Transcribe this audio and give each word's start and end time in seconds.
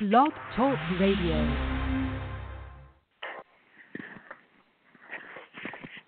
Blog 0.00 0.30
Talk 0.56 0.78
Radio. 0.98 1.56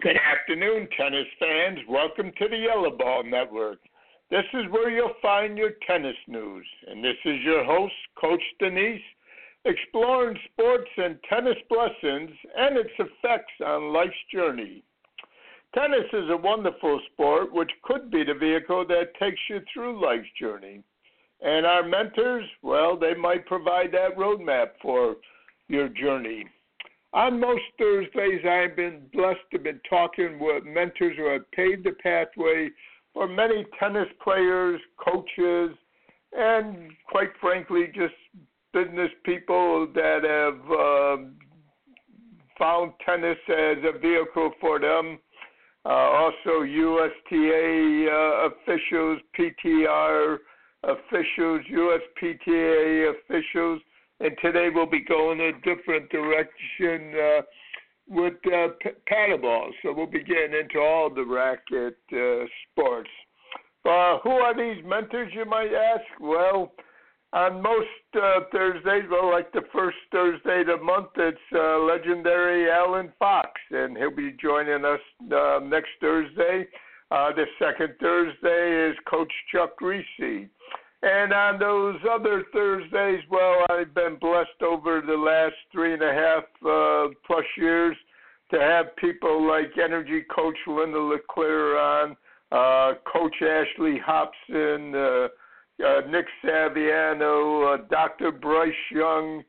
Good 0.01 0.17
afternoon, 0.17 0.89
tennis 0.97 1.27
fans. 1.39 1.79
Welcome 1.87 2.33
to 2.39 2.49
the 2.49 2.57
Yellow 2.57 2.97
Ball 2.97 3.25
Network. 3.25 3.81
This 4.31 4.47
is 4.55 4.65
where 4.71 4.89
you'll 4.89 5.13
find 5.21 5.59
your 5.59 5.73
tennis 5.87 6.17
news. 6.27 6.65
And 6.89 7.05
this 7.05 7.19
is 7.27 7.43
your 7.45 7.65
host, 7.65 7.93
Coach 8.19 8.41
Danise, 8.63 8.99
exploring 9.67 10.39
sports 10.51 10.89
and 10.97 11.19
tennis 11.29 11.59
blessings 11.69 12.31
and 12.57 12.79
its 12.79 12.95
effects 12.99 13.53
on 13.63 13.93
life's 13.93 14.15
journey. 14.33 14.83
Tennis 15.75 16.09
is 16.15 16.31
a 16.31 16.37
wonderful 16.39 16.99
sport 17.13 17.53
which 17.53 17.71
could 17.83 18.11
be 18.11 18.25
the 18.25 18.33
vehicle 18.33 18.87
that 18.87 19.15
takes 19.21 19.41
you 19.51 19.61
through 19.75 20.03
life's 20.03 20.33
journey. 20.41 20.83
And 21.43 21.67
our 21.67 21.83
mentors, 21.83 22.45
well, 22.63 22.97
they 22.97 23.15
might 23.15 23.47
provide 23.47 23.91
that 23.93 24.17
roadmap 24.17 24.71
for 24.81 25.17
your 25.69 25.89
journey. 25.89 26.45
On 27.15 27.39
most 27.39 27.63
Thursdays, 27.79 28.41
I've 28.49 28.77
been 28.77 29.03
blessed 29.13 29.41
to 29.53 29.59
be 29.59 29.73
talking 29.91 30.39
with 30.39 30.65
mentors 30.65 31.17
who 31.17 31.27
have 31.27 31.51
paved 31.51 31.85
the 31.85 31.93
pathway 32.03 32.71
for 33.13 33.29
many 33.29 33.67
tennis 33.79 34.09
players, 34.23 34.81
coaches, 35.05 35.77
and 36.33 36.93
quite 37.11 37.31
frankly, 37.41 37.87
just 37.95 38.15
business 38.73 39.11
people 39.25 39.89
that 39.95 40.23
have 40.25 40.71
uh, 40.71 41.29
found 42.59 42.93
tennis 43.05 43.37
as 43.49 43.79
a 43.85 43.99
vehicle 43.99 44.53
for 44.61 44.79
them. 44.79 45.19
Uh, 45.85 45.89
also, 45.89 46.63
USTA 46.63 48.07
uh, 48.09 48.49
officials, 48.49 49.21
PTR 49.39 50.39
officials, 50.85 51.61
USPTA 51.73 53.13
officials, 53.15 53.81
and 54.21 54.37
today 54.43 54.69
we'll 54.73 54.87
be 54.87 55.05
going 55.05 55.41
a 55.41 55.53
different 55.61 56.11
direction 56.11 57.15
uh, 57.19 57.43
with 58.09 58.35
uh, 58.47 58.69
p- 58.81 58.91
paddleball. 59.11 59.71
So 59.83 59.93
we'll 59.93 60.07
be 60.07 60.23
getting 60.23 60.55
into 60.61 60.79
all 60.79 61.11
the 61.11 61.25
racket 61.25 61.99
uh, 62.13 62.47
sports. 62.71 63.11
Uh, 63.85 64.19
who 64.23 64.31
are 64.31 64.57
these 64.57 64.85
mentors, 64.85 65.33
you 65.35 65.45
might 65.45 65.73
ask? 65.73 66.05
Well, 66.21 66.73
on 67.33 67.63
most 67.63 67.89
uh, 68.15 68.41
Thursdays, 68.53 69.05
well, 69.11 69.31
like 69.31 69.53
the 69.53 69.63
first 69.73 69.97
Thursday 70.13 70.61
of 70.61 70.67
the 70.67 70.85
month, 70.85 71.09
it's 71.17 71.39
uh, 71.55 71.79
legendary 71.79 72.71
Alan 72.71 73.13
Fox, 73.19 73.51
and 73.71 73.97
he'll 73.97 74.15
be 74.15 74.37
joining 74.41 74.85
us 74.85 75.01
uh, 75.35 75.59
next 75.65 75.89
Thursday. 76.01 76.67
Uh, 77.13 77.31
the 77.35 77.45
second 77.59 77.93
Thursday 78.01 78.91
is 78.91 78.97
Coach 79.07 79.33
Chuck 79.53 79.79
Reese. 79.83 80.49
And 81.03 81.33
on 81.35 81.59
those 81.59 81.97
other 82.11 82.45
Thursdays, 82.55 83.21
well, 83.31 83.67
I've 83.69 83.93
been 83.93 84.17
blessed 84.19 84.63
over 84.65 85.03
the 85.07 85.13
last 85.13 85.57
three 85.71 85.93
and 85.93 86.03
a 86.03 86.15
half 86.15 86.45
uh, 86.67 87.13
plus 87.27 87.45
years 87.59 87.95
to 88.51 88.59
have 88.59 88.97
people 88.97 89.47
like 89.47 89.73
energy 89.77 90.23
coach 90.35 90.57
Linda 90.67 90.99
LeClaire 90.99 91.79
on, 91.79 92.17
uh, 92.51 92.95
Coach 93.13 93.37
Ashley 93.43 93.99
Hobson, 94.03 94.95
uh, 94.95 95.29
uh, 95.85 96.01
Nick 96.09 96.27
Saviano, 96.43 97.75
uh, 97.75 97.83
Dr. 97.91 98.33
Bryce 98.33 98.73
Young, 98.91 99.43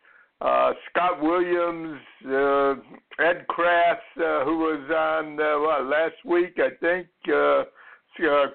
uh, 0.44 0.74
Scott 0.90 1.22
Williams, 1.22 2.00
uh, 2.28 2.76
Ed 3.24 3.48
Kraft, 3.48 4.02
uh, 4.18 4.44
who 4.44 4.58
was 4.60 4.90
on 4.92 5.40
uh, 5.40 5.60
what, 5.60 5.86
last 5.86 6.16
week, 6.26 6.58
I 6.58 6.76
think. 6.82 7.08
Uh, 7.28 7.64
uh, 8.22 8.48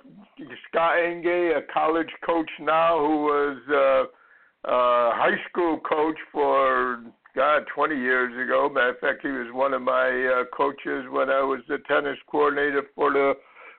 Scott 0.69 0.97
Enge, 0.99 1.57
a 1.57 1.63
college 1.73 2.11
coach 2.25 2.51
now, 2.61 2.99
who 2.99 3.23
was 3.25 3.59
uh, 3.69 4.69
uh, 4.69 5.11
high 5.15 5.37
school 5.49 5.81
coach 5.81 6.17
for 6.31 7.03
God 7.35 7.65
20 7.75 7.97
years 7.97 8.33
ago. 8.45 8.69
Matter 8.73 8.91
of 8.91 8.99
fact, 8.99 9.21
he 9.23 9.29
was 9.29 9.49
one 9.53 9.73
of 9.73 9.83
my 9.83 10.09
uh, 10.09 10.45
coaches 10.57 11.07
when 11.11 11.31
I 11.31 11.41
was 11.41 11.61
the 11.69 11.79
tennis 11.89 12.19
coordinator 12.31 12.83
for 12.95 13.13
the 13.13 13.35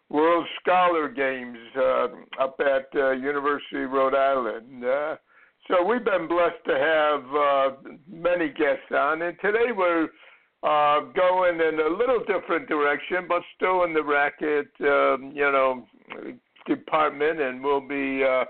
World 0.10 0.46
Scholar 0.60 1.08
Games 1.08 1.58
uh, 1.78 2.08
up 2.42 2.60
at 2.60 2.88
uh, 2.96 3.12
University 3.12 3.84
of 3.84 3.92
Rhode 3.92 4.16
Island. 4.16 4.84
Uh, 4.84 5.16
so 5.70 5.84
we've 5.84 6.04
been 6.04 6.28
blessed 6.28 6.64
to 6.66 6.74
have 6.74 7.24
uh, 7.36 7.96
many 8.12 8.50
guests 8.50 8.92
on, 8.92 9.22
and 9.22 9.38
today 9.40 9.72
we're 9.76 10.08
uh, 10.64 11.02
going 11.16 11.60
in 11.62 11.80
a 11.80 11.98
little 11.98 12.20
different 12.28 12.68
direction, 12.68 13.26
but 13.28 13.42
still 13.56 13.84
in 13.84 13.94
the 13.94 14.04
racket, 14.04 14.68
um, 14.82 15.32
you 15.34 15.50
know, 15.52 15.86
department, 16.68 17.40
and 17.40 17.64
we'll 17.64 17.88
be 17.88 18.24
uh, 18.24 18.46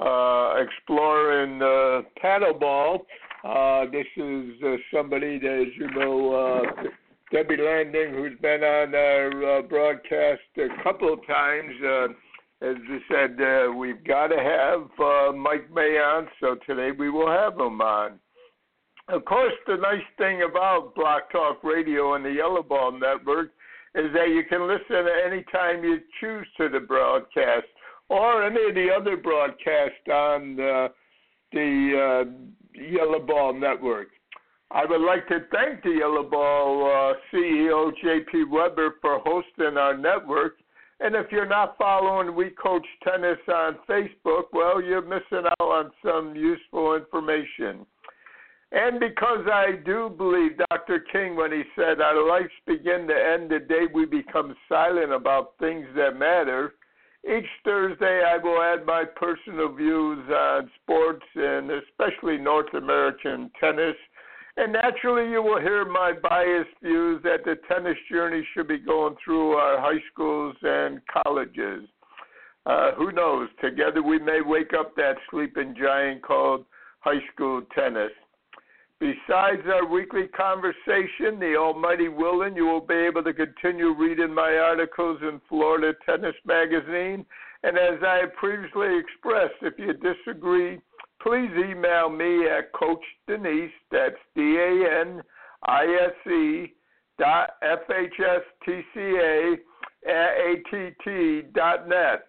uh, 0.00 0.54
exploring 0.56 1.62
uh, 1.62 2.02
paddleball. 2.22 3.00
Uh, 3.44 3.84
this 3.90 4.06
is 4.16 4.54
uh, 4.64 4.76
somebody 4.92 5.38
that, 5.38 5.66
as 5.66 5.72
you 5.78 5.90
know, 5.90 6.34
uh, 6.34 6.82
Debbie 7.30 7.58
Landing, 7.58 8.14
who's 8.14 8.38
been 8.40 8.62
on 8.64 8.94
our 8.94 9.58
uh, 9.58 9.62
broadcast 9.62 10.40
a 10.56 10.82
couple 10.82 11.12
of 11.12 11.24
times. 11.26 11.72
Uh, 11.84 12.06
as 12.62 12.76
I 12.88 12.98
said, 13.10 13.40
uh, 13.40 13.72
we've 13.72 14.02
got 14.04 14.28
to 14.28 14.36
have 14.36 14.88
uh, 14.98 15.32
Mike 15.32 15.72
May 15.72 15.98
on, 15.98 16.28
so 16.40 16.56
today 16.66 16.90
we 16.96 17.10
will 17.10 17.30
have 17.30 17.54
him 17.54 17.80
on. 17.80 18.18
Of 19.08 19.24
course, 19.26 19.52
the 19.66 19.76
nice 19.76 20.04
thing 20.16 20.42
about 20.42 20.94
Blog 20.94 21.22
Talk 21.30 21.62
Radio 21.62 22.14
and 22.14 22.24
the 22.24 22.30
Yellow 22.30 22.62
Ball 22.62 22.92
Network 22.92 23.50
is 23.94 24.12
that 24.14 24.28
you 24.30 24.42
can 24.48 24.66
listen 24.66 24.96
at 24.96 25.32
any 25.32 25.44
time 25.52 25.84
you 25.84 26.00
choose 26.20 26.46
to 26.56 26.68
the 26.68 26.80
broadcast 26.80 27.66
or 28.08 28.44
any 28.44 28.68
of 28.68 28.74
the 28.74 28.88
other 28.90 29.16
broadcasts 29.16 30.08
on 30.10 30.58
uh, 30.58 30.88
the 31.52 32.24
Yellow 32.74 33.20
Ball 33.20 33.52
Network. 33.52 34.08
I 34.70 34.84
would 34.84 35.02
like 35.02 35.28
to 35.28 35.40
thank 35.52 35.82
the 35.82 35.98
Yellow 36.00 36.28
Ball 36.28 36.86
uh, 36.86 37.14
CEO 37.32 37.92
J.P. 38.02 38.44
Weber 38.50 38.96
for 39.00 39.20
hosting 39.24 39.76
our 39.76 39.96
network. 39.96 40.56
And 41.04 41.14
if 41.14 41.26
you're 41.30 41.44
not 41.44 41.76
following 41.76 42.34
We 42.34 42.48
Coach 42.48 42.86
Tennis 43.06 43.36
on 43.46 43.76
Facebook, 43.86 44.44
well, 44.54 44.80
you're 44.80 45.02
missing 45.02 45.44
out 45.44 45.60
on 45.60 45.90
some 46.02 46.34
useful 46.34 46.94
information. 46.94 47.84
And 48.72 48.98
because 48.98 49.46
I 49.52 49.72
do 49.84 50.14
believe 50.16 50.52
Dr. 50.70 51.04
King 51.12 51.36
when 51.36 51.52
he 51.52 51.62
said 51.76 52.00
our 52.00 52.26
lives 52.26 52.48
begin 52.66 53.06
to 53.06 53.14
end 53.14 53.50
the 53.50 53.58
day 53.58 53.82
we 53.92 54.06
become 54.06 54.56
silent 54.66 55.12
about 55.12 55.52
things 55.60 55.84
that 55.94 56.18
matter, 56.18 56.72
each 57.22 57.50
Thursday 57.66 58.22
I 58.26 58.38
will 58.38 58.62
add 58.62 58.86
my 58.86 59.04
personal 59.04 59.74
views 59.74 60.26
on 60.30 60.70
sports 60.82 61.26
and 61.34 61.70
especially 61.70 62.38
North 62.38 62.72
American 62.72 63.50
tennis. 63.60 63.96
And 64.56 64.72
naturally, 64.72 65.30
you 65.30 65.42
will 65.42 65.60
hear 65.60 65.84
my 65.84 66.12
biased 66.12 66.70
views 66.80 67.20
that 67.24 67.44
the 67.44 67.56
tennis 67.68 67.98
journey 68.10 68.46
should 68.54 68.68
be 68.68 68.78
going 68.78 69.16
through 69.24 69.52
our 69.52 69.80
high 69.80 70.00
schools 70.12 70.54
and 70.62 71.00
colleges. 71.06 71.88
Uh, 72.64 72.92
who 72.92 73.10
knows? 73.12 73.48
Together 73.60 74.02
we 74.02 74.18
may 74.18 74.40
wake 74.40 74.72
up 74.78 74.94
that 74.96 75.16
sleeping 75.30 75.74
giant 75.78 76.22
called 76.22 76.64
high 77.00 77.20
school 77.32 77.62
tennis. 77.74 78.12
Besides 79.00 79.62
our 79.66 79.86
weekly 79.86 80.28
conversation, 80.28 81.38
the 81.40 81.56
Almighty 81.58 82.08
willing, 82.08 82.54
you 82.56 82.64
will 82.64 82.80
be 82.80 82.94
able 82.94 83.24
to 83.24 83.34
continue 83.34 83.92
reading 83.92 84.32
my 84.32 84.56
articles 84.56 85.18
in 85.20 85.40
Florida 85.48 85.92
Tennis 86.06 86.36
Magazine. 86.46 87.26
And 87.64 87.76
as 87.76 88.00
I 88.02 88.22
previously 88.38 88.98
expressed, 88.98 89.60
if 89.62 89.74
you 89.78 89.92
disagree, 89.94 90.80
please 91.24 91.50
email 91.56 92.10
me 92.10 92.46
at 92.46 92.72
Coach 92.72 93.02
Danise, 93.28 93.70
that's 93.90 94.14
D 94.36 94.42
A 94.42 95.00
N 95.00 95.22
I 95.66 95.84
S 96.06 96.30
E 96.30 96.72
dot 97.18 97.50
F 97.62 97.80
H 97.90 98.12
S 98.20 98.42
T 98.64 98.80
C 98.92 99.00
A 99.00 99.54
at 100.06 101.52
dot 101.54 101.88
net. 101.88 102.26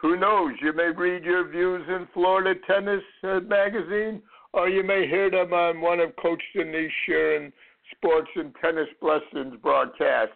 Who 0.00 0.16
knows, 0.16 0.52
you 0.62 0.72
may 0.72 0.90
read 0.90 1.24
your 1.24 1.46
views 1.48 1.86
in 1.88 2.08
Florida 2.14 2.58
Tennis 2.66 3.02
uh, 3.22 3.40
Magazine 3.40 4.22
or 4.52 4.68
you 4.68 4.82
may 4.82 5.06
hear 5.06 5.30
them 5.30 5.52
on 5.52 5.80
one 5.80 6.00
of 6.00 6.16
Coach 6.16 6.42
Danise 6.56 6.88
Sharon 7.06 7.52
Sports 7.96 8.30
and 8.36 8.54
Tennis 8.62 8.88
Blessings 9.00 9.54
broadcasts. 9.62 10.34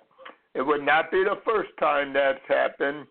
It 0.54 0.62
would 0.62 0.84
not 0.84 1.10
be 1.10 1.24
the 1.24 1.40
first 1.44 1.70
time 1.80 2.12
that's 2.12 2.38
happened. 2.46 3.06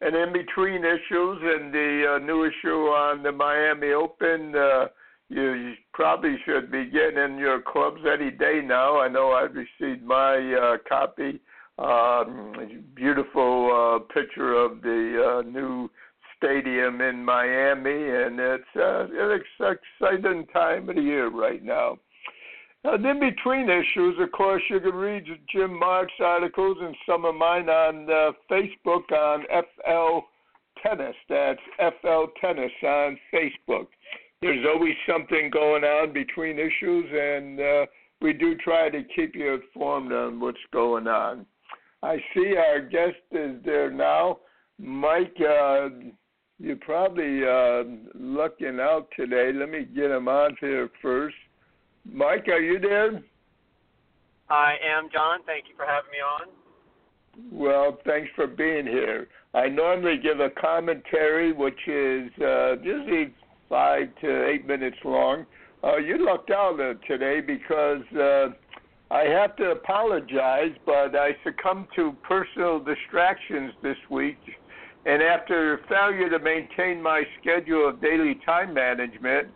And 0.00 0.14
in 0.14 0.32
between 0.32 0.84
issues 0.84 1.42
and 1.42 1.74
the 1.74 2.14
uh, 2.14 2.20
new 2.24 2.44
issue 2.44 2.86
on 2.86 3.24
the 3.24 3.32
Miami 3.32 3.90
Open, 3.90 4.54
uh, 4.54 4.86
you, 5.28 5.74
probably 5.92 6.38
should 6.44 6.70
be 6.70 6.84
getting 6.86 7.18
in 7.18 7.36
your 7.36 7.60
clubs 7.60 8.02
any 8.06 8.30
day 8.30 8.60
now. 8.64 9.00
I 9.00 9.08
know 9.08 9.32
I've 9.32 9.56
received 9.56 10.04
my 10.04 10.54
uh, 10.54 10.76
copy. 10.88 11.40
Um, 11.78 12.54
beautiful 12.96 13.70
uh, 13.70 14.12
picture 14.12 14.52
of 14.52 14.82
the 14.82 15.42
uh, 15.44 15.48
new 15.48 15.88
Stadium 16.36 17.00
in 17.00 17.24
Miami, 17.24 17.90
and 17.90 18.40
it's 18.40 18.64
uh, 18.76 19.06
an 19.12 19.40
exciting 20.00 20.46
time 20.52 20.88
of 20.88 20.96
the 20.96 21.02
year 21.02 21.28
right 21.28 21.64
now. 21.64 21.98
And 22.82 23.04
in 23.06 23.20
between 23.20 23.68
issues, 23.68 24.16
of 24.20 24.32
course, 24.32 24.62
you 24.70 24.80
can 24.80 24.94
read 24.94 25.24
Jim 25.52 25.78
Martz' 25.80 26.20
articles 26.20 26.78
and 26.80 26.96
some 27.08 27.24
of 27.24 27.36
mine 27.36 27.68
on 27.68 28.08
uh, 28.10 28.32
Facebook 28.50 29.10
on 29.12 29.44
FL 29.48 30.26
Tennis. 30.82 31.16
That's 31.28 31.60
FL 31.78 32.24
Tennis 32.40 32.72
on 32.82 33.18
Facebook. 33.32 33.86
There's 34.42 34.64
always 34.72 34.94
something 35.08 35.50
going 35.50 35.84
on 35.84 36.12
between 36.12 36.58
issues, 36.58 37.06
and 37.12 37.60
uh, 37.60 37.86
we 38.20 38.32
do 38.32 38.56
try 38.56 38.88
to 38.90 39.02
keep 39.14 39.36
you 39.36 39.54
informed 39.54 40.12
on 40.12 40.40
what's 40.40 40.58
going 40.72 41.06
on. 41.06 41.46
I 42.02 42.16
see 42.34 42.54
our 42.56 42.80
guest 42.80 43.16
is 43.32 43.56
there 43.64 43.90
now. 43.90 44.38
Mike, 44.78 45.36
uh, 45.40 45.88
you're 46.60 46.76
probably 46.76 47.42
uh, 47.44 47.82
looking 48.14 48.78
out 48.80 49.08
today. 49.16 49.50
Let 49.52 49.70
me 49.70 49.84
get 49.84 50.10
him 50.10 50.28
on 50.28 50.56
here 50.60 50.88
first. 51.02 51.36
Mike, 52.10 52.46
are 52.48 52.60
you 52.60 52.78
there? 52.78 53.22
I 54.48 54.76
am, 54.84 55.08
John. 55.12 55.40
Thank 55.44 55.64
you 55.68 55.74
for 55.76 55.84
having 55.84 56.10
me 56.10 56.18
on. 56.18 56.48
Well, 57.52 57.98
thanks 58.04 58.30
for 58.34 58.46
being 58.46 58.86
here. 58.86 59.28
I 59.54 59.68
normally 59.68 60.18
give 60.18 60.40
a 60.40 60.50
commentary, 60.50 61.52
which 61.52 61.78
is 61.86 62.30
uh, 62.40 62.76
usually 62.82 63.34
five 63.68 64.08
to 64.22 64.46
eight 64.46 64.66
minutes 64.66 64.96
long. 65.04 65.46
Uh, 65.84 65.96
you 65.96 66.24
lucked 66.24 66.50
out 66.50 66.80
uh, 66.80 66.94
today 67.06 67.40
because 67.40 68.02
uh, 68.14 68.48
I 69.10 69.24
have 69.24 69.56
to 69.56 69.70
apologize, 69.70 70.72
but 70.84 71.16
I 71.16 71.30
succumbed 71.42 71.88
to 71.96 72.14
personal 72.22 72.78
distractions 72.78 73.72
this 73.82 73.96
week. 74.10 74.38
And 75.06 75.22
after 75.22 75.80
failure 75.88 76.28
to 76.28 76.38
maintain 76.38 77.00
my 77.02 77.22
schedule 77.40 77.88
of 77.88 78.02
daily 78.02 78.38
time 78.44 78.74
management, 78.74 79.48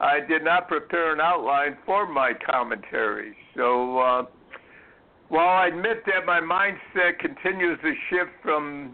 I 0.00 0.20
did 0.20 0.44
not 0.44 0.68
prepare 0.68 1.12
an 1.12 1.20
outline 1.20 1.76
for 1.84 2.06
my 2.06 2.32
commentary. 2.48 3.36
So, 3.56 3.98
uh, 3.98 4.22
while 5.28 5.48
I 5.48 5.68
admit 5.68 6.04
that 6.06 6.24
my 6.26 6.40
mindset 6.40 7.18
continues 7.18 7.78
to 7.82 7.92
shift 8.08 8.30
from 8.42 8.92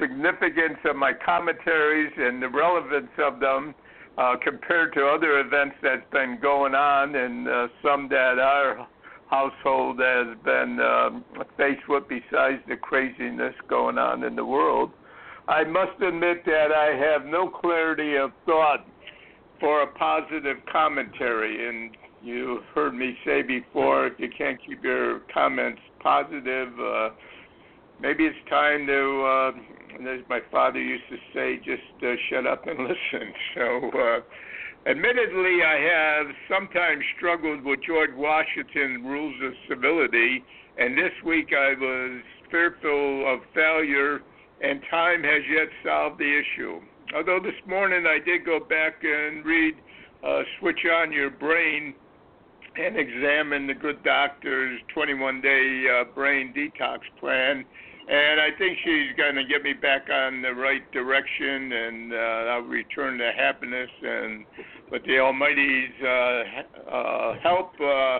significance 0.00 0.78
of 0.84 0.96
my 0.96 1.12
commentaries 1.12 2.12
and 2.16 2.42
the 2.42 2.48
relevance 2.48 3.10
of 3.18 3.38
them 3.40 3.74
uh, 4.18 4.34
compared 4.42 4.92
to 4.94 5.06
other 5.06 5.40
events 5.40 5.76
that's 5.82 6.10
been 6.10 6.38
going 6.40 6.74
on 6.74 7.14
and 7.14 7.48
uh, 7.48 7.68
some 7.82 8.08
that 8.08 8.38
our 8.38 8.86
household 9.32 9.98
has 9.98 10.36
been 10.44 10.78
um, 10.78 11.24
faced 11.56 11.88
with 11.88 12.04
besides 12.06 12.60
the 12.68 12.76
craziness 12.76 13.54
going 13.66 13.96
on 13.96 14.24
in 14.24 14.36
the 14.36 14.44
world. 14.44 14.90
I 15.48 15.64
must 15.64 16.00
admit 16.06 16.44
that 16.44 16.68
I 16.70 16.94
have 16.94 17.24
no 17.24 17.48
clarity 17.48 18.16
of 18.16 18.30
thought 18.44 18.86
for 19.58 19.82
a 19.82 19.86
positive 19.86 20.58
commentary. 20.70 21.66
And 21.66 21.96
you 22.22 22.60
heard 22.74 22.94
me 22.94 23.16
say 23.24 23.40
before, 23.40 24.06
if 24.06 24.12
you 24.18 24.28
can't 24.36 24.58
keep 24.66 24.84
your 24.84 25.20
comments 25.32 25.80
positive, 26.00 26.68
uh, 26.78 27.08
maybe 28.00 28.24
it's 28.24 28.36
time 28.50 28.86
to, 28.86 29.24
uh, 29.24 30.10
as 30.12 30.20
my 30.28 30.40
father 30.50 30.78
used 30.78 31.04
to 31.08 31.16
say, 31.32 31.56
just 31.56 32.04
uh, 32.04 32.12
shut 32.28 32.46
up 32.46 32.66
and 32.66 32.78
listen. 32.82 33.32
So, 33.54 33.90
uh, 33.98 34.20
admittedly, 34.86 35.62
I 35.62 35.78
have 35.78 36.26
sometimes 36.48 37.02
struggled 37.16 37.62
with 37.62 37.80
George 37.86 38.14
Washington's 38.14 39.04
rules 39.04 39.34
of 39.44 39.52
civility, 39.68 40.44
and 40.78 40.96
this 40.96 41.12
week 41.24 41.50
I 41.56 41.74
was 41.78 42.22
fearful 42.50 43.32
of 43.32 43.40
failure, 43.54 44.22
and 44.62 44.80
time 44.90 45.22
has 45.22 45.42
yet 45.50 45.68
solved 45.84 46.18
the 46.18 46.40
issue. 46.40 46.80
Although 47.14 47.40
this 47.40 47.60
morning 47.66 48.06
I 48.06 48.18
did 48.24 48.44
go 48.44 48.60
back 48.60 49.02
and 49.02 49.44
read 49.44 49.74
uh, 50.24 50.42
Switch 50.58 50.80
On 51.00 51.12
Your 51.12 51.30
Brain 51.30 51.94
and 52.76 52.96
examine 52.96 53.66
the 53.66 53.74
good 53.74 54.02
doctor's 54.02 54.80
21 54.94 55.40
day 55.40 55.84
uh, 55.92 56.04
brain 56.14 56.54
detox 56.56 57.00
plan. 57.20 57.64
And 58.08 58.40
I 58.40 58.50
think 58.58 58.78
she's 58.84 59.16
going 59.16 59.36
to 59.36 59.44
get 59.44 59.62
me 59.62 59.74
back 59.74 60.08
on 60.10 60.42
the 60.42 60.52
right 60.52 60.82
direction, 60.92 61.72
and 61.72 62.12
uh, 62.12 62.16
I'll 62.50 62.60
return 62.62 63.18
to 63.18 63.30
happiness. 63.36 63.90
And 64.02 64.44
with 64.90 65.04
the 65.04 65.18
Almighty's 65.20 65.94
uh, 66.02 66.90
uh, 66.90 67.34
help, 67.42 67.72
uh, 67.80 68.18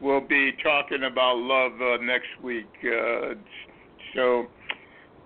we'll 0.00 0.20
be 0.26 0.52
talking 0.62 1.02
about 1.04 1.36
love 1.38 1.72
uh, 1.80 2.02
next 2.02 2.30
week. 2.42 2.70
Uh, 2.84 3.34
so 4.14 4.46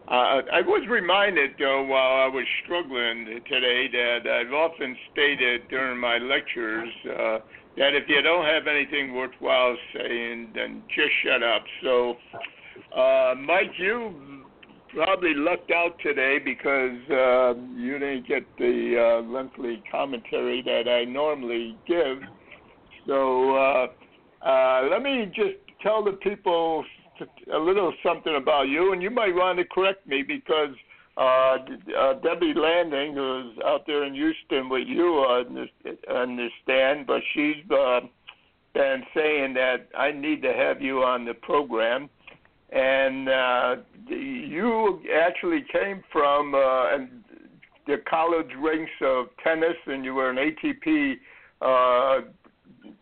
uh, 0.09 0.41
I 0.53 0.63
was 0.63 0.89
reminded, 0.89 1.51
though, 1.59 1.85
while 1.85 2.25
I 2.25 2.29
was 2.29 2.45
struggling 2.65 3.43
today, 3.47 3.89
that 3.93 4.27
I've 4.27 4.55
often 4.55 4.97
stated 5.13 5.69
during 5.69 6.01
my 6.01 6.17
lectures 6.17 6.89
uh, 7.05 7.39
that 7.77 7.95
if 7.95 8.09
you 8.09 8.23
don't 8.23 8.47
have 8.47 8.67
anything 8.67 9.15
worthwhile 9.15 9.77
saying, 9.95 10.49
then 10.55 10.83
just 10.89 11.11
shut 11.23 11.43
up. 11.43 11.63
So, 11.83 12.17
uh, 12.97 13.35
Mike, 13.35 13.73
you 13.79 14.45
probably 14.95 15.35
lucked 15.35 15.71
out 15.71 15.99
today 16.03 16.39
because 16.43 16.99
uh, 17.11 17.55
you 17.77 17.99
didn't 17.99 18.27
get 18.27 18.45
the 18.59 19.21
uh, 19.23 19.29
lengthy 19.29 19.83
commentary 19.91 20.63
that 20.63 20.89
I 20.89 21.05
normally 21.05 21.77
give. 21.87 22.19
So, 23.07 23.55
uh, 23.57 23.87
uh, 24.47 24.89
let 24.91 25.03
me 25.03 25.31
just 25.35 25.57
tell 25.83 26.05
the 26.05 26.13
people 26.13 26.85
a 27.53 27.59
little 27.59 27.93
something 28.03 28.37
about 28.37 28.69
you, 28.69 28.93
and 28.93 29.03
you 29.03 29.11
might 29.11 29.35
want 29.35 29.59
to 29.59 29.65
correct 29.65 30.07
me 30.07 30.23
because 30.23 30.75
uh, 31.17 31.57
uh, 31.99 32.15
Debbie 32.23 32.55
Landing, 32.55 33.15
who's 33.15 33.59
out 33.65 33.85
there 33.87 34.05
in 34.05 34.15
Houston 34.15 34.69
with 34.69 34.87
you, 34.87 35.25
uh, 35.29 36.13
understand, 36.13 37.07
but 37.07 37.21
she's 37.35 37.57
uh, 37.71 38.01
been 38.75 39.03
saying 39.15 39.55
that 39.55 39.89
I 39.97 40.13
need 40.13 40.43
to 40.43 40.53
have 40.53 40.81
you 40.81 41.03
on 41.03 41.25
the 41.25 41.35
program. 41.35 42.09
And 42.71 43.29
uh, 43.29 43.77
you 44.09 45.01
actually 45.15 45.65
came 45.73 46.03
from 46.13 46.55
uh, 46.55 46.99
the 47.87 47.97
college 48.09 48.51
ranks 48.59 48.93
of 49.01 49.27
tennis, 49.43 49.77
and 49.87 50.05
you 50.05 50.15
were 50.15 50.31
an 50.31 50.37
ATP 50.37 51.15
uh, 51.63 52.21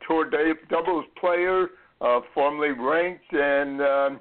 tour 0.07 0.31
doubles 0.71 1.05
player 1.19 1.69
uh, 2.01 2.21
formerly 2.35 2.73
ranked, 2.73 3.33
and 3.33 3.81
um, 3.81 4.21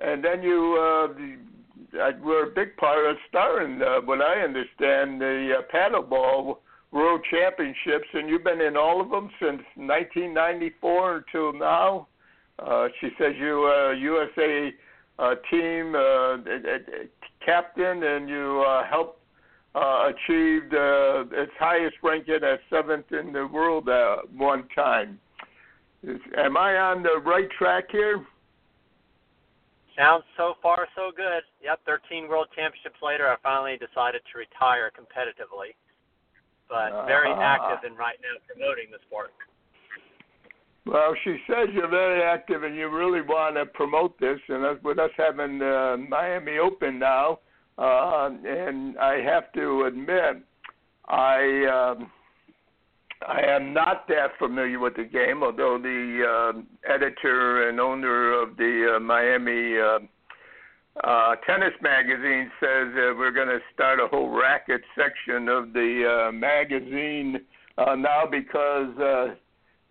and 0.00 0.24
then 0.24 0.42
you 0.42 0.76
uh, 0.78 2.10
were 2.22 2.44
a 2.44 2.50
big 2.54 2.76
part 2.76 3.08
of 3.08 3.16
starting 3.28 3.80
uh, 3.82 4.00
what 4.00 4.20
I 4.20 4.40
understand 4.40 5.20
the 5.20 5.54
uh, 5.58 5.62
paddleball 5.74 6.58
world 6.90 7.20
championships, 7.30 8.08
and 8.12 8.28
you've 8.28 8.44
been 8.44 8.60
in 8.60 8.76
all 8.76 9.00
of 9.00 9.10
them 9.10 9.30
since 9.40 9.62
1994 9.76 11.16
until 11.16 11.52
now. 11.52 12.06
Uh, 12.58 12.88
she 13.00 13.08
says 13.18 13.32
you 13.38 13.60
are 13.62 13.92
a 13.92 13.98
USA 13.98 14.72
uh, 15.18 15.34
team 15.50 15.94
uh, 15.94 16.36
captain, 17.44 18.02
and 18.02 18.28
you 18.28 18.64
uh, 18.66 18.84
helped 18.88 19.20
uh, 19.74 20.10
achieve 20.10 20.62
uh, 20.72 21.24
its 21.32 21.52
highest 21.58 21.96
ranking 22.02 22.40
as 22.44 22.58
seventh 22.68 23.10
in 23.12 23.32
the 23.32 23.46
world 23.46 23.88
uh, 23.88 24.16
one 24.36 24.68
time. 24.74 25.18
Is, 26.02 26.20
am 26.36 26.56
I 26.56 26.76
on 26.76 27.02
the 27.02 27.18
right 27.24 27.48
track 27.58 27.84
here? 27.90 28.24
Sounds 29.96 30.24
so 30.36 30.54
far 30.62 30.88
so 30.96 31.12
good. 31.14 31.44
Yep, 31.62 31.80
13 31.84 32.28
World 32.28 32.48
Championships 32.56 32.96
later, 33.02 33.28
I 33.28 33.36
finally 33.42 33.76
decided 33.76 34.22
to 34.32 34.38
retire 34.38 34.90
competitively, 34.92 35.76
but 36.68 37.06
very 37.06 37.30
uh, 37.30 37.40
active 37.40 37.84
in 37.84 37.96
right 37.96 38.16
now 38.24 38.40
promoting 38.48 38.88
the 38.90 38.98
sport. 39.06 39.32
Well, 40.84 41.14
she 41.22 41.36
says 41.46 41.68
you're 41.72 41.88
very 41.88 42.22
active 42.22 42.64
and 42.64 42.74
you 42.74 42.88
really 42.88 43.20
want 43.20 43.56
to 43.56 43.66
promote 43.66 44.18
this, 44.18 44.40
and 44.48 44.82
with 44.82 44.98
us 44.98 45.10
having 45.16 45.58
the 45.58 46.04
Miami 46.08 46.58
Open 46.58 46.98
now, 46.98 47.38
uh, 47.78 48.30
and 48.44 48.98
I 48.98 49.20
have 49.20 49.52
to 49.54 49.84
admit, 49.84 50.42
I. 51.08 51.94
Um, 51.96 52.10
I 53.28 53.40
am 53.42 53.72
not 53.72 54.08
that 54.08 54.36
familiar 54.36 54.80
with 54.80 54.96
the 54.96 55.04
game, 55.04 55.44
although 55.44 55.78
the 55.80 56.24
uh, 56.56 56.92
editor 56.92 57.68
and 57.68 57.78
owner 57.78 58.32
of 58.32 58.56
the 58.56 58.96
uh, 58.96 58.98
Miami 58.98 59.78
uh, 59.78 60.00
uh, 61.04 61.36
tennis 61.46 61.72
magazine 61.80 62.50
says 62.60 62.88
uh, 62.94 63.14
we're 63.16 63.32
going 63.32 63.48
to 63.48 63.60
start 63.72 63.98
a 63.98 64.06
whole 64.08 64.28
racket 64.28 64.82
section 64.96 65.48
of 65.48 65.72
the 65.72 66.28
uh, 66.28 66.32
magazine 66.32 67.40
uh, 67.78 67.94
now 67.94 68.24
because 68.30 68.98
uh, 68.98 69.34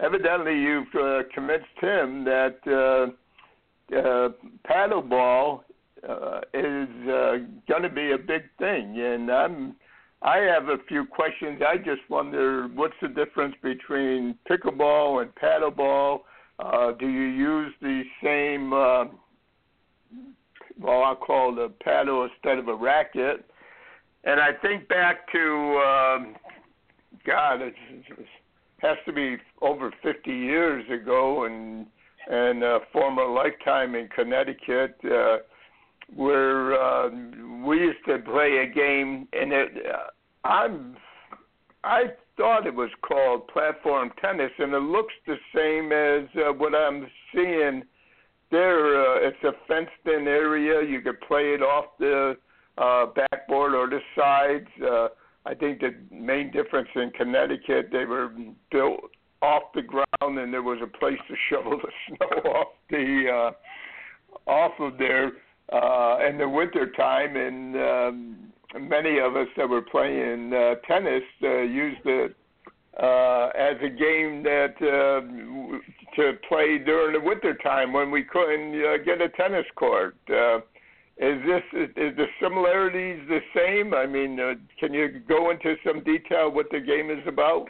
evidently 0.02 0.58
you've 0.58 0.96
uh, 0.96 1.24
convinced 1.34 1.66
him 1.80 2.24
that 2.26 2.58
uh, 2.68 3.96
uh, 3.96 4.30
paddleball 4.68 5.62
uh, 6.08 6.40
is 6.54 6.90
uh, 7.08 7.38
going 7.68 7.84
to 7.84 7.90
be 7.90 8.12
a 8.12 8.18
big 8.18 8.44
thing, 8.58 9.00
and 9.00 9.32
I'm 9.32 9.76
I 10.24 10.38
have 10.38 10.70
a 10.70 10.78
few 10.88 11.06
questions. 11.06 11.62
I 11.68 11.78
just 11.78 12.02
wonder 12.10 12.68
what's 12.76 12.94
the 13.02 13.08
difference 13.08 13.56
between 13.64 14.38
pickleball 14.50 15.24
and 15.24 15.34
paddleball? 15.36 16.20
Uh, 16.60 16.92
do 16.92 17.08
you 17.08 17.24
use 17.24 17.74
the 17.82 18.04
same, 18.24 18.72
uh, 18.72 19.06
well, 20.80 21.04
I'll 21.04 21.16
call 21.16 21.58
it 21.58 21.64
a 21.64 21.70
paddle 21.84 22.24
instead 22.32 22.60
of 22.60 22.68
a 22.68 22.76
racket? 22.76 23.46
and 24.24 24.40
I 24.40 24.52
think 24.62 24.88
back 24.88 25.32
to 25.32 25.40
um, 25.40 26.36
God, 27.26 27.62
it 27.62 27.74
has 28.82 28.98
to 29.06 29.14
be 29.14 29.38
over 29.62 29.92
50 30.04 30.32
years 30.32 30.84
ago, 30.90 31.46
and 31.46 31.86
and 32.30 32.64
a 32.64 32.80
former 32.94 33.26
lifetime 33.28 33.96
in 33.96 34.08
Connecticut, 34.10 34.96
uh, 35.06 35.38
where 36.16 36.80
uh, 36.80 37.10
we 37.66 37.78
used 37.78 38.06
to 38.06 38.20
play 38.20 38.68
a 38.70 38.74
game, 38.74 39.28
and 39.34 39.52
it 39.52 39.70
uh, 39.88 40.48
I'm 40.48 40.96
I 41.84 42.04
thought 42.38 42.68
it 42.68 42.76
was 42.76 42.90
called 43.02 43.48
platform 43.48 44.12
tennis, 44.22 44.52
and 44.60 44.74
it 44.74 44.82
looks 44.82 45.14
the 45.26 45.36
same 45.56 45.92
as 45.92 46.30
uh, 46.44 46.54
what 46.54 46.76
I'm 46.76 47.08
seeing 47.34 47.84
there. 48.52 49.02
Uh, 49.02 49.28
it's 49.28 49.44
a 49.44 49.52
fenced-in 49.68 50.28
area. 50.28 50.88
You 50.88 51.02
could 51.02 51.20
play 51.22 51.54
it 51.54 51.62
off 51.62 51.86
the 52.00 52.38
uh, 52.78 53.08
backboard 53.08 53.74
or 53.74 53.90
the 53.90 54.00
sides. 54.16 54.68
Uh, 54.82 55.08
I 55.46 55.54
think 55.56 55.80
the 55.82 55.96
main 56.12 56.52
difference 56.52 56.90
in 56.96 57.12
Connecticut, 57.12 57.90
they 57.92 58.06
were 58.06 58.32
built 58.72 59.02
off 59.42 59.64
the 59.74 59.82
ground, 59.82 60.38
and 60.38 60.54
there 60.54 60.62
was 60.62 60.80
a 60.84 60.98
place 60.98 61.18
to 61.28 61.36
shovel 61.50 61.80
the 61.80 61.92
snow 62.08 62.52
off 62.52 62.68
the 62.90 63.52
uh, 64.48 64.50
off 64.50 64.74
of 64.80 64.98
there 64.98 65.32
uh, 65.72 66.18
in 66.28 66.38
the 66.38 66.48
winter 66.48 66.92
time, 66.92 67.36
and 67.36 67.76
um, 67.76 68.52
many 68.80 69.20
of 69.20 69.36
us 69.36 69.48
that 69.58 69.68
were 69.68 69.82
playing 69.82 70.54
uh, 70.54 70.76
tennis 70.88 71.24
uh, 71.44 71.62
used 71.62 72.06
it 72.06 72.36
uh, 73.02 73.50
as 73.56 73.78
a 73.82 73.90
game 73.90 74.44
that 74.44 74.76
uh, 74.82 76.16
to 76.16 76.34
play 76.48 76.78
during 76.78 77.14
the 77.14 77.26
winter 77.26 77.56
time 77.56 77.94
when 77.94 78.12
we 78.12 78.24
couldn't 78.24 78.76
uh, 78.76 78.98
get 79.04 79.22
a 79.22 79.30
tennis 79.30 79.66
court. 79.76 80.16
Uh, 80.30 80.60
is 81.22 81.38
this 81.46 81.62
is 81.96 82.18
the 82.18 82.26
similarities 82.42 83.22
the 83.30 83.40
same? 83.56 83.94
I 83.94 84.08
mean, 84.08 84.40
uh, 84.40 84.54
can 84.80 84.92
you 84.92 85.22
go 85.28 85.52
into 85.52 85.76
some 85.86 86.04
detail 86.04 86.50
what 86.50 86.66
the 86.72 86.80
game 86.80 87.12
is 87.12 87.22
about? 87.28 87.70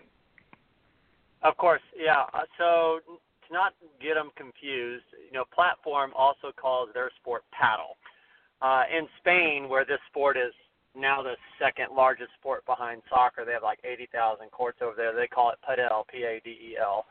Of 1.43 1.57
course, 1.57 1.81
yeah. 1.97 2.23
Uh, 2.33 2.43
so 2.57 2.99
to 3.09 3.53
not 3.53 3.73
get 4.01 4.13
them 4.13 4.31
confused, 4.37 5.03
you 5.25 5.33
know, 5.33 5.43
platform 5.53 6.11
also 6.15 6.53
calls 6.55 6.89
their 6.93 7.11
sport 7.19 7.43
paddle. 7.51 7.97
Uh, 8.61 8.83
in 8.95 9.07
Spain, 9.19 9.67
where 9.67 9.83
this 9.83 9.99
sport 10.09 10.37
is 10.37 10.53
now 10.95 11.21
the 11.21 11.35
second 11.59 11.87
largest 11.95 12.29
sport 12.39 12.65
behind 12.65 13.01
soccer, 13.09 13.43
they 13.43 13.51
have 13.51 13.63
like 13.63 13.79
80,000 13.83 14.49
courts 14.51 14.79
over 14.81 14.93
there. 14.95 15.13
They 15.13 15.27
call 15.27 15.51
it 15.51 15.57
padel, 15.67 16.07
P-A-D-E-L. 16.07 17.05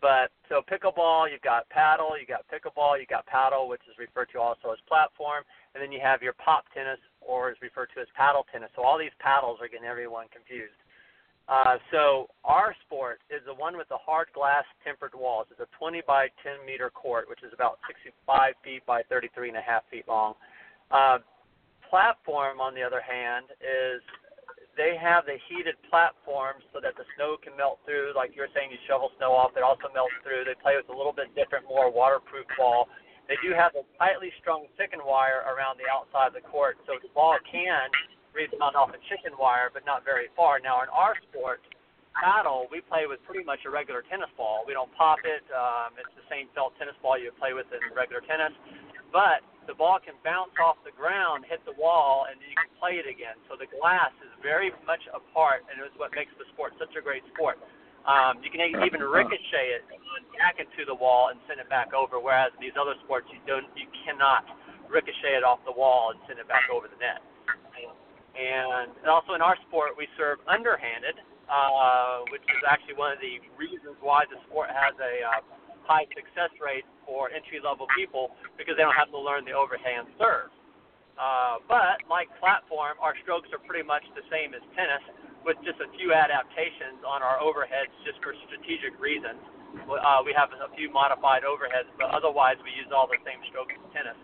But 0.00 0.32
so 0.48 0.60
pickleball, 0.60 1.30
you've 1.30 1.42
got 1.42 1.68
paddle, 1.68 2.18
you've 2.18 2.28
got 2.28 2.44
pickleball, 2.48 2.98
you've 2.98 3.08
got 3.08 3.26
paddle, 3.26 3.68
which 3.68 3.80
is 3.88 3.96
referred 3.98 4.28
to 4.32 4.40
also 4.40 4.72
as 4.72 4.78
platform, 4.88 5.44
and 5.74 5.82
then 5.82 5.90
you 5.90 6.00
have 6.02 6.22
your 6.22 6.34
pop 6.34 6.64
tennis, 6.72 6.98
or 7.20 7.50
is 7.50 7.56
referred 7.60 7.90
to 7.94 8.00
as 8.00 8.06
paddle 8.16 8.46
tennis. 8.50 8.70
So 8.76 8.82
all 8.82 8.98
these 8.98 9.14
paddles 9.18 9.58
are 9.60 9.68
getting 9.68 9.86
everyone 9.86 10.26
confused. 10.30 10.78
Uh, 11.44 11.76
so 11.92 12.28
our 12.44 12.74
sport 12.86 13.20
is 13.28 13.44
the 13.44 13.52
one 13.52 13.76
with 13.76 13.88
the 13.92 14.00
hard 14.00 14.28
glass 14.32 14.64
tempered 14.80 15.12
walls. 15.12 15.46
It's 15.50 15.60
a 15.60 15.68
20 15.76 16.00
by 16.06 16.28
10 16.40 16.64
meter 16.64 16.88
court, 16.88 17.28
which 17.28 17.44
is 17.44 17.52
about 17.52 17.78
65 17.84 18.54
feet 18.64 18.86
by 18.86 19.02
33 19.12 19.52
and 19.52 19.58
a 19.58 19.60
half 19.60 19.82
feet 19.90 20.08
long. 20.08 20.34
Uh, 20.90 21.18
platform, 21.90 22.60
on 22.64 22.72
the 22.72 22.80
other 22.80 23.04
hand, 23.04 23.52
is 23.60 24.00
they 24.76 24.96
have 24.96 25.28
the 25.28 25.36
heated 25.46 25.76
platforms 25.92 26.64
so 26.72 26.80
that 26.80 26.96
the 26.96 27.04
snow 27.14 27.36
can 27.36 27.52
melt 27.60 27.78
through. 27.84 28.16
Like 28.16 28.32
you're 28.32 28.50
saying, 28.56 28.72
you 28.72 28.80
shovel 28.88 29.12
snow 29.20 29.36
off, 29.36 29.52
it 29.54 29.62
also 29.62 29.92
melts 29.92 30.16
through. 30.24 30.48
They 30.48 30.56
play 30.58 30.80
with 30.80 30.88
a 30.88 30.96
little 30.96 31.14
bit 31.14 31.30
different, 31.36 31.68
more 31.68 31.92
waterproof 31.92 32.48
ball. 32.56 32.88
They 33.28 33.40
do 33.40 33.56
have 33.56 33.72
a 33.72 33.84
tightly 33.96 34.28
strung 34.40 34.68
chicken 34.76 35.00
wire 35.00 35.40
around 35.48 35.80
the 35.80 35.88
outside 35.88 36.28
of 36.28 36.36
the 36.36 36.44
court, 36.44 36.76
so 36.84 37.00
the 37.00 37.08
ball 37.16 37.40
can 37.48 37.88
rebound 38.36 38.76
off 38.76 38.92
a 38.92 39.00
chicken 39.08 39.32
wire, 39.40 39.72
but 39.72 39.86
not 39.88 40.04
very 40.04 40.28
far. 40.36 40.60
Now, 40.60 40.84
in 40.84 40.90
our 40.92 41.16
sport, 41.30 41.64
paddle, 42.12 42.68
we 42.68 42.84
play 42.84 43.08
with 43.08 43.22
pretty 43.24 43.46
much 43.46 43.64
a 43.64 43.70
regular 43.70 44.04
tennis 44.06 44.28
ball. 44.36 44.62
We 44.68 44.76
don't 44.76 44.92
pop 44.92 45.24
it. 45.24 45.42
Um, 45.50 45.96
it's 45.96 46.12
the 46.14 46.26
same 46.28 46.52
felt 46.52 46.76
tennis 46.76 46.94
ball 47.00 47.16
you 47.16 47.32
would 47.32 47.40
play 47.40 47.56
with 47.56 47.66
in 47.72 47.80
regular 47.96 48.20
tennis, 48.28 48.52
but 49.08 49.40
the 49.66 49.74
ball 49.74 49.96
can 49.98 50.14
bounce 50.20 50.52
off 50.60 50.76
the 50.84 50.92
ground, 50.92 51.48
hit 51.48 51.64
the 51.64 51.74
wall, 51.80 52.28
and 52.28 52.36
then 52.36 52.48
you 52.52 52.58
can 52.60 52.74
play 52.76 53.00
it 53.00 53.08
again. 53.08 53.40
So 53.48 53.56
the 53.56 53.70
glass 53.80 54.12
is 54.20 54.32
very 54.44 54.68
much 54.84 55.00
apart, 55.16 55.64
and 55.72 55.80
it's 55.80 55.96
what 55.96 56.12
makes 56.12 56.34
the 56.36 56.44
sport 56.52 56.76
such 56.76 56.92
a 56.92 57.02
great 57.02 57.24
sport. 57.32 57.56
Um, 58.04 58.44
you 58.44 58.52
can 58.52 58.60
even 58.60 59.00
ricochet 59.18 59.80
it 59.80 59.84
back 60.36 60.60
into 60.60 60.84
the 60.84 60.94
wall 60.94 61.32
and 61.32 61.40
send 61.48 61.60
it 61.60 61.68
back 61.72 61.96
over, 61.96 62.20
whereas 62.20 62.52
in 62.56 62.60
these 62.60 62.76
other 62.76 62.94
sports 63.04 63.26
you 63.32 63.40
don't, 63.48 63.64
you 63.76 63.88
cannot 64.04 64.44
ricochet 64.92 65.40
it 65.40 65.44
off 65.44 65.58
the 65.64 65.72
wall 65.72 66.12
and 66.12 66.20
send 66.28 66.36
it 66.38 66.48
back 66.48 66.68
over 66.68 66.86
the 66.86 66.98
net. 67.00 67.24
And 68.34 68.90
also 69.06 69.38
in 69.38 69.42
our 69.42 69.54
sport, 69.70 69.94
we 69.94 70.10
serve 70.18 70.42
underhanded, 70.50 71.14
uh, 71.46 72.26
which 72.34 72.42
is 72.50 72.62
actually 72.66 72.98
one 72.98 73.14
of 73.14 73.22
the 73.22 73.38
reasons 73.54 73.94
why 74.02 74.26
the 74.26 74.42
sport 74.50 74.74
has 74.74 74.90
a 74.98 75.14
uh, 75.22 75.40
high 75.86 76.04
success 76.10 76.50
rate 76.58 76.84
for 77.06 77.30
entry 77.30 77.62
level 77.62 77.86
people 77.94 78.34
because 78.58 78.74
they 78.74 78.82
don't 78.82 78.96
have 78.98 79.12
to 79.14 79.20
learn 79.20 79.46
the 79.46 79.54
overhand 79.54 80.10
serve. 80.18 80.50
Uh, 81.14 81.62
but 81.70 82.02
like 82.10 82.26
platform, 82.42 82.98
our 82.98 83.14
strokes 83.22 83.46
are 83.54 83.62
pretty 83.62 83.86
much 83.86 84.02
the 84.18 84.26
same 84.26 84.50
as 84.50 84.64
tennis, 84.74 85.04
with 85.44 85.60
just 85.62 85.78
a 85.80 85.88
few 85.96 86.16
adaptations 86.16 87.04
on 87.04 87.20
our 87.20 87.38
overheads 87.38 87.92
just 88.04 88.18
for 88.24 88.32
strategic 88.48 88.96
reasons. 88.96 89.40
Uh, 89.84 90.24
we 90.24 90.32
have 90.32 90.48
a 90.54 90.70
few 90.74 90.88
modified 90.88 91.44
overheads, 91.44 91.90
but 92.00 92.08
otherwise 92.10 92.56
we 92.64 92.72
use 92.72 92.88
all 92.94 93.06
the 93.06 93.20
same 93.22 93.40
strokes 93.52 93.76
as 93.76 93.84
tennis 93.92 94.18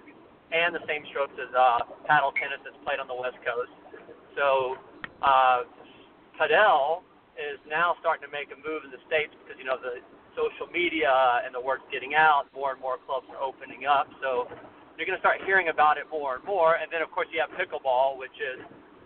and 0.51 0.75
the 0.75 0.83
same 0.87 1.07
strokes 1.11 1.35
as 1.39 1.51
uh, 1.55 1.87
paddle 2.07 2.35
tennis 2.35 2.59
that's 2.67 2.79
played 2.83 2.99
on 2.99 3.07
the 3.07 3.15
West 3.15 3.39
Coast. 3.47 3.71
So 4.35 4.79
uh, 5.23 5.67
padel 6.35 7.07
is 7.39 7.59
now 7.71 7.95
starting 8.03 8.27
to 8.27 8.33
make 8.33 8.51
a 8.51 8.59
move 8.59 8.83
in 8.83 8.91
the 8.91 9.03
states 9.07 9.31
because 9.43 9.59
you 9.59 9.67
know 9.67 9.79
the 9.79 10.03
social 10.35 10.67
media 10.71 11.11
and 11.47 11.55
the 11.55 11.63
word's 11.63 11.87
getting 11.91 12.15
out. 12.15 12.51
More 12.55 12.75
and 12.75 12.81
more 12.83 12.99
clubs 13.07 13.27
are 13.31 13.43
opening 13.43 13.87
up, 13.87 14.11
so 14.23 14.51
you're 14.99 15.09
going 15.09 15.17
to 15.17 15.23
start 15.23 15.41
hearing 15.47 15.73
about 15.73 15.97
it 15.97 16.05
more 16.11 16.37
and 16.37 16.45
more. 16.45 16.77
And 16.77 16.93
then, 16.93 17.01
of 17.01 17.09
course, 17.09 17.25
you 17.33 17.41
have 17.41 17.49
pickleball, 17.57 18.21
which 18.21 18.35
is 18.37 18.61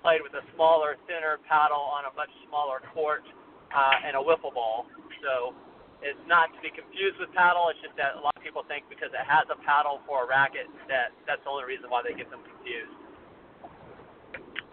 played 0.05 0.21
with 0.21 0.37
a 0.37 0.45
smaller, 0.53 1.01
thinner 1.09 1.41
paddle 1.49 1.81
on 1.81 2.05
a 2.05 2.13
much 2.13 2.29
smaller 2.45 2.85
court 2.93 3.25
uh, 3.73 4.05
and 4.05 4.13
a 4.13 4.21
wiffle 4.21 4.53
ball. 4.53 4.85
So 5.25 5.57
it's 6.05 6.21
not 6.29 6.53
to 6.53 6.61
be 6.61 6.69
confused 6.69 7.17
with 7.17 7.33
paddle. 7.33 7.73
It's 7.73 7.81
just 7.81 7.97
that 7.97 8.21
a 8.21 8.23
lot 8.23 8.37
of 8.37 8.45
people 8.45 8.61
think 8.69 8.85
because 8.93 9.09
it 9.17 9.25
has 9.25 9.49
a 9.49 9.57
paddle 9.65 10.05
for 10.05 10.23
a 10.23 10.27
racket 10.29 10.69
that 10.93 11.17
that's 11.25 11.41
the 11.49 11.51
only 11.51 11.65
reason 11.65 11.89
why 11.89 12.05
they 12.05 12.13
get 12.13 12.29
them 12.29 12.45
confused. 12.45 12.93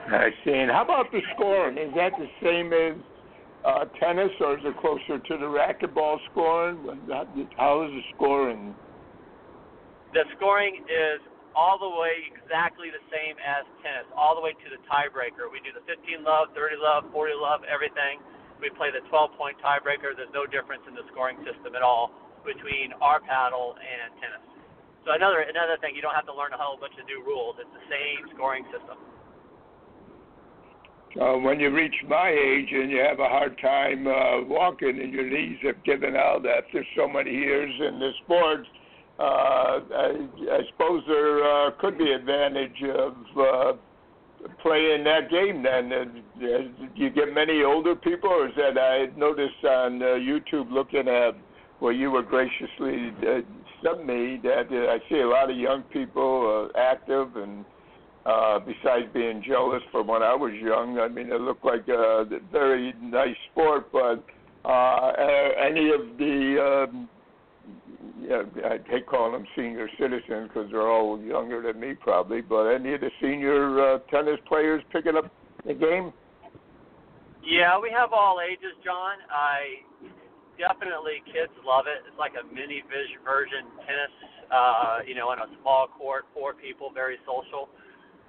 I 0.04 0.36
see. 0.44 0.52
And 0.52 0.68
how 0.68 0.84
about 0.84 1.08
the 1.16 1.24
scoring? 1.32 1.80
Is 1.80 1.96
that 1.96 2.12
the 2.20 2.28
same 2.44 2.76
as 2.76 3.00
uh, 3.64 3.88
tennis, 4.04 4.36
or 4.44 4.60
is 4.60 4.64
it 4.68 4.76
closer 4.84 5.16
to 5.16 5.34
the 5.40 5.48
racquetball 5.48 6.20
scoring? 6.32 6.84
How 7.56 7.88
is 7.88 7.92
the 7.96 8.04
scoring? 8.20 8.76
The 10.12 10.28
scoring 10.36 10.84
is 10.92 11.24
all 11.56 11.76
the 11.80 11.90
way 11.90 12.32
exactly 12.32 12.90
the 12.92 13.04
same 13.12 13.36
as 13.42 13.68
tennis, 13.84 14.08
all 14.16 14.36
the 14.36 14.44
way 14.44 14.56
to 14.56 14.68
the 14.72 14.80
tiebreaker. 14.88 15.52
We 15.52 15.60
do 15.64 15.76
the 15.76 15.84
15 15.84 16.24
love, 16.24 16.52
30 16.56 16.80
love, 16.80 17.08
40 17.12 17.36
love, 17.36 17.62
everything. 17.68 18.24
We 18.60 18.70
play 18.74 18.94
the 18.94 19.04
12 19.10 19.36
point 19.36 19.58
tiebreaker. 19.60 20.16
There's 20.16 20.32
no 20.32 20.48
difference 20.48 20.86
in 20.88 20.94
the 20.96 21.04
scoring 21.12 21.40
system 21.44 21.76
at 21.76 21.84
all 21.84 22.14
between 22.46 22.94
our 23.02 23.20
paddle 23.22 23.76
and 23.78 24.14
tennis. 24.22 24.44
So 25.06 25.18
another 25.18 25.42
another 25.42 25.82
thing, 25.82 25.98
you 25.98 26.02
don't 26.02 26.14
have 26.14 26.30
to 26.30 26.36
learn 26.36 26.54
a 26.54 26.62
whole 26.62 26.78
bunch 26.78 26.94
of 27.02 27.06
new 27.10 27.26
rules. 27.26 27.58
It's 27.58 27.74
the 27.74 27.86
same 27.90 28.30
scoring 28.38 28.66
system. 28.70 28.98
Uh, 31.20 31.36
when 31.38 31.60
you 31.60 31.70
reach 31.74 31.96
my 32.08 32.30
age 32.30 32.70
and 32.72 32.90
you 32.90 33.04
have 33.04 33.20
a 33.20 33.28
hard 33.28 33.60
time 33.60 34.08
uh, 34.08 34.48
walking 34.48 35.02
and 35.02 35.12
your 35.12 35.28
knees 35.28 35.58
have 35.62 35.84
given 35.84 36.16
out 36.16 36.46
after 36.48 36.86
so 36.96 37.06
many 37.08 37.32
years 37.32 37.70
in 37.80 38.00
the 38.00 38.12
sport, 38.24 38.66
uh, 39.22 39.80
I, 39.94 40.28
I 40.52 40.60
suppose 40.72 41.04
there 41.08 41.44
uh, 41.44 41.72
could 41.80 41.98
be 41.98 42.12
advantage 42.12 42.82
of 42.96 43.16
uh, 43.38 43.74
playing 44.62 45.04
that 45.04 45.30
game. 45.30 45.64
Then 45.64 45.94
uh, 45.94 46.06
do 46.40 46.72
you 46.96 47.10
get 47.10 47.34
many 47.34 47.64
older 47.64 47.96
people, 47.96 48.30
or 48.30 48.48
is 48.48 48.56
that 48.58 48.78
I 48.78 49.08
noticed 49.18 49.64
on 49.64 50.02
uh, 50.02 50.06
YouTube 50.06 50.72
looking 50.72 51.08
at 51.08 51.36
where 51.80 51.94
you 51.94 52.12
were 52.12 52.24
graciously 52.24 53.12
uh, 53.28 53.42
sent 53.84 54.06
me 54.06 54.40
that 54.44 54.68
uh, 54.72 54.92
I 54.92 55.00
see 55.10 55.20
a 55.20 55.28
lot 55.28 55.50
of 55.50 55.58
young 55.58 55.84
people 55.84 56.70
uh, 56.76 56.80
active 56.80 57.36
and 57.36 57.66
uh, 58.26 58.60
besides 58.60 59.08
being 59.14 59.44
jealous 59.48 59.82
from 59.92 60.08
when 60.08 60.22
I 60.22 60.36
was 60.36 60.54
young, 60.54 61.00
I 61.00 61.08
mean, 61.08 61.32
it 61.32 61.42
looked 61.42 61.66
like 61.66 61.88
a 61.88 62.26
very 62.52 62.94
nice 63.02 63.36
sport. 63.52 63.92
But 63.92 64.24
uh, 64.64 65.12
any 65.60 65.90
of 65.90 66.18
the, 66.20 66.88
um, 66.88 67.10
yeah, 68.22 68.44
I 68.66 68.78
hate 68.90 69.08
calling 69.08 69.34
them 69.34 69.46
senior 69.56 69.90
citizens 70.00 70.50
because 70.50 70.70
they're 70.72 70.90
all 70.90 71.20
younger 71.20 71.62
than 71.62 71.80
me, 71.80 71.94
probably. 71.94 72.42
But 72.42 72.68
any 72.68 72.94
of 72.94 73.02
the 73.02 73.12
senior 73.22 73.96
uh, 73.96 74.00
tennis 74.10 74.40
players 74.48 74.84
picking 74.92 75.16
up 75.16 75.32
the 75.66 75.74
game? 75.74 76.14
Yeah, 77.44 77.80
we 77.80 77.90
have 77.90 78.14
all 78.14 78.38
ages, 78.40 78.78
John. 78.86 79.18
I 79.30 79.82
definitely 80.62 81.26
kids 81.26 81.54
love 81.66 81.90
it. 81.90 82.06
It's 82.06 82.18
like 82.18 82.34
a 82.38 82.46
mini 82.46 82.86
version 82.86 83.66
tennis, 83.82 84.14
uh, 84.54 85.00
you 85.06 85.16
know, 85.16 85.34
in 85.34 85.40
a 85.40 85.50
small 85.62 85.88
court, 85.88 86.26
four 86.34 86.54
people, 86.54 86.92
very 86.94 87.18
social. 87.26 87.70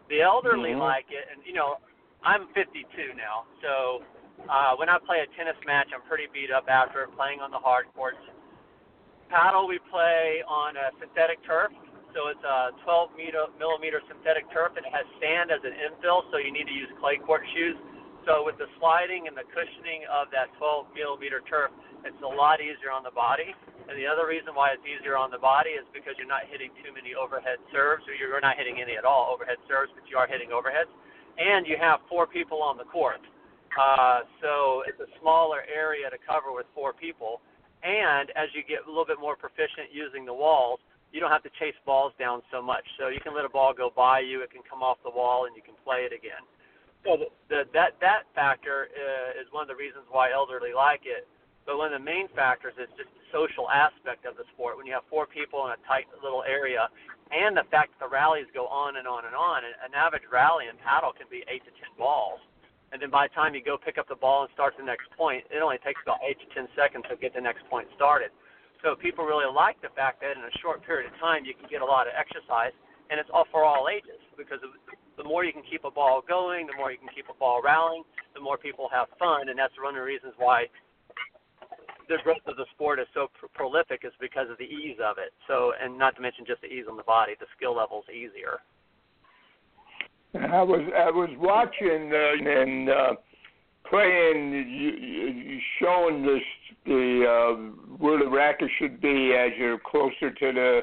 The 0.09 0.23
elderly 0.23 0.73
mm-hmm. 0.73 0.81
like 0.81 1.07
it, 1.12 1.29
and 1.29 1.45
you 1.45 1.52
know, 1.52 1.76
I'm 2.25 2.49
52 2.57 2.88
now, 3.17 3.45
so 3.61 4.00
uh, 4.49 4.75
when 4.76 4.88
I 4.88 4.99
play 5.05 5.21
a 5.21 5.29
tennis 5.37 5.59
match, 5.67 5.88
I'm 5.95 6.02
pretty 6.09 6.26
beat 6.33 6.50
up 6.50 6.67
after 6.69 7.07
playing 7.17 7.41
on 7.41 7.50
the 7.50 7.61
hard 7.61 7.87
courts. 7.95 8.19
Paddle, 9.32 9.64
we 9.64 9.80
play 9.88 10.44
on 10.44 10.76
a 10.76 10.92
synthetic 11.00 11.40
turf, 11.48 11.72
so 12.12 12.28
it's 12.28 12.44
a 12.44 12.76
12 12.84 13.16
meter, 13.16 13.48
millimeter 13.56 14.04
synthetic 14.04 14.44
turf, 14.52 14.76
and 14.76 14.84
it 14.84 14.92
has 14.92 15.08
sand 15.24 15.48
as 15.48 15.64
an 15.64 15.72
infill, 15.72 16.28
so 16.28 16.36
you 16.36 16.52
need 16.52 16.68
to 16.68 16.76
use 16.76 16.92
clay 17.00 17.16
court 17.16 17.40
shoes. 17.56 17.80
So 18.28 18.44
with 18.44 18.60
the 18.60 18.68
sliding 18.76 19.32
and 19.32 19.34
the 19.34 19.48
cushioning 19.48 20.04
of 20.12 20.28
that 20.36 20.52
12 20.60 20.92
millimeter 20.92 21.40
turf, 21.48 21.72
it's 22.04 22.20
a 22.20 22.28
lot 22.28 22.60
easier 22.60 22.92
on 22.92 23.00
the 23.00 23.14
body. 23.16 23.56
And 23.88 23.96
the 23.96 24.04
other 24.04 24.28
reason 24.28 24.52
why 24.52 24.76
it's 24.76 24.84
easier 24.84 25.16
on 25.16 25.32
the 25.32 25.40
body 25.40 25.80
is 25.80 25.88
because 25.96 26.12
you're 26.20 26.28
not 26.28 26.44
hitting 26.52 26.68
too 26.84 26.92
many 26.92 27.16
overhead 27.16 27.56
serves, 27.72 28.04
or 28.04 28.12
you're 28.12 28.36
not 28.44 28.60
hitting 28.60 28.84
any 28.84 29.00
at 29.00 29.08
all 29.08 29.32
overhead 29.32 29.58
serves, 29.64 29.96
but 29.96 30.04
you 30.12 30.20
are 30.20 30.28
hitting 30.28 30.52
overheads. 30.52 30.92
And 31.40 31.64
you 31.64 31.80
have 31.80 32.04
four 32.04 32.28
people 32.28 32.60
on 32.60 32.76
the 32.76 32.84
court. 32.84 33.24
Uh, 33.72 34.28
so 34.44 34.84
it's 34.84 35.00
a 35.00 35.08
smaller 35.24 35.64
area 35.64 36.12
to 36.12 36.20
cover 36.20 36.52
with 36.52 36.68
four 36.76 36.92
people. 36.92 37.40
And 37.82 38.30
as 38.38 38.46
you 38.54 38.62
get 38.62 38.86
a 38.86 38.88
little 38.88 39.06
bit 39.06 39.18
more 39.18 39.34
proficient 39.34 39.90
using 39.90 40.24
the 40.24 40.34
walls, 40.34 40.78
you 41.10 41.20
don't 41.20 41.34
have 41.34 41.42
to 41.42 41.52
chase 41.58 41.76
balls 41.84 42.14
down 42.18 42.40
so 42.50 42.62
much. 42.62 42.86
So 42.98 43.08
you 43.08 43.20
can 43.20 43.34
let 43.34 43.44
a 43.44 43.52
ball 43.52 43.74
go 43.76 43.92
by 43.94 44.20
you, 44.20 44.40
it 44.40 44.50
can 44.50 44.62
come 44.64 44.82
off 44.82 44.96
the 45.04 45.12
wall, 45.12 45.44
and 45.44 45.52
you 45.54 45.60
can 45.60 45.74
play 45.84 46.08
it 46.08 46.14
again. 46.14 46.40
So 47.04 47.28
the, 47.50 47.66
that 47.74 47.98
that 47.98 48.30
factor 48.32 48.86
uh, 48.94 49.40
is 49.40 49.50
one 49.50 49.66
of 49.66 49.68
the 49.68 49.76
reasons 49.76 50.06
why 50.08 50.30
elderly 50.30 50.72
like 50.72 51.02
it. 51.04 51.26
But 51.66 51.78
one 51.78 51.92
of 51.92 51.98
the 51.98 52.02
main 52.02 52.26
factors 52.34 52.74
is 52.78 52.90
just 52.94 53.10
the 53.10 53.26
social 53.30 53.70
aspect 53.70 54.26
of 54.26 54.38
the 54.38 54.46
sport. 54.54 54.78
When 54.78 54.86
you 54.86 54.94
have 54.94 55.06
four 55.10 55.26
people 55.26 55.66
in 55.66 55.74
a 55.74 55.80
tight 55.86 56.06
little 56.22 56.46
area, 56.46 56.86
and 57.34 57.58
the 57.58 57.66
fact 57.70 57.98
that 57.98 58.06
the 58.06 58.10
rallies 58.10 58.46
go 58.54 58.70
on 58.70 58.98
and 58.98 59.06
on 59.06 59.26
and 59.26 59.34
on, 59.34 59.66
an 59.66 59.94
average 59.94 60.26
rally 60.30 60.70
in 60.70 60.78
paddle 60.78 61.10
can 61.10 61.26
be 61.30 61.42
eight 61.50 61.66
to 61.66 61.72
ten 61.82 61.90
balls 61.98 62.38
and 62.92 63.00
then 63.00 63.08
by 63.08 63.26
the 63.26 63.34
time 63.34 63.56
you 63.56 63.64
go 63.64 63.80
pick 63.80 63.96
up 63.96 64.06
the 64.06 64.20
ball 64.20 64.44
and 64.44 64.50
start 64.52 64.76
the 64.76 64.84
next 64.84 65.08
point, 65.16 65.49
it 65.49 65.64
only 65.64 65.80
takes 65.80 66.00
about 66.04 66.20
eight 66.20 66.37
to 66.44 66.46
ten 66.52 66.68
seconds 66.76 67.08
to 67.08 67.16
get 67.16 67.32
the 67.32 67.40
next 67.40 67.64
point 67.72 67.88
started. 67.96 68.28
So 68.84 68.94
people 68.94 69.25
really 69.25 69.49
like 69.49 69.80
the 69.80 69.88
fact 69.96 70.20
that 70.20 70.37
in 70.37 70.44
a 70.44 70.54
short 70.61 70.84
period 70.84 71.08
of 71.08 71.16
time 71.18 71.49
you 71.49 71.56
can 71.56 71.66
get 71.72 71.80
a 71.80 71.88
lot 71.88 72.06
of 72.06 72.12
exercise, 72.12 72.76
and 73.08 73.16
it's 73.16 73.30
all 73.32 73.49
for 73.50 73.64
all 73.64 73.88
ages 73.88 74.20
because 74.37 74.61
the 75.16 75.25
more 75.25 75.44
you 75.44 75.52
can 75.52 75.64
keep 75.64 75.84
a 75.84 75.90
ball 75.90 76.20
going, 76.20 76.66
the 76.66 76.76
more 76.76 76.92
you 76.92 76.99
can 76.99 77.08
keep 77.14 77.26
a 77.32 77.37
ball 77.40 77.62
rallying, 77.64 78.04
the 78.34 78.40
more 78.40 78.58
people 78.58 78.88
have 78.92 79.08
fun, 79.18 79.49
and 79.49 79.58
that's 79.58 79.72
one 79.80 79.94
of 79.94 80.00
the 80.00 80.04
reasons 80.04 80.34
why 80.37 80.66
the 82.08 82.18
growth 82.25 82.44
of 82.46 82.56
the 82.56 82.66
sport 82.75 82.99
is 82.99 83.06
so 83.14 83.28
pr- 83.38 83.46
prolific 83.54 84.02
is 84.04 84.12
because 84.20 84.50
of 84.50 84.58
the 84.58 84.68
ease 84.68 84.99
of 85.00 85.16
it. 85.16 85.32
So, 85.46 85.72
and 85.80 85.96
not 85.96 86.16
to 86.16 86.20
mention 86.20 86.44
just 86.44 86.61
the 86.61 86.68
ease 86.68 86.84
on 86.90 86.96
the 86.96 87.06
body, 87.06 87.32
the 87.38 87.46
skill 87.56 87.76
level 87.76 88.02
is 88.04 88.12
easier. 88.12 88.61
I 90.34 90.62
was 90.62 90.80
I 90.96 91.10
was 91.10 91.30
watching 91.38 92.10
uh, 92.12 92.50
and 92.50 92.88
uh, 92.88 93.14
playing, 93.88 94.52
you, 94.52 94.90
you 94.90 95.60
showing 95.78 96.22
this 96.22 96.42
the 96.86 97.24
uh, 97.28 97.96
where 97.98 98.18
the 98.18 98.30
racket 98.30 98.70
should 98.78 99.00
be 99.00 99.34
as 99.38 99.52
you're 99.58 99.78
closer 99.78 100.30
to 100.30 100.52
the 100.52 100.80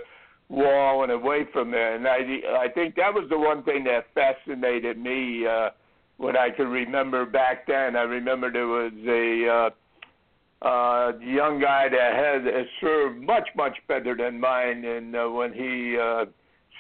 wall 0.50 1.04
and 1.04 1.12
away 1.12 1.46
from 1.52 1.74
it. 1.74 1.96
And 1.96 2.08
I 2.08 2.20
I 2.60 2.68
think 2.74 2.96
that 2.96 3.14
was 3.14 3.28
the 3.30 3.38
one 3.40 3.64
thing 3.64 3.84
that 3.86 4.06
fascinated 4.14 4.98
me 4.98 5.48
uh, 5.48 5.70
when 6.18 6.38
I 6.38 6.50
could 6.52 6.68
remember 6.68 7.26
back 7.26 7.66
then. 7.66 7.96
I 7.96 8.04
remember 8.04 8.52
there 8.52 8.68
was 8.68 8.94
a 9.08 9.48
uh, 9.48 10.68
uh, 10.68 11.18
young 11.20 11.60
guy 11.60 11.88
that 11.90 12.14
had 12.14 12.48
a 12.48 12.66
serve 12.80 13.18
much 13.18 13.50
much 13.56 13.78
better 13.88 14.16
than 14.16 14.40
mine, 14.40 14.86
and 14.86 15.16
uh, 15.16 15.28
when 15.28 15.54
he 15.54 15.98
uh, 16.00 16.26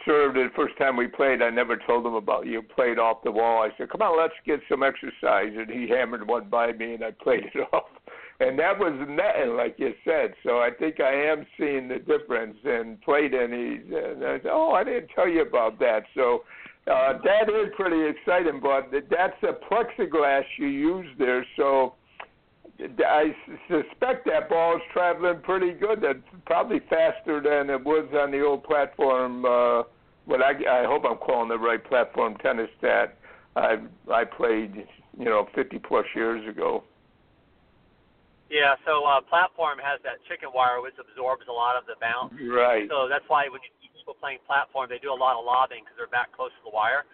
served 0.05 0.35
the 0.35 0.49
first 0.55 0.77
time 0.77 0.95
we 0.95 1.07
played, 1.07 1.41
I 1.41 1.49
never 1.49 1.77
told 1.77 2.05
him 2.05 2.13
about 2.13 2.45
you 2.45 2.61
played 2.61 2.99
off 2.99 3.23
the 3.23 3.31
wall. 3.31 3.63
I 3.63 3.75
said, 3.77 3.89
"Come 3.89 4.01
on, 4.01 4.17
let's 4.17 4.33
get 4.45 4.59
some 4.69 4.83
exercise," 4.83 5.53
and 5.55 5.69
he 5.69 5.87
hammered 5.87 6.27
one 6.27 6.49
by 6.49 6.71
me, 6.73 6.95
and 6.95 7.03
I 7.03 7.11
played 7.11 7.45
it 7.53 7.67
off. 7.73 7.89
And 8.39 8.57
that 8.57 8.79
was 8.79 8.93
netting, 9.07 9.57
like 9.57 9.75
you 9.77 9.93
said. 10.05 10.33
So 10.43 10.59
I 10.59 10.69
think 10.77 11.01
I 11.01 11.11
am 11.11 11.45
seeing 11.57 11.89
the 11.89 11.99
difference 11.99 12.57
and 12.63 13.01
played 13.01 13.33
any. 13.33 13.75
And 13.77 14.23
I 14.23 14.37
said, 14.37 14.51
"Oh, 14.51 14.73
I 14.73 14.83
didn't 14.83 15.09
tell 15.13 15.27
you 15.27 15.41
about 15.41 15.79
that." 15.79 16.03
So 16.15 16.43
uh, 16.87 17.19
that 17.23 17.49
is 17.49 17.73
pretty 17.75 18.07
exciting. 18.07 18.59
But 18.61 18.91
that's 19.09 19.43
a 19.43 19.53
plexiglass 19.71 20.43
you 20.57 20.67
use 20.67 21.07
there, 21.17 21.45
so. 21.55 21.95
I 23.05 23.35
suspect 23.67 24.25
that 24.27 24.47
ball 24.47 24.77
is 24.77 24.81
traveling 24.93 25.41
pretty 25.41 25.73
good. 25.73 25.99
That's 26.01 26.19
probably 26.45 26.79
faster 26.89 27.41
than 27.41 27.69
it 27.69 27.83
was 27.83 28.07
on 28.13 28.31
the 28.31 28.41
old 28.41 28.63
platform. 28.63 29.43
Uh, 29.43 29.83
what 30.29 30.45
I, 30.45 30.53
I 30.53 30.85
hope 30.85 31.03
I'm 31.09 31.17
calling 31.17 31.49
the 31.49 31.57
right 31.57 31.81
platform 31.81 32.37
tennis 32.37 32.69
that 32.81 33.17
I 33.57 33.81
I 34.13 34.23
played, 34.23 34.85
you 35.17 35.25
know, 35.25 35.49
50 35.55 35.79
plus 35.79 36.05
years 36.13 36.45
ago. 36.47 36.83
Yeah, 38.49 38.73
so 38.85 39.05
uh, 39.05 39.21
platform 39.21 39.77
has 39.77 40.01
that 40.01 40.21
chicken 40.25 40.49
wire 40.53 40.81
which 40.81 40.97
absorbs 40.97 41.45
a 41.49 41.53
lot 41.53 41.77
of 41.77 41.85
the 41.85 41.93
bounce. 42.01 42.33
Right. 42.33 42.89
So 42.89 43.05
that's 43.05 43.25
why 43.29 43.45
when 43.49 43.61
you 43.61 43.69
see 43.77 43.93
people 43.93 44.17
playing 44.17 44.41
platform, 44.45 44.89
they 44.89 44.97
do 44.97 45.13
a 45.13 45.17
lot 45.17 45.37
of 45.37 45.45
lobbing 45.45 45.85
because 45.85 45.93
they're 45.97 46.09
back 46.09 46.33
close 46.33 46.49
to 46.57 46.63
the 46.65 46.73
wire 46.73 47.05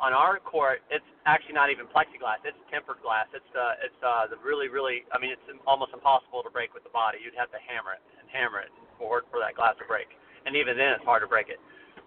on 0.00 0.12
our 0.12 0.42
court, 0.42 0.82
it's 0.90 1.06
actually 1.26 1.54
not 1.54 1.70
even 1.70 1.86
plexiglass. 1.86 2.42
It's 2.42 2.58
tempered 2.70 2.98
glass. 3.02 3.30
It's 3.30 3.52
uh, 3.54 3.86
it's 3.86 4.00
uh, 4.02 4.26
the 4.26 4.38
really, 4.42 4.66
really. 4.66 5.06
I 5.14 5.22
mean, 5.22 5.30
it's 5.30 5.46
almost 5.66 5.94
impossible 5.94 6.42
to 6.42 6.50
break 6.50 6.74
with 6.74 6.82
the 6.82 6.90
body. 6.90 7.22
You'd 7.22 7.38
have 7.38 7.50
to 7.54 7.60
hammer 7.62 7.94
it 7.94 8.02
and 8.18 8.26
hammer 8.26 8.58
it 8.60 8.72
for 8.98 9.22
for 9.30 9.38
that 9.38 9.54
glass 9.54 9.78
to 9.78 9.86
break. 9.86 10.10
And 10.46 10.58
even 10.58 10.74
then, 10.74 10.98
it's 10.98 11.06
hard 11.06 11.22
to 11.22 11.30
break 11.30 11.48
it. 11.48 11.62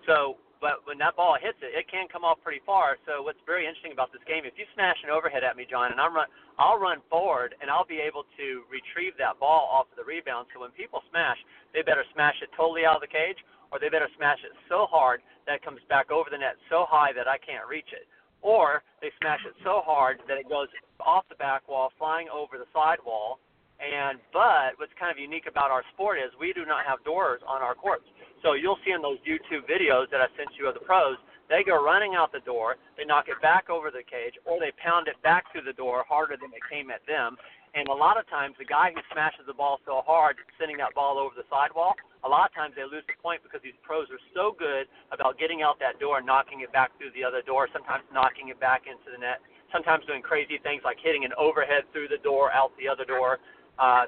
So, 0.06 0.38
but 0.60 0.82
when 0.86 0.98
that 0.98 1.16
ball 1.16 1.38
hits 1.40 1.58
it, 1.62 1.78
it 1.78 1.86
can 1.90 2.10
come 2.10 2.26
off 2.26 2.42
pretty 2.42 2.62
far. 2.66 2.98
So, 3.06 3.22
what's 3.22 3.42
very 3.46 3.66
interesting 3.66 3.94
about 3.94 4.12
this 4.12 4.24
game, 4.26 4.46
if 4.46 4.58
you 4.58 4.66
smash 4.74 4.98
an 5.06 5.10
overhead 5.10 5.44
at 5.44 5.56
me, 5.56 5.66
John, 5.70 5.92
and 5.92 6.02
I'm 6.02 6.16
run, 6.16 6.28
I'll 6.58 6.82
run 6.82 7.02
forward 7.10 7.54
and 7.62 7.70
I'll 7.70 7.86
be 7.86 8.02
able 8.02 8.26
to 8.38 8.66
retrieve 8.70 9.14
that 9.22 9.38
ball 9.40 9.70
off 9.70 9.88
of 9.94 9.98
the 9.98 10.08
rebound. 10.08 10.50
So 10.54 10.62
when 10.62 10.74
people 10.74 11.06
smash, 11.10 11.38
they 11.74 11.86
better 11.86 12.06
smash 12.14 12.42
it 12.42 12.50
totally 12.58 12.86
out 12.86 12.98
of 12.98 13.06
the 13.06 13.14
cage, 13.14 13.38
or 13.72 13.78
they 13.78 13.90
better 13.90 14.10
smash 14.18 14.42
it 14.42 14.54
so 14.70 14.90
hard 14.90 15.22
that 15.46 15.62
it 15.62 15.64
comes 15.64 15.82
back 15.90 16.10
over 16.10 16.30
the 16.30 16.38
net 16.38 16.58
so 16.70 16.86
high 16.90 17.14
that 17.14 17.28
I 17.28 17.38
can't 17.38 17.68
reach 17.70 17.94
it. 17.94 18.10
Or 18.42 18.82
they 19.02 19.10
smash 19.22 19.42
it 19.46 19.54
so 19.64 19.82
hard 19.86 20.22
that 20.28 20.38
it 20.38 20.50
goes 20.50 20.70
off 21.02 21.26
the 21.30 21.38
back 21.38 21.68
wall, 21.68 21.92
flying 21.98 22.30
over 22.30 22.58
the 22.58 22.70
side 22.74 23.02
wall. 23.06 23.40
And 23.78 24.18
but 24.34 24.74
what's 24.82 24.94
kind 24.98 25.14
of 25.14 25.22
unique 25.22 25.46
about 25.46 25.70
our 25.70 25.86
sport 25.94 26.18
is 26.18 26.34
we 26.42 26.54
do 26.54 26.66
not 26.66 26.86
have 26.86 27.04
doors 27.06 27.42
on 27.46 27.62
our 27.62 27.76
courts. 27.76 28.10
So 28.48 28.56
you'll 28.56 28.80
see 28.88 28.96
in 28.96 29.04
those 29.04 29.20
YouTube 29.28 29.68
videos 29.68 30.08
that 30.16 30.24
I 30.24 30.32
sent 30.40 30.56
you 30.56 30.72
of 30.72 30.74
the 30.80 30.80
pros, 30.80 31.20
they 31.52 31.68
go 31.68 31.76
running 31.84 32.16
out 32.16 32.32
the 32.32 32.40
door, 32.48 32.80
they 32.96 33.04
knock 33.04 33.28
it 33.28 33.36
back 33.44 33.68
over 33.68 33.92
the 33.92 34.08
cage, 34.08 34.40
or 34.48 34.56
they 34.56 34.72
pound 34.80 35.12
it 35.12 35.20
back 35.20 35.52
through 35.52 35.68
the 35.68 35.76
door 35.76 36.08
harder 36.08 36.40
than 36.40 36.56
it 36.56 36.64
came 36.72 36.88
at 36.88 37.04
them. 37.04 37.36
And 37.76 37.92
a 37.92 37.94
lot 37.94 38.16
of 38.16 38.24
times, 38.32 38.56
the 38.56 38.64
guy 38.64 38.96
who 38.96 39.04
smashes 39.12 39.44
the 39.44 39.54
ball 39.54 39.84
so 39.84 40.00
hard, 40.08 40.40
sending 40.56 40.80
that 40.80 40.96
ball 40.96 41.20
over 41.20 41.36
the 41.36 41.44
sidewall, 41.52 42.00
a 42.24 42.30
lot 42.32 42.48
of 42.48 42.56
times 42.56 42.72
they 42.80 42.88
lose 42.88 43.04
the 43.04 43.20
point 43.20 43.44
because 43.44 43.60
these 43.60 43.76
pros 43.84 44.08
are 44.16 44.24
so 44.32 44.56
good 44.56 44.88
about 45.12 45.36
getting 45.36 45.60
out 45.60 45.76
that 45.84 46.00
door 46.00 46.24
and 46.24 46.26
knocking 46.26 46.64
it 46.64 46.72
back 46.72 46.96
through 46.96 47.12
the 47.20 47.28
other 47.28 47.44
door, 47.44 47.68
sometimes 47.76 48.08
knocking 48.16 48.48
it 48.48 48.56
back 48.64 48.88
into 48.88 49.12
the 49.12 49.20
net, 49.20 49.44
sometimes 49.76 50.08
doing 50.08 50.24
crazy 50.24 50.56
things 50.64 50.88
like 50.88 50.96
hitting 51.04 51.28
an 51.28 51.36
overhead 51.36 51.84
through 51.92 52.08
the 52.08 52.24
door, 52.24 52.48
out 52.56 52.72
the 52.80 52.88
other 52.88 53.04
door. 53.04 53.44
Uh, 53.76 54.08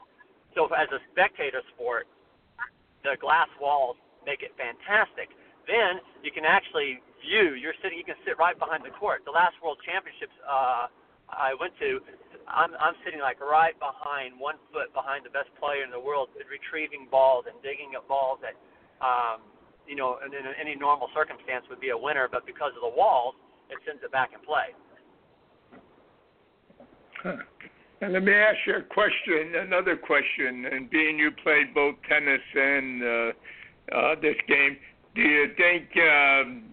so 0.55 0.71
as 0.71 0.87
a 0.95 1.03
spectator 1.11 1.59
sport, 1.75 2.07
the 3.03 3.19
glass 3.19 3.51
walls 3.59 3.99
make 4.25 4.41
it 4.41 4.55
fantastic. 4.57 5.31
Then 5.67 6.01
you 6.23 6.31
can 6.31 6.43
actually 6.45 6.99
view. 7.21 7.53
You're 7.53 7.77
sitting. 7.83 7.97
You 7.97 8.07
can 8.07 8.17
sit 8.25 8.39
right 8.39 8.57
behind 8.57 8.83
the 8.83 8.93
court. 8.95 9.21
The 9.25 9.35
last 9.35 9.55
World 9.61 9.77
Championships 9.85 10.33
uh, 10.47 10.87
I 11.29 11.53
went 11.59 11.77
to, 11.79 12.01
I'm 12.47 12.73
I'm 12.81 12.97
sitting 13.05 13.21
like 13.21 13.37
right 13.39 13.77
behind, 13.77 14.33
one 14.39 14.57
foot 14.73 14.89
behind 14.93 15.25
the 15.25 15.29
best 15.29 15.49
player 15.61 15.85
in 15.85 15.91
the 15.91 15.99
world, 15.99 16.29
retrieving 16.49 17.07
balls 17.09 17.45
and 17.45 17.61
digging 17.61 17.93
up 17.93 18.07
balls 18.07 18.39
that, 18.41 18.57
um, 19.05 19.45
you 19.85 19.95
know, 19.95 20.17
in, 20.25 20.33
in 20.33 20.45
any 20.59 20.75
normal 20.75 21.09
circumstance 21.13 21.65
would 21.69 21.79
be 21.79 21.89
a 21.89 21.97
winner, 21.97 22.27
but 22.31 22.45
because 22.45 22.73
of 22.73 22.81
the 22.81 22.95
walls, 22.97 23.35
it 23.69 23.77
sends 23.85 24.01
it 24.03 24.11
back 24.11 24.31
in 24.33 24.41
play. 24.41 24.73
Huh. 27.21 27.37
And 28.01 28.13
let 28.13 28.23
me 28.23 28.33
ask 28.33 28.57
you 28.65 28.77
a 28.77 28.81
question, 28.81 29.55
another 29.59 29.97
question. 29.97 30.65
And 30.71 30.89
being 30.89 31.19
you 31.19 31.31
played 31.43 31.73
both 31.73 31.95
tennis 32.07 32.41
and 32.55 33.03
uh, 33.03 33.31
uh, 33.95 34.15
this 34.21 34.35
game, 34.47 34.77
do 35.15 35.21
you 35.21 35.47
think 35.57 35.89
um, 35.97 36.63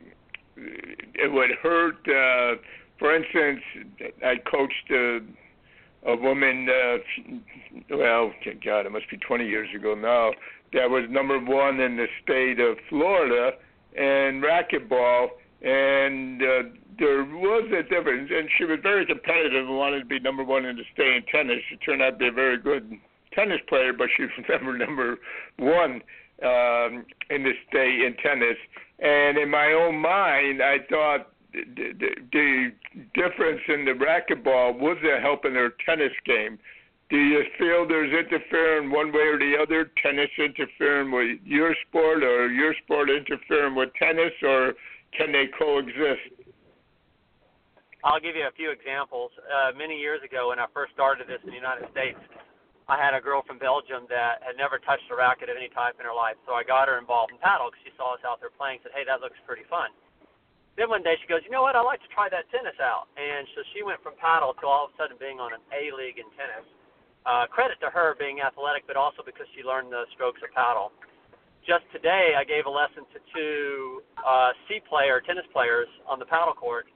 it 0.56 1.32
would 1.32 1.50
hurt? 1.62 1.96
Uh, 2.06 2.60
for 2.98 3.14
instance, 3.14 3.60
I 4.24 4.36
coached. 4.50 4.90
Uh, 4.90 5.20
a 6.06 6.16
woman, 6.16 6.68
uh, 6.68 6.98
well, 7.90 8.32
God, 8.64 8.86
it 8.86 8.92
must 8.92 9.10
be 9.10 9.16
20 9.16 9.46
years 9.46 9.68
ago 9.74 9.94
now, 9.94 10.30
that 10.72 10.88
was 10.88 11.04
number 11.10 11.38
one 11.38 11.80
in 11.80 11.96
the 11.96 12.06
state 12.22 12.60
of 12.60 12.76
Florida 12.88 13.52
in 13.94 14.42
racquetball, 14.42 15.28
and 15.62 16.42
uh, 16.42 16.62
there 16.98 17.24
was 17.24 17.70
a 17.72 17.82
difference. 17.82 18.30
And 18.32 18.48
she 18.56 18.64
was 18.64 18.78
very 18.82 19.06
competitive 19.06 19.66
and 19.66 19.76
wanted 19.76 20.00
to 20.00 20.06
be 20.06 20.20
number 20.20 20.44
one 20.44 20.64
in 20.64 20.76
the 20.76 20.84
state 20.92 21.14
in 21.16 21.22
tennis. 21.30 21.62
She 21.68 21.76
turned 21.76 22.02
out 22.02 22.10
to 22.10 22.16
be 22.16 22.28
a 22.28 22.32
very 22.32 22.58
good 22.58 22.92
tennis 23.32 23.60
player, 23.68 23.92
but 23.92 24.08
she 24.16 24.24
was 24.24 24.32
never 24.48 24.76
number 24.76 25.18
one 25.58 26.02
um, 26.42 27.04
in 27.30 27.42
the 27.42 27.52
state 27.68 28.02
in 28.02 28.14
tennis. 28.22 28.56
And 28.98 29.38
in 29.38 29.50
my 29.50 29.72
own 29.72 30.00
mind, 30.00 30.62
I 30.62 30.78
thought 30.88 31.32
the, 31.52 31.92
the 32.32 32.72
difference 33.14 33.60
in 33.68 33.84
the 33.84 33.92
racquetball 33.92 34.78
was 34.78 34.98
it 35.02 35.22
helping 35.22 35.54
their 35.54 35.72
tennis 35.84 36.12
game? 36.24 36.58
Do 37.08 37.16
you 37.16 37.44
feel 37.56 37.86
there's 37.86 38.12
interfering 38.12 38.90
one 38.90 39.12
way 39.12 39.30
or 39.30 39.38
the 39.38 39.54
other? 39.62 39.90
Tennis 40.02 40.30
interfering 40.38 41.12
with 41.12 41.38
your 41.44 41.74
sport, 41.86 42.24
or 42.24 42.50
your 42.50 42.74
sport 42.82 43.08
interfering 43.10 43.76
with 43.76 43.90
tennis, 43.94 44.32
or 44.42 44.74
can 45.16 45.30
they 45.30 45.46
coexist? 45.56 46.50
I'll 48.02 48.20
give 48.20 48.34
you 48.34 48.46
a 48.46 48.54
few 48.56 48.70
examples. 48.70 49.30
Uh, 49.38 49.70
many 49.78 49.98
years 49.98 50.20
ago, 50.22 50.48
when 50.50 50.58
I 50.58 50.66
first 50.74 50.92
started 50.94 51.28
this 51.28 51.38
in 51.44 51.50
the 51.50 51.56
United 51.56 51.86
States, 51.90 52.18
I 52.86 52.94
had 52.94 53.18
a 53.18 53.20
girl 53.20 53.42
from 53.42 53.58
Belgium 53.58 54.06
that 54.14 54.46
had 54.46 54.54
never 54.54 54.78
touched 54.78 55.10
a 55.10 55.16
racket 55.18 55.50
of 55.50 55.58
any 55.58 55.66
type 55.74 55.98
in 55.98 56.06
her 56.06 56.14
life. 56.14 56.38
So 56.46 56.54
I 56.54 56.62
got 56.62 56.86
her 56.86 57.02
involved 57.02 57.34
in 57.34 57.38
paddle 57.42 57.66
because 57.70 57.82
she 57.82 57.90
saw 57.98 58.14
us 58.14 58.22
out 58.22 58.38
there 58.38 58.54
playing. 58.54 58.78
Said, 58.86 58.94
"Hey, 58.94 59.02
that 59.10 59.18
looks 59.18 59.38
pretty 59.42 59.66
fun." 59.66 59.90
Then 60.78 60.88
one 60.88 61.02
day 61.02 61.18
she 61.18 61.26
goes, 61.26 61.42
"You 61.42 61.50
know 61.50 61.66
what? 61.66 61.74
I'd 61.74 61.82
like 61.82 62.02
to 62.02 62.08
try 62.14 62.28
that 62.28 62.46
tennis 62.50 62.78
out." 62.78 63.08
And 63.16 63.48
so 63.54 63.62
she 63.74 63.82
went 63.82 64.00
from 64.02 64.14
paddle 64.22 64.54
to 64.54 64.66
all 64.66 64.86
of 64.86 64.94
a 64.94 64.96
sudden 64.96 65.16
being 65.18 65.40
on 65.40 65.52
an 65.52 65.60
A 65.74 65.90
league 65.90 66.18
in 66.18 66.30
tennis. 66.38 66.66
Uh, 67.26 67.46
credit 67.50 67.80
to 67.80 67.90
her 67.90 68.14
being 68.20 68.40
athletic, 68.40 68.86
but 68.86 68.94
also 68.94 69.22
because 69.26 69.48
she 69.56 69.64
learned 69.64 69.90
the 69.90 70.06
strokes 70.14 70.40
of 70.46 70.52
paddle. 70.54 70.92
Just 71.66 71.82
today, 71.90 72.38
I 72.38 72.44
gave 72.44 72.66
a 72.66 72.70
lesson 72.70 73.02
to 73.10 73.18
two 73.34 74.02
uh, 74.22 74.52
C 74.68 74.78
player 74.78 75.20
tennis 75.20 75.46
players 75.52 75.88
on 76.06 76.20
the 76.20 76.26
paddle 76.26 76.54
court, 76.54 76.86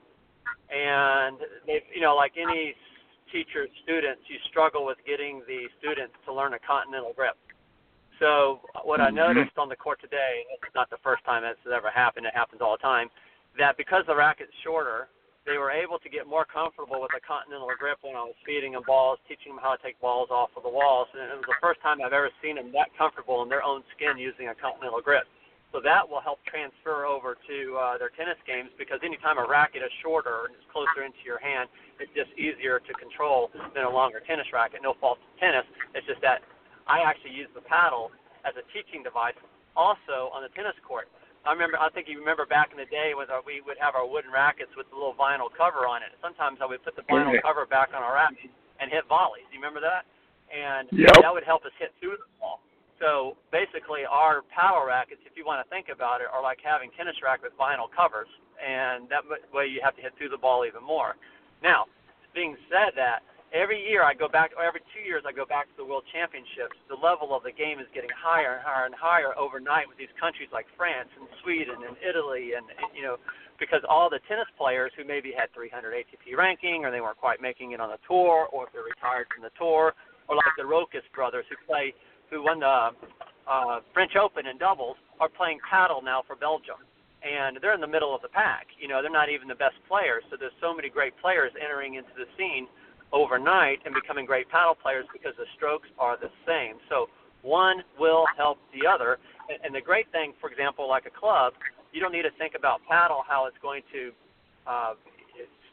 and 0.71 1.35
they, 1.67 1.83
you 1.93 1.99
know, 1.99 2.15
like 2.15 2.37
any 2.39 2.73
teacher 3.31 3.67
students, 3.83 4.21
you 4.27 4.37
struggle 4.49 4.85
with 4.85 4.97
getting 5.07 5.41
the 5.47 5.67
students 5.79 6.13
to 6.25 6.33
learn 6.33 6.53
a 6.53 6.59
continental 6.59 7.13
grip. 7.15 7.35
So 8.19 8.61
what 8.83 9.01
I 9.01 9.07
mm-hmm. 9.07 9.33
noticed 9.33 9.57
on 9.57 9.67
the 9.67 9.75
court 9.75 9.99
today, 9.99 10.45
it's 10.53 10.75
not 10.75 10.89
the 10.89 11.01
first 11.01 11.25
time 11.25 11.41
this 11.41 11.57
has 11.65 11.73
ever 11.73 11.89
happened, 11.89 12.25
it 12.27 12.35
happens 12.35 12.61
all 12.61 12.77
the 12.77 12.85
time, 12.85 13.09
that 13.57 13.75
because 13.77 14.05
the 14.05 14.15
racket's 14.15 14.53
shorter, 14.63 15.09
they 15.45 15.57
were 15.57 15.73
able 15.73 15.97
to 15.97 16.09
get 16.09 16.29
more 16.29 16.45
comfortable 16.45 17.01
with 17.01 17.09
a 17.17 17.23
continental 17.25 17.65
grip 17.73 17.97
when 18.05 18.13
I 18.13 18.21
was 18.29 18.37
feeding 18.45 18.77
them 18.77 18.85
balls, 18.85 19.17
teaching 19.25 19.57
them 19.57 19.61
how 19.61 19.73
to 19.73 19.81
take 19.81 19.97
balls 19.97 20.29
off 20.29 20.53
of 20.55 20.61
the 20.61 20.69
walls. 20.69 21.09
And 21.17 21.33
it 21.33 21.35
was 21.41 21.49
the 21.49 21.57
first 21.57 21.81
time 21.81 21.97
I've 21.97 22.13
ever 22.13 22.29
seen 22.45 22.61
them 22.61 22.69
that 22.77 22.93
comfortable 22.93 23.41
in 23.41 23.49
their 23.49 23.65
own 23.65 23.81
skin 23.97 24.21
using 24.21 24.53
a 24.53 24.55
continental 24.55 25.01
grip. 25.01 25.25
So 25.71 25.79
that 25.79 26.03
will 26.03 26.19
help 26.19 26.43
transfer 26.43 27.07
over 27.07 27.39
to 27.47 27.57
uh, 27.79 27.95
their 27.95 28.11
tennis 28.11 28.35
games 28.43 28.69
because 28.75 28.99
anytime 29.07 29.39
a 29.39 29.47
racket 29.47 29.79
is 29.79 29.93
shorter 30.03 30.51
and 30.51 30.55
is 30.59 30.67
closer 30.67 31.07
into 31.07 31.23
your 31.23 31.39
hand, 31.39 31.71
it's 31.95 32.11
just 32.11 32.27
easier 32.35 32.83
to 32.83 32.91
control 32.99 33.47
than 33.71 33.87
a 33.87 33.91
longer 33.91 34.19
tennis 34.27 34.51
racket. 34.51 34.83
No 34.83 34.99
fault 34.99 35.23
to 35.23 35.29
tennis. 35.39 35.63
It's 35.95 36.03
just 36.03 36.19
that 36.27 36.43
I 36.91 37.07
actually 37.07 37.31
use 37.31 37.47
the 37.55 37.63
paddle 37.63 38.11
as 38.43 38.51
a 38.59 38.67
teaching 38.75 38.99
device 38.99 39.37
also 39.79 40.27
on 40.35 40.43
the 40.43 40.51
tennis 40.51 40.75
court. 40.83 41.07
I 41.41 41.55
remember. 41.55 41.79
I 41.79 41.89
think 41.89 42.05
you 42.05 42.19
remember 42.21 42.45
back 42.45 42.69
in 42.69 42.77
the 42.77 42.85
day 42.91 43.17
when 43.17 43.25
uh, 43.31 43.41
we 43.41 43.65
would 43.65 43.79
have 43.81 43.97
our 43.97 44.05
wooden 44.05 44.29
rackets 44.29 44.69
with 44.77 44.85
the 44.93 44.95
little 44.99 45.17
vinyl 45.17 45.49
cover 45.49 45.89
on 45.89 46.05
it. 46.05 46.13
Sometimes 46.21 46.61
I 46.61 46.69
would 46.69 46.85
put 46.85 46.93
the 46.93 47.01
vinyl 47.09 47.33
cover 47.41 47.65
back 47.65 47.97
on 47.97 48.05
our 48.05 48.13
racket 48.13 48.53
and 48.77 48.93
hit 48.93 49.09
volleys. 49.09 49.49
You 49.49 49.57
remember 49.57 49.81
that? 49.81 50.05
And 50.53 50.85
yep. 50.93 51.17
that 51.23 51.33
would 51.33 51.47
help 51.47 51.65
us 51.65 51.73
hit 51.81 51.95
through 51.97 52.21
the 52.21 52.29
ball. 52.37 52.61
So 53.01 53.35
basically, 53.51 54.05
our 54.05 54.45
paddle 54.53 54.85
rackets, 54.85 55.25
if 55.25 55.33
you 55.33 55.43
want 55.43 55.65
to 55.65 55.67
think 55.73 55.89
about 55.89 56.21
it, 56.21 56.29
are 56.29 56.45
like 56.45 56.61
having 56.61 56.93
tennis 56.93 57.17
racket 57.25 57.49
with 57.49 57.57
vinyl 57.57 57.89
covers, 57.89 58.29
and 58.61 59.09
that 59.09 59.25
way 59.49 59.65
you 59.65 59.81
have 59.81 59.97
to 59.97 60.05
hit 60.05 60.13
through 60.21 60.29
the 60.29 60.37
ball 60.37 60.69
even 60.69 60.85
more. 60.85 61.17
Now, 61.65 61.89
being 62.37 62.53
said 62.69 62.93
that, 62.95 63.25
every 63.49 63.81
year 63.81 64.05
I 64.05 64.13
go 64.13 64.29
back, 64.29 64.53
or 64.53 64.61
every 64.61 64.85
two 64.93 65.01
years 65.01 65.25
I 65.25 65.33
go 65.33 65.49
back 65.49 65.65
to 65.73 65.75
the 65.81 65.83
World 65.83 66.05
Championships. 66.13 66.77
The 66.93 66.95
level 66.95 67.33
of 67.33 67.41
the 67.41 67.51
game 67.51 67.81
is 67.81 67.89
getting 67.89 68.13
higher 68.13 68.61
and 68.61 68.63
higher 68.63 68.85
and 68.85 68.93
higher 68.93 69.33
overnight 69.33 69.89
with 69.89 69.97
these 69.97 70.13
countries 70.21 70.53
like 70.53 70.69
France 70.77 71.09
and 71.17 71.25
Sweden 71.41 71.81
and 71.81 71.97
Italy, 72.05 72.53
and 72.53 72.69
you 72.93 73.01
know, 73.01 73.17
because 73.57 73.81
all 73.89 74.13
the 74.13 74.21
tennis 74.29 74.49
players 74.61 74.93
who 74.93 75.01
maybe 75.01 75.33
had 75.33 75.49
300 75.57 76.05
ATP 76.05 76.37
ranking, 76.37 76.85
or 76.85 76.93
they 76.93 77.01
weren't 77.01 77.17
quite 77.17 77.41
making 77.41 77.73
it 77.73 77.81
on 77.81 77.89
the 77.89 78.01
tour, 78.05 78.45
or 78.53 78.69
if 78.69 78.73
they're 78.77 78.85
retired 78.85 79.25
from 79.33 79.41
the 79.41 79.53
tour, 79.57 79.97
or 80.29 80.37
like 80.37 80.53
the 80.53 80.63
Rochus 80.63 81.05
brothers 81.17 81.45
who 81.49 81.57
play 81.65 81.93
who 82.31 82.43
won 82.43 82.59
the 82.59 82.89
uh, 83.47 83.79
French 83.93 84.15
Open 84.15 84.47
in 84.47 84.57
doubles, 84.57 84.95
are 85.19 85.29
playing 85.29 85.59
paddle 85.69 86.01
now 86.01 86.23
for 86.25 86.35
Belgium. 86.35 86.79
And 87.21 87.59
they're 87.61 87.75
in 87.75 87.81
the 87.81 87.91
middle 87.91 88.15
of 88.15 88.23
the 88.23 88.29
pack. 88.33 88.65
You 88.79 88.87
know, 88.87 89.03
they're 89.03 89.11
not 89.11 89.29
even 89.29 89.47
the 89.47 89.59
best 89.59 89.75
players. 89.87 90.23
So 90.31 90.37
there's 90.39 90.55
so 90.59 90.73
many 90.73 90.89
great 90.89 91.13
players 91.21 91.51
entering 91.61 91.95
into 91.95 92.09
the 92.17 92.25
scene 92.33 92.65
overnight 93.13 93.79
and 93.85 93.93
becoming 93.93 94.25
great 94.25 94.49
paddle 94.49 94.73
players 94.73 95.05
because 95.13 95.35
the 95.37 95.45
strokes 95.53 95.87
are 95.99 96.17
the 96.17 96.31
same. 96.47 96.81
So 96.89 97.11
one 97.43 97.83
will 97.99 98.25
help 98.37 98.57
the 98.73 98.87
other. 98.87 99.19
And, 99.51 99.75
the 99.75 99.81
great 99.81 100.09
thing, 100.11 100.33
for 100.39 100.49
example, 100.49 100.87
like 100.87 101.05
a 101.05 101.13
club, 101.13 101.53
you 101.91 101.99
don't 101.99 102.13
need 102.13 102.23
to 102.23 102.33
think 102.39 102.53
about 102.57 102.79
paddle 102.89 103.21
how 103.27 103.45
it's 103.45 103.57
going 103.61 103.83
to 103.91 104.11
uh, 104.65 104.93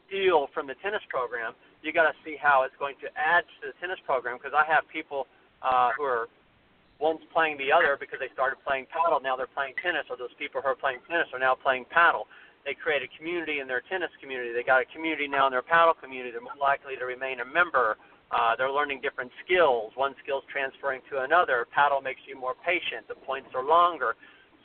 steal 0.05 0.49
from 0.53 0.67
the 0.67 0.75
tennis 0.83 1.01
program. 1.09 1.53
You 1.81 1.93
got 1.93 2.11
to 2.11 2.15
see 2.25 2.35
how 2.35 2.63
it's 2.63 2.75
going 2.77 2.95
to 3.01 3.07
add 3.15 3.47
to 3.61 3.71
the 3.71 3.73
tennis 3.79 3.97
program 4.05 4.37
because 4.37 4.51
I 4.53 4.69
have 4.69 4.83
people 4.91 5.25
uh, 5.63 5.91
who 5.97 6.03
are 6.03 6.27
one's 6.99 7.23
playing 7.31 7.55
the 7.57 7.71
other 7.71 7.95
because 7.95 8.19
they 8.19 8.31
started 8.35 8.59
playing 8.67 8.85
paddle. 8.91 9.23
Now 9.23 9.39
they're 9.39 9.51
playing 9.51 9.73
tennis, 9.79 10.05
or 10.11 10.19
those 10.19 10.35
people 10.35 10.59
who 10.59 10.67
are 10.67 10.77
playing 10.77 10.99
tennis 11.07 11.31
are 11.31 11.39
now 11.39 11.55
playing 11.55 11.87
paddle. 11.89 12.27
They 12.67 12.75
create 12.75 13.01
a 13.01 13.09
community 13.15 13.63
in 13.63 13.67
their 13.71 13.81
tennis 13.87 14.11
community. 14.19 14.51
They 14.51 14.67
got 14.67 14.83
a 14.83 14.87
community 14.91 15.27
now 15.31 15.47
in 15.47 15.51
their 15.55 15.63
paddle 15.63 15.95
community. 15.95 16.35
They're 16.35 16.43
more 16.43 16.59
likely 16.59 16.99
to 16.99 17.07
remain 17.07 17.39
a 17.39 17.47
member. 17.47 17.95
Uh, 18.29 18.53
they're 18.59 18.69
learning 18.69 18.99
different 19.01 19.31
skills. 19.41 19.95
One 19.95 20.13
skill's 20.21 20.43
transferring 20.51 21.01
to 21.09 21.23
another. 21.23 21.65
Paddle 21.71 22.03
makes 22.03 22.21
you 22.27 22.37
more 22.37 22.53
patient. 22.61 23.07
The 23.07 23.17
points 23.25 23.49
are 23.55 23.65
longer. 23.65 24.13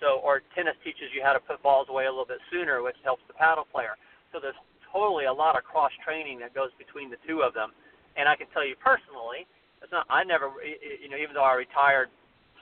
So, 0.03 0.20
or 0.20 0.42
tennis 0.53 0.75
teaches 0.83 1.09
you 1.14 1.23
how 1.23 1.33
to 1.33 1.40
put 1.40 1.62
balls 1.62 1.87
away 1.88 2.05
a 2.05 2.12
little 2.12 2.29
bit 2.29 2.42
sooner, 2.51 2.83
which 2.83 2.99
helps 3.07 3.23
the 3.31 3.33
paddle 3.33 3.64
player. 3.70 3.94
So 4.35 4.42
there's 4.42 4.59
totally 4.90 5.25
a 5.31 5.33
lot 5.33 5.57
of 5.57 5.62
cross 5.62 5.94
training 6.05 6.42
that 6.42 6.53
goes 6.53 6.75
between 6.77 7.09
the 7.09 7.16
two 7.25 7.40
of 7.40 7.55
them. 7.55 7.73
And 8.18 8.29
I 8.29 8.37
can 8.37 8.51
tell 8.53 8.66
you 8.66 8.75
personally, 8.77 9.47
it's 9.81 9.92
not. 9.94 10.05
I 10.11 10.25
never, 10.25 10.51
you 10.61 11.09
know, 11.09 11.16
even 11.16 11.33
though 11.33 11.47
I 11.47 11.55
retired 11.55 12.11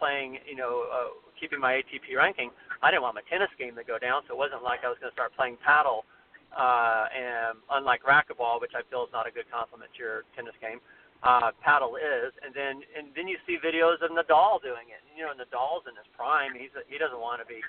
playing, 0.02 0.42
you 0.50 0.58
know, 0.58 0.90
uh, 0.90 1.14
keeping 1.38 1.62
my 1.62 1.78
ATP 1.78 2.18
ranking, 2.18 2.50
I 2.82 2.90
didn't 2.90 3.06
want 3.06 3.14
my 3.14 3.22
tennis 3.30 3.54
game 3.54 3.78
to 3.78 3.86
go 3.86 4.02
down. 4.02 4.26
So 4.26 4.34
it 4.34 4.40
wasn't 4.42 4.66
like 4.66 4.82
I 4.82 4.90
was 4.90 4.98
going 4.98 5.14
to 5.14 5.14
start 5.14 5.30
playing 5.38 5.62
paddle. 5.62 6.02
Uh, 6.50 7.06
and 7.14 7.62
unlike 7.70 8.02
racquetball, 8.02 8.58
which 8.58 8.74
I 8.74 8.82
feel 8.90 9.06
is 9.06 9.14
not 9.14 9.30
a 9.30 9.32
good 9.32 9.46
complement 9.46 9.94
to 9.94 9.98
your 10.02 10.18
tennis 10.34 10.58
game, 10.58 10.82
uh, 11.22 11.54
paddle 11.62 11.94
is. 11.94 12.34
And 12.42 12.50
then 12.50 12.82
and 12.98 13.14
then 13.14 13.30
you 13.30 13.38
see 13.46 13.62
videos 13.62 14.02
of 14.02 14.10
Nadal 14.10 14.58
doing 14.58 14.90
it. 14.90 15.00
You 15.14 15.22
know, 15.22 15.32
Nadal's 15.38 15.86
in 15.86 15.94
his 15.94 16.08
prime. 16.18 16.58
He's 16.58 16.74
he 16.90 16.98
doesn't 16.98 17.22
want 17.22 17.38
to 17.38 17.46
be 17.46 17.62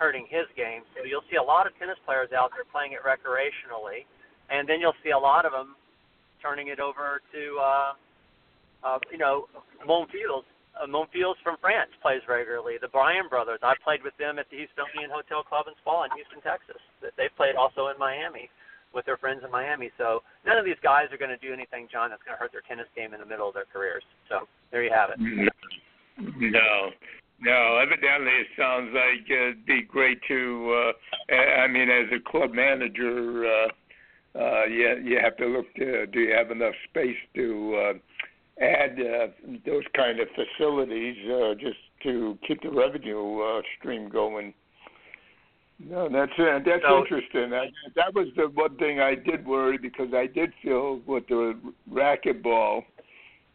hurting 0.00 0.26
his 0.26 0.48
game. 0.56 0.82
So 0.96 1.04
you'll 1.04 1.26
see 1.30 1.36
a 1.36 1.44
lot 1.44 1.68
of 1.68 1.76
tennis 1.78 2.00
players 2.08 2.32
out 2.32 2.50
there 2.56 2.66
playing 2.66 2.96
it 2.96 3.04
recreationally, 3.04 4.08
and 4.50 4.66
then 4.66 4.80
you'll 4.80 4.98
see 5.04 5.12
a 5.12 5.20
lot 5.20 5.44
of 5.44 5.52
them 5.52 5.76
turning 6.42 6.72
it 6.72 6.80
over 6.80 7.20
to 7.30 7.42
uh, 7.60 7.92
uh, 8.82 8.98
you 9.12 9.20
know 9.20 9.46
Monfils 9.86 10.48
uh, 10.74 10.86
Monfils 10.86 11.38
from 11.42 11.56
France 11.60 11.90
plays 12.02 12.22
regularly. 12.28 12.76
The 12.80 12.88
Bryan 12.88 13.28
brothers, 13.28 13.60
I 13.62 13.74
played 13.82 14.02
with 14.02 14.16
them 14.18 14.38
at 14.38 14.46
the 14.50 14.56
Houstonian 14.56 15.10
Hotel 15.10 15.42
Club 15.42 15.66
and 15.66 15.76
Spa 15.80 16.04
in 16.04 16.10
Houston, 16.16 16.40
Texas. 16.42 16.80
They've 17.16 17.34
played 17.36 17.54
also 17.54 17.88
in 17.88 17.98
Miami 17.98 18.50
with 18.94 19.04
their 19.06 19.16
friends 19.16 19.42
in 19.44 19.50
Miami. 19.50 19.90
So 19.98 20.22
none 20.46 20.56
of 20.56 20.64
these 20.64 20.78
guys 20.82 21.10
are 21.10 21.18
going 21.18 21.34
to 21.34 21.42
do 21.42 21.52
anything, 21.52 21.88
John, 21.90 22.10
that's 22.10 22.22
going 22.22 22.36
to 22.36 22.40
hurt 22.40 22.52
their 22.52 22.62
tennis 22.66 22.86
game 22.94 23.14
in 23.14 23.20
the 23.20 23.26
middle 23.26 23.48
of 23.48 23.54
their 23.54 23.66
careers. 23.70 24.02
So 24.28 24.46
there 24.70 24.82
you 24.82 24.90
have 24.94 25.10
it. 25.10 25.18
No. 26.18 26.90
No, 27.40 27.78
evidently 27.82 28.30
it 28.30 28.46
sounds 28.56 28.94
like 28.94 29.28
it'd 29.28 29.66
be 29.66 29.82
great 29.82 30.18
to. 30.28 30.92
Uh, 31.30 31.34
I 31.34 31.66
mean, 31.66 31.90
as 31.90 32.06
a 32.14 32.30
club 32.30 32.52
manager, 32.52 33.44
uh, 33.44 34.38
uh, 34.38 34.64
you 34.66 35.02
you 35.02 35.18
have 35.22 35.36
to 35.38 35.46
look 35.46 35.66
to. 35.74 36.06
Do 36.06 36.20
you 36.20 36.32
have 36.32 36.52
enough 36.52 36.74
space 36.88 37.16
to 37.34 37.74
uh, 37.76 37.92
add 38.60 38.98
uh, 39.00 39.26
those 39.66 39.82
kind 39.96 40.20
of 40.20 40.28
facilities 40.34 41.16
uh, 41.30 41.54
just 41.54 41.78
to 42.02 42.38
keep 42.46 42.62
the 42.62 42.70
revenue 42.70 43.40
uh, 43.40 43.62
stream 43.78 44.08
going. 44.08 44.54
No, 45.80 46.08
that's 46.08 46.32
uh, 46.38 46.60
that's 46.64 46.84
so, 46.86 46.98
interesting. 46.98 47.52
I, 47.52 47.66
that 47.96 48.14
was 48.14 48.28
the 48.36 48.44
one 48.54 48.76
thing 48.76 49.00
I 49.00 49.16
did 49.16 49.44
worry 49.44 49.76
because 49.76 50.08
I 50.14 50.26
did 50.26 50.52
feel 50.62 51.00
with 51.04 51.26
the 51.26 51.58
racquetball, 51.90 52.84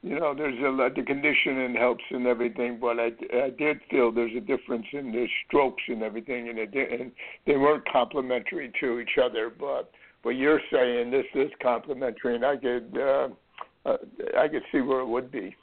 you 0.02 0.20
know, 0.20 0.34
there's 0.34 0.60
a 0.60 0.70
lot 0.70 0.96
the 0.96 1.04
conditioning 1.04 1.76
helps 1.76 2.04
and 2.10 2.28
everything, 2.28 2.78
but 2.80 3.00
I, 3.00 3.12
I 3.34 3.50
did 3.50 3.80
feel 3.90 4.12
there's 4.12 4.36
a 4.36 4.42
difference 4.42 4.86
in 4.92 5.12
the 5.12 5.28
strokes 5.46 5.84
and 5.88 6.04
everything, 6.04 6.50
and 6.50 6.60
it 6.60 6.74
and 6.74 7.12
they 7.48 7.56
weren't 7.56 7.90
complementary 7.90 8.72
to 8.82 9.00
each 9.00 9.18
other. 9.22 9.50
But 9.50 9.90
what 10.24 10.32
you're 10.32 10.62
saying, 10.72 11.12
this 11.12 11.26
is 11.36 11.52
complementary, 11.62 12.36
and 12.36 12.46
I 12.46 12.58
could. 12.58 12.98
Uh, 12.98 13.30
uh, 13.90 13.98
I 14.38 14.48
could 14.48 14.64
see 14.72 14.82
where 14.82 15.00
it 15.00 15.08
would 15.08 15.32
be. 15.32 15.56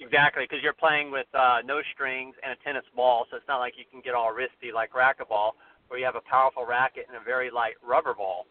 Exactly, 0.00 0.44
because 0.44 0.58
you're 0.62 0.72
playing 0.72 1.10
with 1.10 1.26
uh, 1.32 1.58
no 1.64 1.80
strings 1.94 2.34
and 2.42 2.52
a 2.52 2.64
tennis 2.64 2.84
ball, 2.96 3.26
so 3.30 3.36
it's 3.36 3.46
not 3.46 3.58
like 3.58 3.74
you 3.76 3.84
can 3.90 4.00
get 4.00 4.14
all 4.14 4.32
wristy 4.32 4.72
like 4.74 4.90
racquetball, 4.92 5.52
where 5.88 5.98
you 5.98 6.04
have 6.04 6.16
a 6.16 6.28
powerful 6.28 6.66
racket 6.66 7.06
and 7.08 7.16
a 7.16 7.24
very 7.24 7.50
light 7.50 7.74
rubber 7.86 8.14
ball. 8.14 8.46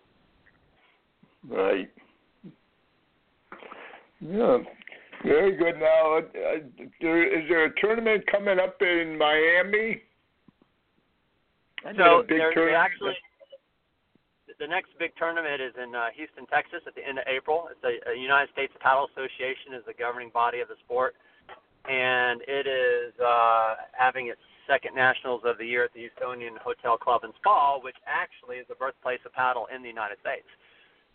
Right. 1.47 1.89
Yeah. 4.21 4.59
Very 5.23 5.57
good. 5.57 5.79
Now, 5.79 6.17
uh, 6.17 6.21
there, 7.01 7.41
is 7.41 7.49
there 7.49 7.65
a 7.65 7.79
tournament 7.79 8.23
coming 8.31 8.59
up 8.59 8.81
in 8.81 9.17
Miami? 9.17 10.01
so 11.97 12.23
there, 12.29 12.75
actually 12.75 13.13
the 14.62 14.69
next 14.69 14.93
big 15.02 15.10
tournament 15.17 15.58
is 15.60 15.74
in 15.74 15.97
uh, 15.97 16.13
Houston, 16.13 16.45
Texas, 16.45 16.86
at 16.86 16.93
the 16.93 17.02
end 17.02 17.17
of 17.17 17.26
April. 17.26 17.65
It's 17.74 17.82
the 17.82 17.97
uh, 18.06 18.13
United 18.13 18.54
States 18.54 18.71
Paddle 18.78 19.10
Association 19.10 19.74
is 19.74 19.82
the 19.89 19.97
governing 19.97 20.30
body 20.30 20.62
of 20.62 20.69
the 20.69 20.78
sport, 20.86 21.17
and 21.89 22.45
it 22.45 22.69
is 22.69 23.10
uh, 23.17 23.89
having 23.97 24.30
its 24.30 24.39
second 24.69 24.93
nationals 24.93 25.41
of 25.50 25.58
the 25.58 25.65
year 25.65 25.84
at 25.84 25.93
the 25.97 26.06
Houstonian 26.06 26.62
Hotel 26.62 26.95
Club 26.95 27.26
and 27.26 27.34
Spa, 27.41 27.82
which 27.82 27.97
actually 28.06 28.62
is 28.62 28.69
the 28.69 28.78
birthplace 28.78 29.19
of 29.26 29.34
paddle 29.34 29.65
in 29.74 29.82
the 29.82 29.89
United 29.89 30.21
States. 30.21 30.45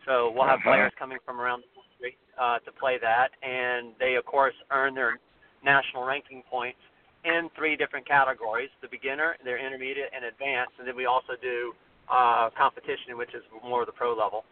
So 0.05 0.35
we'll 0.35 0.51
have 0.51 0.59
Uh-huh. 0.67 0.75
players 0.75 0.93
coming 0.99 1.19
from 1.23 1.41
around 1.41 1.63
the 1.63 1.71
country 1.79 2.19
uh, 2.35 2.59
to 2.67 2.71
play 2.75 2.99
that, 2.99 3.31
and 3.47 3.95
they 4.03 4.19
of 4.19 4.27
course 4.27 4.59
earn 4.75 4.99
their 4.99 5.23
national 5.63 6.03
ranking 6.03 6.43
points 6.51 6.83
in 7.23 7.49
three 7.55 7.79
different 7.79 8.07
categories: 8.11 8.71
the 8.83 8.91
beginner, 8.91 9.39
their 9.47 9.59
intermediate, 9.59 10.11
and 10.11 10.25
advanced. 10.27 10.75
And 10.79 10.87
then 10.89 10.97
we 10.99 11.07
also 11.07 11.39
do 11.41 11.75
uh, 12.11 12.51
competition, 12.57 13.17
which 13.17 13.35
is 13.35 13.43
more 13.65 13.83
of 13.83 13.87
the 13.87 13.93
pro 13.93 14.15
level. 14.15 14.45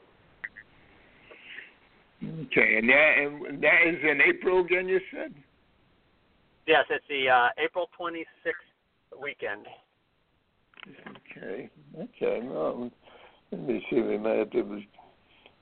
Okay, 2.23 2.77
and 2.79 2.88
that 2.88 3.14
and 3.19 3.62
that 3.62 3.87
is 3.87 3.97
in 4.03 4.21
April 4.21 4.61
again. 4.61 4.88
You 4.88 5.01
said. 5.12 5.35
Yes, 6.67 6.85
it's 6.88 7.05
the 7.09 7.29
uh, 7.29 7.49
April 7.59 7.88
26th 8.01 9.21
weekend. 9.21 9.67
Okay. 11.37 11.69
Okay. 11.99 12.40
Well, 12.43 12.90
let 13.53 13.61
me 13.62 13.85
see. 13.90 14.01
We 14.01 14.17
might 14.17 14.38
have 14.38 14.51
to 14.53 14.83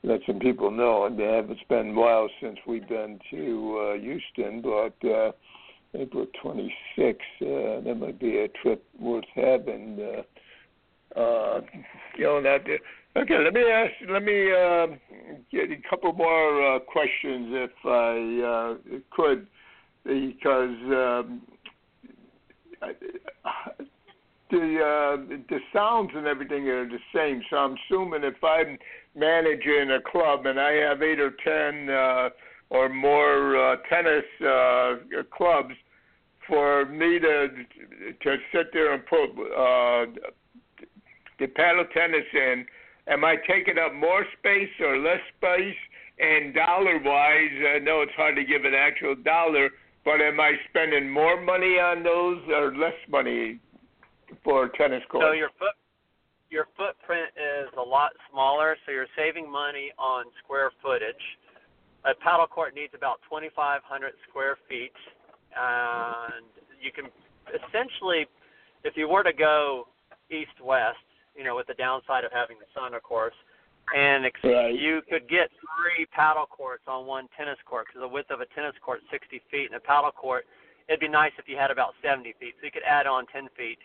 let 0.04 0.20
some 0.26 0.38
people 0.38 0.70
know. 0.70 1.06
And 1.06 1.18
it's 1.18 1.60
been 1.68 1.90
a 1.90 1.94
while 1.94 2.28
since 2.40 2.58
we've 2.66 2.88
been 2.88 3.18
to 3.30 3.94
uh, 3.94 4.00
Houston, 4.00 4.62
but 4.62 5.08
uh, 5.08 5.32
April 5.94 6.26
26th, 6.44 7.14
uh, 7.40 7.80
that 7.82 7.96
might 7.98 8.18
be 8.18 8.38
a 8.38 8.48
trip 8.62 8.84
worth 8.98 9.24
having. 9.34 9.98
Uh, 10.00 10.22
uh, 11.16 11.60
you 12.16 12.24
know 12.24 12.42
that. 12.42 12.64
Okay, 13.14 13.38
let 13.38 13.52
me 13.52 13.62
ask. 13.62 13.92
Let 14.08 14.22
me 14.22 14.50
uh, 14.50 14.86
get 15.50 15.70
a 15.70 15.76
couple 15.88 16.12
more 16.14 16.76
uh, 16.76 16.78
questions, 16.80 17.48
if 17.50 17.70
I 17.84 18.40
uh, 18.42 18.98
could, 19.10 19.46
because 20.04 20.78
um, 20.86 21.42
the 24.50 24.78
uh, 24.80 25.16
the 25.48 25.58
sounds 25.74 26.10
and 26.14 26.26
everything 26.26 26.68
are 26.68 26.88
the 26.88 26.98
same. 27.14 27.42
So 27.50 27.56
I'm 27.56 27.76
assuming 27.86 28.24
if 28.24 28.42
I'm 28.42 28.78
managing 29.14 29.90
a 29.90 30.00
club 30.10 30.46
and 30.46 30.58
I 30.58 30.72
have 30.72 31.02
eight 31.02 31.20
or 31.20 31.32
ten 31.44 31.90
uh, 31.90 32.30
or 32.70 32.88
more 32.88 33.56
uh, 33.56 33.76
tennis 33.90 34.24
uh, 34.40 34.94
clubs, 35.36 35.74
for 36.48 36.86
me 36.86 37.18
to 37.18 37.48
to 38.22 38.36
sit 38.52 38.68
there 38.72 38.94
and 38.94 39.04
put 39.06 39.30
the 41.42 41.48
paddle 41.48 41.84
tennis 41.92 42.24
in, 42.32 42.64
am 43.08 43.24
I 43.24 43.34
taking 43.34 43.74
up 43.76 43.92
more 43.92 44.24
space 44.38 44.70
or 44.80 44.96
less 44.98 45.20
space? 45.36 45.76
And 46.20 46.54
dollar 46.54 47.02
wise, 47.02 47.58
I 47.74 47.80
know 47.80 48.02
it's 48.02 48.14
hard 48.16 48.36
to 48.36 48.44
give 48.44 48.64
an 48.64 48.74
actual 48.74 49.16
dollar, 49.16 49.70
but 50.04 50.20
am 50.20 50.38
I 50.38 50.52
spending 50.70 51.10
more 51.10 51.40
money 51.42 51.82
on 51.82 52.04
those 52.04 52.38
or 52.48 52.72
less 52.76 52.94
money 53.10 53.58
for 54.44 54.68
tennis 54.78 55.02
courts? 55.10 55.26
So 55.26 55.32
your 55.32 55.50
foot 55.58 55.74
your 56.48 56.68
footprint 56.76 57.32
is 57.32 57.72
a 57.78 57.82
lot 57.82 58.12
smaller, 58.30 58.76
so 58.84 58.92
you're 58.92 59.08
saving 59.16 59.50
money 59.50 59.90
on 59.98 60.26
square 60.44 60.70
footage. 60.82 61.24
A 62.04 62.12
paddle 62.22 62.46
court 62.46 62.74
needs 62.74 62.92
about 62.94 63.20
2,500 63.24 64.12
square 64.28 64.58
feet, 64.68 64.92
and 65.56 66.44
you 66.78 66.92
can 66.92 67.08
essentially, 67.48 68.26
if 68.84 68.98
you 68.98 69.08
were 69.08 69.22
to 69.22 69.32
go 69.32 69.88
east-west, 70.30 71.00
you 71.36 71.44
know, 71.44 71.56
with 71.56 71.66
the 71.66 71.74
downside 71.74 72.24
of 72.24 72.32
having 72.32 72.58
the 72.58 72.68
sun, 72.74 72.94
of 72.94 73.02
course, 73.02 73.34
and 73.94 74.26
ex- 74.26 74.42
Right. 74.44 74.74
you 74.74 75.02
could 75.02 75.28
get 75.28 75.50
three 75.50 76.06
paddle 76.06 76.46
courts 76.46 76.84
on 76.86 77.06
one 77.06 77.28
tennis 77.36 77.58
court 77.64 77.86
because 77.86 78.00
the 78.00 78.08
width 78.08 78.30
of 78.30 78.40
a 78.40 78.46
tennis 78.46 78.76
court 78.78 79.02
is 79.02 79.08
60 79.10 79.40
feet, 79.50 79.66
and 79.66 79.74
a 79.74 79.80
paddle 79.80 80.12
court, 80.12 80.46
it'd 80.88 81.00
be 81.00 81.08
nice 81.08 81.32
if 81.38 81.48
you 81.48 81.56
had 81.56 81.70
about 81.70 81.94
70 82.02 82.32
feet, 82.38 82.54
so 82.60 82.66
you 82.66 82.72
could 82.72 82.84
add 82.84 83.06
on 83.06 83.26
10 83.26 83.48
feet 83.56 83.78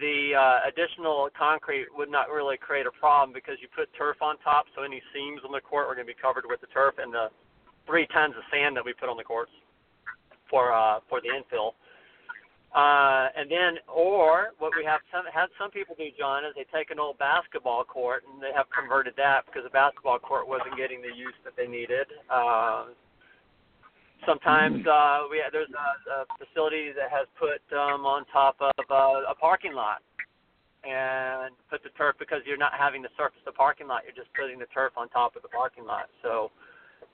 the 0.00 0.34
uh, 0.34 0.68
additional 0.68 1.28
concrete 1.36 1.88
would 1.96 2.10
not 2.10 2.28
really 2.28 2.56
create 2.56 2.86
a 2.86 2.90
problem 2.90 3.32
because 3.32 3.56
you 3.60 3.68
put 3.74 3.88
turf 3.96 4.20
on 4.20 4.36
top, 4.44 4.66
so 4.74 4.82
any 4.82 5.02
seams 5.12 5.40
on 5.44 5.52
the 5.52 5.60
court 5.60 5.86
are 5.86 5.94
going 5.94 6.06
to 6.06 6.12
be 6.12 6.20
covered 6.20 6.44
with 6.46 6.60
the 6.60 6.66
turf 6.68 6.94
and 6.98 7.12
the 7.12 7.28
three 7.86 8.06
tons 8.12 8.34
of 8.36 8.42
sand 8.52 8.76
that 8.76 8.84
we 8.84 8.92
put 8.92 9.08
on 9.08 9.16
the 9.16 9.24
courts 9.24 9.52
for 10.50 10.72
uh, 10.72 11.00
for 11.08 11.20
the 11.20 11.28
infill. 11.28 11.72
Uh, 12.76 13.32
and 13.32 13.50
then, 13.50 13.80
or 13.88 14.52
what 14.60 14.70
we 14.76 14.84
have 14.84 15.00
some 15.08 15.24
had 15.32 15.48
some 15.56 15.70
people 15.72 15.96
do, 15.96 16.12
John, 16.12 16.44
is 16.44 16.52
they 16.52 16.68
take 16.68 16.92
an 16.92 17.00
old 17.00 17.16
basketball 17.16 17.84
court 17.84 18.24
and 18.28 18.36
they 18.36 18.52
have 18.52 18.68
converted 18.68 19.14
that 19.16 19.48
because 19.48 19.64
the 19.64 19.72
basketball 19.72 20.18
court 20.18 20.46
wasn't 20.46 20.76
getting 20.76 21.00
the 21.00 21.08
use 21.08 21.32
that 21.48 21.56
they 21.56 21.66
needed. 21.66 22.04
Uh, 22.28 22.92
sometimes 24.28 24.84
uh, 24.84 25.24
we 25.30 25.40
there's 25.52 25.72
a, 25.72 26.20
a 26.20 26.28
facility 26.36 26.92
that 26.92 27.08
has 27.08 27.24
put 27.40 27.64
um, 27.72 28.04
on 28.04 28.28
top 28.28 28.60
of 28.60 28.84
uh, 28.92 29.24
a 29.24 29.34
parking 29.40 29.72
lot 29.72 30.04
and 30.84 31.56
put 31.72 31.82
the 31.82 31.88
turf 31.96 32.14
because 32.18 32.44
you're 32.44 32.60
not 32.60 32.76
having 32.76 33.02
to 33.02 33.08
surface 33.16 33.40
the 33.48 33.56
parking 33.56 33.88
lot. 33.88 34.02
You're 34.04 34.12
just 34.12 34.28
putting 34.36 34.58
the 34.60 34.68
turf 34.68 34.92
on 35.00 35.08
top 35.08 35.34
of 35.34 35.40
the 35.40 35.48
parking 35.48 35.88
lot. 35.88 36.12
So 36.20 36.52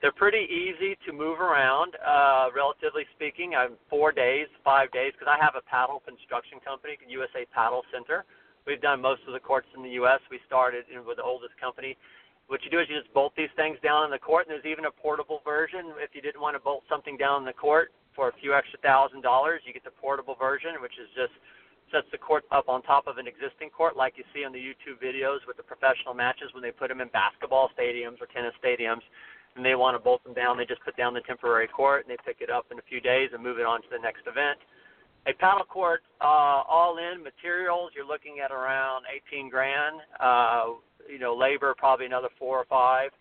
they're 0.03 0.11
pretty 0.11 0.43
easy 0.51 0.99
to 1.07 1.15
move 1.15 1.39
around, 1.39 1.95
uh, 2.03 2.51
relatively 2.51 3.07
speaking. 3.15 3.55
I'm 3.55 3.79
four 3.89 4.11
days, 4.11 4.51
five 4.59 4.91
days, 4.91 5.15
because 5.15 5.31
I 5.31 5.39
have 5.39 5.55
a 5.55 5.63
paddle 5.63 6.03
construction 6.03 6.59
company, 6.59 6.99
USA 7.07 7.47
Paddle 7.55 7.87
Center. 7.87 8.27
We've 8.67 8.83
done 8.83 8.99
most 8.99 9.23
of 9.23 9.31
the 9.31 9.39
courts 9.39 9.71
in 9.71 9.79
the 9.79 9.95
U.S. 10.03 10.19
We 10.27 10.43
started 10.43 10.83
know, 10.91 11.07
with 11.07 11.23
the 11.23 11.23
oldest 11.23 11.55
company. 11.55 11.95
What 12.51 12.59
you 12.67 12.69
do 12.69 12.83
is 12.83 12.91
you 12.91 12.99
just 12.99 13.15
bolt 13.15 13.31
these 13.39 13.51
things 13.55 13.79
down 13.79 14.03
in 14.03 14.11
the 14.11 14.19
court, 14.19 14.43
and 14.43 14.51
there's 14.51 14.67
even 14.67 14.83
a 14.83 14.91
portable 14.91 15.39
version. 15.47 15.95
If 16.03 16.11
you 16.11 16.19
didn't 16.19 16.43
want 16.43 16.59
to 16.59 16.63
bolt 16.63 16.83
something 16.91 17.15
down 17.15 17.39
in 17.39 17.47
the 17.47 17.55
court 17.55 17.95
for 18.11 18.27
a 18.27 18.35
few 18.43 18.51
extra 18.51 18.83
thousand 18.83 19.23
dollars, 19.23 19.63
you 19.63 19.71
get 19.71 19.87
the 19.87 19.95
portable 20.03 20.35
version, 20.35 20.83
which 20.83 20.99
is 20.99 21.07
just 21.15 21.31
sets 21.95 22.11
the 22.11 22.19
court 22.19 22.43
up 22.51 22.67
on 22.67 22.83
top 22.83 23.07
of 23.07 23.15
an 23.15 23.27
existing 23.27 23.71
court, 23.71 23.95
like 23.95 24.19
you 24.19 24.27
see 24.35 24.43
on 24.43 24.51
the 24.51 24.59
YouTube 24.59 24.99
videos 24.99 25.47
with 25.47 25.55
the 25.55 25.63
professional 25.63 26.11
matches 26.11 26.51
when 26.51 26.59
they 26.59 26.75
put 26.75 26.91
them 26.91 26.99
in 26.99 27.07
basketball 27.15 27.71
stadiums 27.71 28.19
or 28.19 28.27
tennis 28.35 28.51
stadiums 28.59 29.05
and 29.55 29.65
they 29.65 29.75
want 29.75 29.95
to 29.95 29.99
bolt 29.99 30.23
them 30.23 30.33
down, 30.33 30.57
they 30.57 30.65
just 30.65 30.83
put 30.83 30.97
down 30.97 31.13
the 31.13 31.21
temporary 31.21 31.67
court 31.67 32.05
and 32.05 32.11
they 32.11 32.17
pick 32.25 32.41
it 32.41 32.49
up 32.49 32.65
in 32.71 32.79
a 32.79 32.85
few 32.89 32.99
days 32.99 33.29
and 33.33 33.43
move 33.43 33.59
it 33.59 33.65
on 33.65 33.81
to 33.81 33.87
the 33.91 33.99
next 33.99 34.21
event. 34.27 34.59
A 35.25 35.33
paddle 35.33 35.63
court, 35.63 36.01
uh, 36.19 36.67
all 36.67 36.97
in 36.97 37.23
materials, 37.23 37.91
you're 37.95 38.07
looking 38.07 38.43
at 38.43 38.51
around 38.51 39.05
18 39.31 39.49
grand. 39.49 40.01
Uh, 40.19 40.75
you 41.07 41.19
know, 41.19 41.35
labor 41.35 41.73
probably 41.77 42.05
another 42.05 42.29
four 42.37 42.57
or 42.59 42.65
five. 42.65 43.11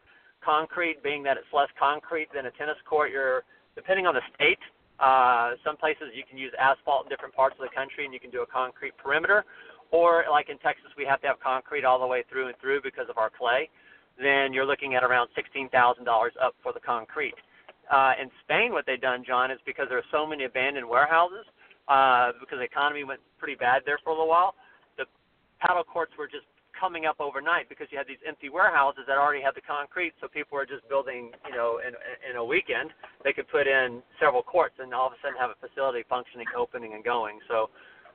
Concrete, 0.45 1.03
being 1.03 1.23
that 1.23 1.37
it's 1.37 1.47
less 1.53 1.69
concrete 1.79 2.27
than 2.35 2.47
a 2.47 2.51
tennis 2.53 2.79
court, 2.89 3.11
you're 3.13 3.45
depending 3.77 4.07
on 4.07 4.15
the 4.15 4.23
state. 4.35 4.59
Uh, 4.99 5.55
some 5.65 5.77
places 5.77 6.11
you 6.15 6.23
can 6.29 6.39
use 6.39 6.53
asphalt 6.59 7.07
in 7.07 7.09
different 7.09 7.35
parts 7.35 7.55
of 7.59 7.63
the 7.63 7.75
country, 7.75 8.05
and 8.05 8.13
you 8.13 8.19
can 8.19 8.31
do 8.31 8.43
a 8.43 8.47
concrete 8.47 8.97
perimeter. 8.99 9.45
Or 9.93 10.25
like 10.31 10.49
in 10.49 10.59
Texas, 10.59 10.91
we 10.97 11.05
have 11.07 11.21
to 11.21 11.27
have 11.29 11.39
concrete 11.39 11.85
all 11.85 12.01
the 12.01 12.07
way 12.07 12.25
through 12.31 12.49
and 12.49 12.57
through 12.59 12.83
because 12.83 13.07
of 13.11 13.19
our 13.19 13.31
clay 13.31 13.71
then 14.23 14.53
you're 14.53 14.67
looking 14.67 14.95
at 14.95 15.03
around 15.03 15.29
$16,000 15.37 15.69
up 16.43 16.55
for 16.63 16.73
the 16.73 16.81
concrete. 16.81 17.35
Uh, 17.91 18.13
in 18.21 18.31
Spain, 18.45 18.73
what 18.73 18.87
they've 18.87 19.01
done, 19.01 19.25
John, 19.27 19.51
is 19.51 19.59
because 19.67 19.87
there 19.89 19.99
are 19.99 20.11
so 20.13 20.27
many 20.27 20.45
abandoned 20.45 20.89
warehouses, 20.89 21.45
uh, 21.89 22.33
because 22.41 22.59
the 22.59 22.65
economy 22.65 23.05
went 23.05 23.21
pretty 23.39 23.55
bad 23.55 23.83
there 23.85 23.99
for 24.03 24.11
a 24.11 24.13
little 24.13 24.29
while, 24.29 24.55
the 24.97 25.05
paddle 25.61 25.85
courts 25.85 26.13
were 26.17 26.27
just 26.27 26.47
coming 26.79 27.07
up 27.07 27.21
overnight 27.21 27.69
because 27.69 27.87
you 27.91 27.99
had 27.99 28.09
these 28.09 28.23
empty 28.27 28.49
warehouses 28.49 29.05
that 29.07 29.19
already 29.19 29.43
had 29.43 29.55
the 29.55 29.63
concrete, 29.63 30.13
so 30.21 30.27
people 30.27 30.59
were 30.59 30.67
just 30.67 30.83
building, 30.89 31.31
you 31.47 31.55
know, 31.55 31.79
in, 31.79 31.95
in 32.27 32.37
a 32.37 32.45
weekend, 32.45 32.91
they 33.23 33.33
could 33.33 33.47
put 33.47 33.67
in 33.71 34.03
several 34.19 34.43
courts 34.43 34.75
and 34.83 34.93
all 34.93 35.07
of 35.07 35.13
a 35.13 35.17
sudden 35.23 35.39
have 35.39 35.55
a 35.55 35.59
facility 35.63 36.03
functioning, 36.09 36.47
opening, 36.59 36.95
and 36.95 37.05
going. 37.05 37.39
So 37.47 37.71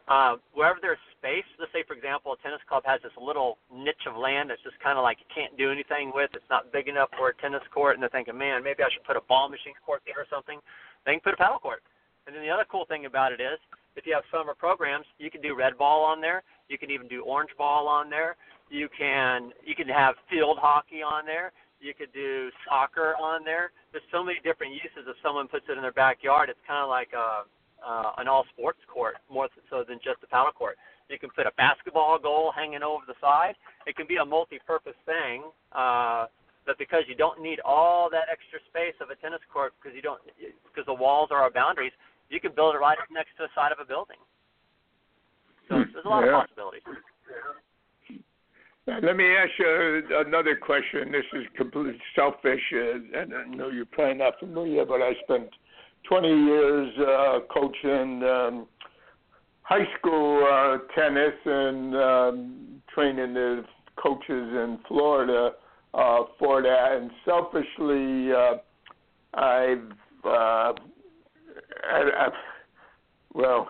uh, 0.07 0.39
wherever 0.55 0.79
there's 0.81 1.01
space, 1.19 1.43
let's 1.59 1.71
say, 1.75 1.83
for 1.83 1.91
example, 1.93 2.31
a 2.31 2.39
tennis 2.39 2.63
club 2.67 2.83
has 2.87 3.03
this 3.03 3.11
little 3.19 3.59
niche 3.67 4.07
of 4.07 4.15
land 4.15 4.49
that's 4.49 4.63
just 4.63 4.79
kind 4.79 4.97
of 4.97 5.03
like 5.03 5.19
you 5.19 5.27
can't 5.27 5.51
do 5.59 5.67
anything 5.67 6.15
with. 6.15 6.31
It's 6.33 6.47
not 6.49 6.71
big 6.71 6.87
enough 6.87 7.11
for 7.19 7.29
a 7.29 7.35
tennis 7.43 7.63
court, 7.73 7.95
and 7.95 8.01
they're 8.01 8.13
thinking, 8.13 8.37
man, 8.37 8.63
maybe 8.63 8.83
I 8.83 8.89
should 8.91 9.03
put 9.03 9.19
a 9.19 9.25
ball 9.27 9.51
machine 9.51 9.75
court 9.83 10.01
there 10.07 10.15
or 10.15 10.29
something. 10.31 10.59
They 11.05 11.11
can 11.11 11.19
put 11.19 11.35
a 11.35 11.37
paddle 11.37 11.59
court. 11.59 11.83
And 12.25 12.35
then 12.35 12.43
the 12.43 12.49
other 12.49 12.65
cool 12.71 12.85
thing 12.87 13.05
about 13.05 13.31
it 13.31 13.39
is, 13.39 13.59
if 13.95 14.05
you 14.05 14.13
have 14.13 14.23
summer 14.31 14.55
programs, 14.55 15.05
you 15.17 15.31
can 15.31 15.41
do 15.41 15.55
red 15.55 15.77
ball 15.77 16.03
on 16.03 16.21
there. 16.21 16.43
You 16.69 16.77
can 16.77 16.91
even 16.91 17.07
do 17.07 17.23
orange 17.23 17.51
ball 17.57 17.87
on 17.87 18.09
there. 18.09 18.35
You 18.69 18.87
can 18.91 19.51
you 19.65 19.75
can 19.75 19.87
have 19.87 20.15
field 20.29 20.59
hockey 20.59 21.01
on 21.01 21.25
there. 21.25 21.51
You 21.79 21.93
could 21.93 22.11
do 22.11 22.49
soccer 22.67 23.15
on 23.15 23.43
there. 23.43 23.71
There's 23.91 24.03
so 24.11 24.23
many 24.23 24.39
different 24.43 24.73
uses 24.73 25.07
if 25.07 25.15
someone 25.23 25.47
puts 25.47 25.65
it 25.69 25.77
in 25.77 25.81
their 25.81 25.95
backyard. 25.95 26.49
It's 26.49 26.59
kind 26.67 26.83
of 26.83 26.89
like 26.89 27.09
a 27.15 27.47
uh, 27.85 28.11
an 28.17 28.27
all 28.27 28.45
sports 28.53 28.79
court 28.91 29.15
more 29.29 29.47
so 29.69 29.83
than 29.87 29.99
just 30.03 30.23
a 30.23 30.27
paddle 30.27 30.51
court. 30.51 30.77
You 31.09 31.17
can 31.17 31.29
put 31.31 31.47
a 31.47 31.51
basketball 31.57 32.19
goal 32.19 32.51
hanging 32.55 32.83
over 32.83 33.03
the 33.07 33.15
side. 33.21 33.55
It 33.85 33.95
can 33.95 34.07
be 34.07 34.17
a 34.17 34.25
multi-purpose 34.25 34.97
thing, 35.05 35.43
uh, 35.71 36.27
but 36.65 36.77
because 36.77 37.03
you 37.07 37.15
don't 37.15 37.41
need 37.41 37.59
all 37.63 38.09
that 38.11 38.27
extra 38.31 38.59
space 38.67 38.95
of 38.99 39.09
a 39.09 39.15
tennis 39.15 39.39
court 39.51 39.73
because 39.79 39.95
you 39.95 40.01
don't 40.01 40.19
because 40.67 40.85
the 40.85 40.93
walls 40.93 41.29
are 41.31 41.41
our 41.41 41.51
boundaries, 41.51 41.93
you 42.29 42.39
can 42.39 42.51
build 42.53 42.75
it 42.75 42.79
right 42.79 42.97
up 42.99 43.07
next 43.09 43.31
to 43.37 43.47
the 43.47 43.51
side 43.55 43.71
of 43.71 43.79
a 43.79 43.85
building. 43.85 44.19
So 45.69 45.83
there's 45.93 46.05
a 46.05 46.09
lot 46.09 46.23
Yeah. 46.23 46.35
of 46.35 46.47
possibilities. 46.47 46.83
Let 48.87 49.17
me 49.17 49.35
ask 49.35 49.51
you 49.59 50.03
another 50.25 50.55
question. 50.55 51.11
This 51.11 51.25
is 51.33 51.45
completely 51.57 51.99
selfish, 52.15 52.63
uh, 52.71 53.19
and 53.19 53.33
I 53.35 53.43
know 53.43 53.67
you're 53.67 53.85
probably 53.85 54.13
not 54.13 54.39
familiar, 54.39 54.85
but 54.85 55.01
I 55.01 55.13
spent 55.23 55.53
20 56.07 56.27
years 56.27 56.93
uh, 56.99 57.39
coaching 57.53 58.23
um, 58.23 58.67
high 59.61 59.85
school 59.97 60.47
uh, 60.49 60.77
tennis 60.95 61.33
and 61.45 61.95
um, 61.95 62.81
training 62.93 63.33
the 63.33 63.63
coaches 64.01 64.23
in 64.29 64.79
Florida 64.87 65.51
uh, 65.93 66.19
for 66.39 66.61
that. 66.61 66.93
And 66.93 67.11
selfishly, 67.25 68.31
uh, 68.31 68.57
I've, 69.33 69.91
uh, 70.23 70.73
I, 71.91 72.09
I've, 72.19 72.31
well, 73.33 73.67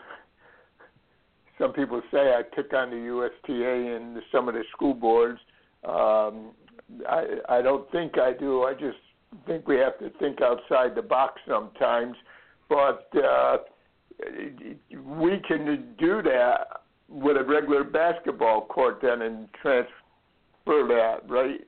some 1.58 1.73
people 1.73 2.02
say 2.12 2.34
I 2.36 2.43
took 2.56 2.71
on 2.73 2.91
the 2.91 2.97
USTA 2.97 3.95
and 3.95 4.17
some 4.32 4.47
of 4.47 4.54
the 4.54 4.63
school 4.71 4.93
boards. 4.93 5.39
Um, 5.88 6.52
I 7.10 7.26
I 7.50 7.62
don't 7.62 7.89
think 7.91 8.17
I 8.17 8.32
do. 8.34 8.63
I 8.63 8.73
just 8.73 8.97
think 9.45 9.67
we 9.67 9.77
have 9.77 9.97
to 9.99 10.09
think 10.19 10.41
outside 10.41 10.95
the 10.95 11.01
box 11.01 11.41
sometimes. 11.47 12.15
But 12.69 13.09
uh, 13.15 13.57
we 15.19 15.39
can 15.47 15.95
do 15.97 16.21
that 16.23 16.81
with 17.09 17.37
a 17.37 17.43
regular 17.43 17.83
basketball 17.83 18.65
court 18.65 18.99
then 19.01 19.21
and 19.21 19.47
transfer 19.61 19.87
that, 20.65 21.21
right? 21.27 21.61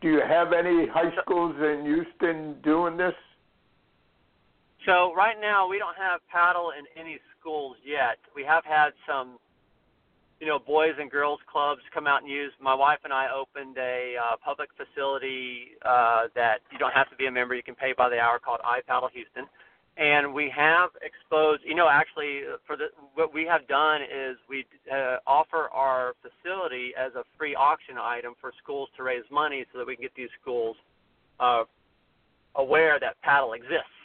Do 0.00 0.08
you 0.08 0.22
have 0.26 0.52
any 0.52 0.86
high 0.86 1.12
schools 1.20 1.54
in 1.58 1.84
Houston 1.84 2.56
doing 2.62 2.96
this? 2.96 3.12
So 4.86 5.12
right 5.14 5.36
now 5.38 5.68
we 5.68 5.78
don't 5.78 5.96
have 5.96 6.20
paddle 6.32 6.72
in 6.78 6.86
any 6.98 7.18
schools 7.38 7.76
yet. 7.84 8.16
We 8.34 8.42
have 8.44 8.64
had 8.64 8.90
some, 9.06 9.38
you 10.40 10.46
know, 10.46 10.58
boys 10.58 10.94
and 10.98 11.10
girls 11.10 11.38
clubs 11.50 11.82
come 11.92 12.06
out 12.06 12.22
and 12.22 12.30
use. 12.30 12.52
My 12.60 12.74
wife 12.74 13.00
and 13.04 13.12
I 13.12 13.26
opened 13.30 13.76
a 13.76 14.14
uh, 14.16 14.36
public 14.42 14.70
facility 14.72 15.76
uh, 15.84 16.28
that 16.34 16.60
you 16.72 16.78
don't 16.78 16.94
have 16.94 17.10
to 17.10 17.16
be 17.16 17.26
a 17.26 17.30
member; 17.30 17.54
you 17.54 17.62
can 17.62 17.74
pay 17.74 17.92
by 17.96 18.08
the 18.08 18.18
hour, 18.18 18.38
called 18.38 18.60
iPaddle 18.64 19.10
Houston. 19.12 19.44
And 19.96 20.32
we 20.32 20.50
have 20.56 20.90
exposed, 21.02 21.62
you 21.66 21.74
know, 21.74 21.88
actually, 21.90 22.40
for 22.66 22.76
the 22.76 22.86
what 23.14 23.34
we 23.34 23.44
have 23.44 23.68
done 23.68 24.00
is 24.02 24.36
we 24.48 24.64
uh, 24.90 25.16
offer 25.26 25.68
our 25.72 26.14
facility 26.22 26.92
as 26.98 27.14
a 27.14 27.24
free 27.36 27.54
auction 27.54 27.96
item 28.00 28.32
for 28.40 28.52
schools 28.62 28.88
to 28.96 29.02
raise 29.02 29.24
money, 29.30 29.66
so 29.72 29.78
that 29.78 29.86
we 29.86 29.94
can 29.94 30.02
get 30.02 30.14
these 30.16 30.32
schools 30.40 30.76
uh, 31.38 31.64
aware 32.56 32.98
that 32.98 33.20
paddle 33.20 33.52
exists 33.52 33.99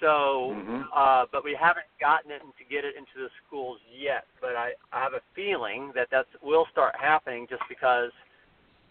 so, 0.00 0.54
mm-hmm. 0.54 0.82
uh, 0.94 1.26
but 1.32 1.44
we 1.44 1.56
haven't 1.58 1.90
gotten 2.00 2.30
it 2.30 2.38
to 2.38 2.64
get 2.70 2.84
it 2.84 2.94
into 2.94 3.18
the 3.18 3.30
schools 3.46 3.78
yet. 3.90 4.24
But 4.40 4.54
I, 4.54 4.72
I 4.92 5.02
have 5.02 5.14
a 5.14 5.22
feeling 5.34 5.92
that 5.94 6.08
that's 6.10 6.28
will 6.42 6.66
start 6.70 6.94
happening 6.98 7.46
just 7.50 7.62
because, 7.68 8.10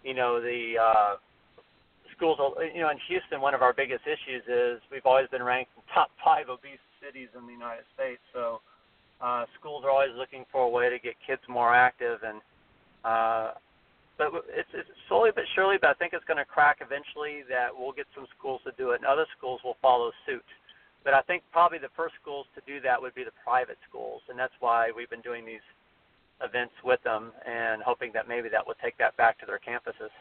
you 0.03 0.13
know, 0.13 0.41
the 0.41 0.75
uh, 0.75 1.15
schools. 2.15 2.39
You 2.73 2.81
know, 2.81 2.89
in 2.89 2.99
Houston, 3.07 3.39
one 3.39 3.53
of 3.53 3.61
our 3.61 3.73
biggest 3.73 4.03
issues 4.03 4.43
is 4.47 4.81
we've 4.91 5.05
always 5.05 5.27
been 5.29 5.43
ranked 5.43 5.71
in 5.77 5.83
top 5.93 6.11
five 6.23 6.49
obese 6.49 6.83
cities 6.99 7.29
in 7.37 7.47
the 7.47 7.53
United 7.53 7.87
States. 7.95 8.21
So, 8.33 8.59
uh, 9.21 9.45
schools 9.59 9.83
are 9.85 9.91
always 9.91 10.15
looking 10.17 10.45
for 10.51 10.67
a 10.67 10.69
way 10.69 10.89
to 10.89 10.99
get 10.99 11.15
kids 11.25 11.41
more 11.47 11.73
active 11.73 12.19
and. 12.23 12.41
Uh, 13.05 13.51
but 14.17 14.33
it's, 14.49 14.67
it's 14.73 14.89
slowly 15.07 15.29
but 15.29 15.45
surely, 15.53 15.77
but 15.79 15.91
I 15.91 15.93
think 15.93 16.13
it's 16.17 16.25
going 16.25 16.41
to 16.41 16.49
crack 16.49 16.81
eventually. 16.81 17.45
That 17.47 17.69
we'll 17.69 17.93
get 17.93 18.09
some 18.17 18.25
schools 18.33 18.61
to 18.65 18.73
do 18.73 18.89
it, 18.89 18.95
and 18.95 19.05
other 19.05 19.29
schools 19.37 19.61
will 19.63 19.77
follow 19.79 20.09
suit. 20.25 20.41
But 21.07 21.13
I 21.13 21.21
think 21.21 21.43
probably 21.53 21.77
the 21.77 21.87
first 21.95 22.15
schools 22.21 22.47
to 22.53 22.61
do 22.67 22.81
that 22.81 23.01
would 23.01 23.15
be 23.15 23.23
the 23.23 23.31
private 23.41 23.77
schools, 23.87 24.21
and 24.27 24.37
that's 24.37 24.51
why 24.59 24.91
we've 24.93 25.09
been 25.09 25.21
doing 25.21 25.45
these 25.45 25.63
events 26.43 26.73
with 26.83 27.01
them 27.03 27.31
and 27.47 27.81
hoping 27.81 28.11
that 28.13 28.27
maybe 28.27 28.49
that 28.49 28.67
will 28.67 28.75
take 28.83 28.97
that 28.97 29.15
back 29.15 29.39
to 29.39 29.45
their 29.45 29.57
campuses. 29.57 30.11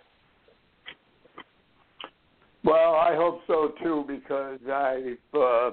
Well, 2.63 2.95
I 2.95 3.17
hope 3.17 3.41
so 3.49 3.73
too 3.83 4.05
because 4.07 4.61
I 4.71 5.17
uh, 5.35 5.71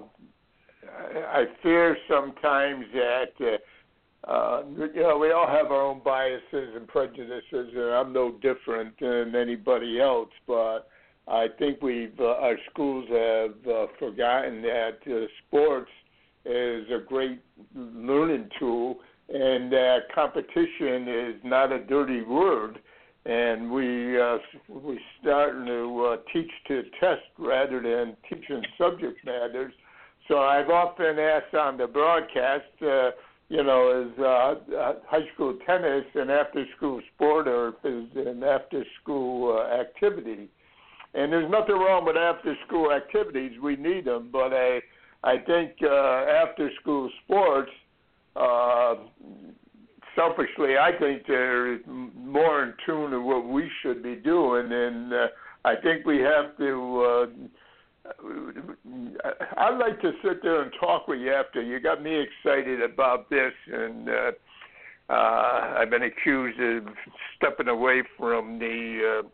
I 1.29 1.45
fear 1.61 1.95
sometimes 2.09 2.85
that 2.95 3.59
uh, 4.27 4.31
uh, 4.31 4.63
you 4.95 5.03
know 5.03 5.19
we 5.19 5.31
all 5.31 5.47
have 5.47 5.67
our 5.67 5.83
own 5.83 6.01
biases 6.03 6.75
and 6.75 6.87
prejudices, 6.87 7.43
and 7.51 7.93
I'm 7.93 8.13
no 8.13 8.31
different 8.41 8.99
than 8.99 9.35
anybody 9.35 10.01
else. 10.01 10.31
But 10.47 10.87
I 11.27 11.47
think 11.57 11.81
we've 11.81 12.19
uh, 12.19 12.25
our 12.25 12.57
schools 12.71 13.05
have 13.09 13.67
uh, 13.67 13.85
forgotten 13.97 14.61
that 14.61 14.97
uh, 15.07 15.25
sports 15.47 15.91
is 16.45 16.85
a 16.91 16.99
great 17.07 17.39
learning 17.73 18.49
tool, 18.59 18.97
and 19.29 19.71
that 19.71 19.99
competition 20.13 21.07
is 21.07 21.35
not 21.43 21.71
a 21.71 21.79
dirty 21.79 22.21
word. 22.21 22.79
And 23.25 23.71
we 23.71 24.19
uh, 24.19 24.37
we 24.67 24.99
starting 25.21 25.65
to 25.65 26.05
uh, 26.05 26.17
teach 26.33 26.51
to 26.67 26.83
test 26.99 27.21
rather 27.37 27.81
than 27.81 28.17
teaching 28.29 28.61
subject 28.77 29.25
matters. 29.25 29.73
So 30.27 30.39
I've 30.39 30.69
often 30.69 31.19
asked 31.19 31.53
on 31.53 31.77
the 31.77 31.87
broadcast, 31.87 32.65
uh, 32.81 33.11
you 33.47 33.63
know, 33.63 34.07
is 34.07 34.19
uh, 34.19 34.75
uh 34.75 34.93
high 35.07 35.25
school 35.33 35.57
tennis 35.65 36.03
an 36.15 36.29
after 36.29 36.65
school 36.75 36.99
sport 37.15 37.47
or 37.47 37.69
is 37.85 38.09
an 38.15 38.43
after 38.43 38.83
school 39.01 39.57
uh, 39.57 39.73
activity? 39.73 40.49
And 41.13 41.31
there's 41.31 41.49
nothing 41.49 41.75
wrong 41.75 42.05
with 42.05 42.17
after 42.17 42.55
school 42.67 42.91
activities. 42.91 43.59
We 43.61 43.75
need 43.75 44.05
them, 44.05 44.29
but 44.31 44.51
I 44.53 44.81
I 45.23 45.37
think 45.37 45.73
uh, 45.83 46.25
after 46.43 46.69
school 46.81 47.09
sports. 47.25 47.71
Uh, 48.35 48.95
selfishly, 50.15 50.77
I 50.77 50.91
think 50.99 51.23
they're 51.27 51.79
more 51.87 52.63
in 52.63 52.73
tune 52.85 53.11
to 53.11 53.21
what 53.21 53.47
we 53.47 53.69
should 53.81 54.03
be 54.03 54.15
doing, 54.15 54.71
and 54.71 55.13
uh, 55.13 55.27
I 55.65 55.75
think 55.75 56.05
we 56.05 56.19
have 56.19 56.57
to. 56.57 57.05
Uh, 57.05 57.25
I'd 59.57 59.77
like 59.77 60.01
to 60.01 60.11
sit 60.23 60.43
there 60.43 60.61
and 60.61 60.71
talk 60.79 61.07
with 61.07 61.19
you 61.19 61.33
after. 61.33 61.61
You 61.61 61.79
got 61.79 62.03
me 62.03 62.21
excited 62.21 62.81
about 62.81 63.29
this, 63.29 63.53
and 63.71 64.09
uh, 64.09 64.31
uh, 65.09 65.75
I've 65.79 65.89
been 65.89 66.03
accused 66.03 66.59
of 66.59 66.93
stepping 67.37 67.67
away 67.67 68.03
from 68.17 68.59
the. 68.59 69.21
Uh, 69.23 69.27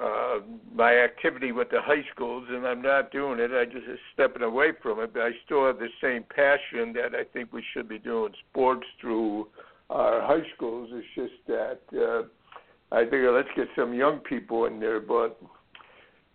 uh, 0.00 0.40
my 0.74 0.94
activity 0.96 1.52
with 1.52 1.70
the 1.70 1.80
high 1.80 2.04
schools, 2.14 2.46
and 2.50 2.66
I'm 2.66 2.82
not 2.82 3.10
doing 3.10 3.40
it. 3.40 3.50
I 3.52 3.64
just 3.64 3.86
stepping 4.14 4.42
away 4.42 4.72
from 4.82 5.00
it. 5.00 5.12
But 5.12 5.22
I 5.22 5.30
still 5.44 5.66
have 5.66 5.78
the 5.78 5.88
same 6.00 6.24
passion 6.34 6.92
that 6.94 7.18
I 7.18 7.24
think 7.32 7.52
we 7.52 7.64
should 7.72 7.88
be 7.88 7.98
doing 7.98 8.32
sports 8.50 8.86
through 9.00 9.48
our 9.90 10.20
high 10.20 10.46
schools. 10.54 10.90
It's 10.92 11.06
just 11.14 11.46
that 11.46 11.80
uh, 11.98 12.94
I 12.94 13.04
figure 13.04 13.32
let's 13.32 13.48
get 13.56 13.68
some 13.76 13.92
young 13.92 14.18
people 14.18 14.66
in 14.66 14.78
there, 14.78 15.00
but 15.00 15.40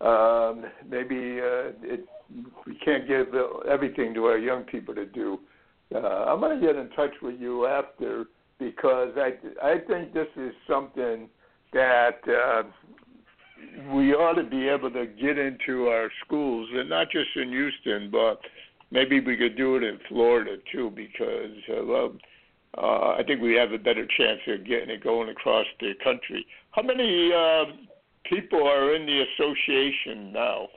um, 0.00 0.64
maybe 0.88 1.40
uh, 1.40 1.72
it, 1.82 2.06
we 2.66 2.74
can't 2.84 3.06
give 3.08 3.28
everything 3.68 4.12
to 4.14 4.24
our 4.26 4.38
young 4.38 4.64
people 4.64 4.94
to 4.94 5.06
do. 5.06 5.38
Uh, 5.94 5.98
I'm 5.98 6.40
going 6.40 6.60
to 6.60 6.66
get 6.66 6.76
in 6.76 6.90
touch 6.90 7.12
with 7.22 7.40
you 7.40 7.66
after 7.66 8.26
because 8.58 9.12
I 9.16 9.32
I 9.62 9.78
think 9.86 10.12
this 10.12 10.28
is 10.36 10.52
something 10.68 11.28
that 11.72 12.18
uh, 12.28 12.62
we 13.92 14.12
ought 14.14 14.34
to 14.34 14.44
be 14.44 14.68
able 14.68 14.90
to 14.90 15.06
get 15.06 15.38
into 15.38 15.88
our 15.88 16.10
schools, 16.24 16.68
and 16.72 16.88
not 16.88 17.10
just 17.10 17.28
in 17.36 17.50
Houston, 17.50 18.10
but 18.10 18.40
maybe 18.90 19.20
we 19.20 19.36
could 19.36 19.56
do 19.56 19.76
it 19.76 19.82
in 19.82 19.98
Florida 20.08 20.56
too, 20.72 20.90
because 20.94 21.56
uh, 21.70 21.84
well, 21.84 22.12
uh, 22.78 23.16
I 23.18 23.22
think 23.26 23.40
we 23.40 23.54
have 23.54 23.72
a 23.72 23.78
better 23.78 24.06
chance 24.16 24.40
of 24.48 24.66
getting 24.66 24.90
it 24.90 25.02
going 25.02 25.28
across 25.28 25.66
the 25.80 25.92
country. 26.02 26.46
How 26.70 26.82
many 26.82 27.32
uh, 27.32 27.64
people 28.24 28.66
are 28.66 28.94
in 28.94 29.06
the 29.06 29.24
association 29.34 30.32
now? 30.32 30.68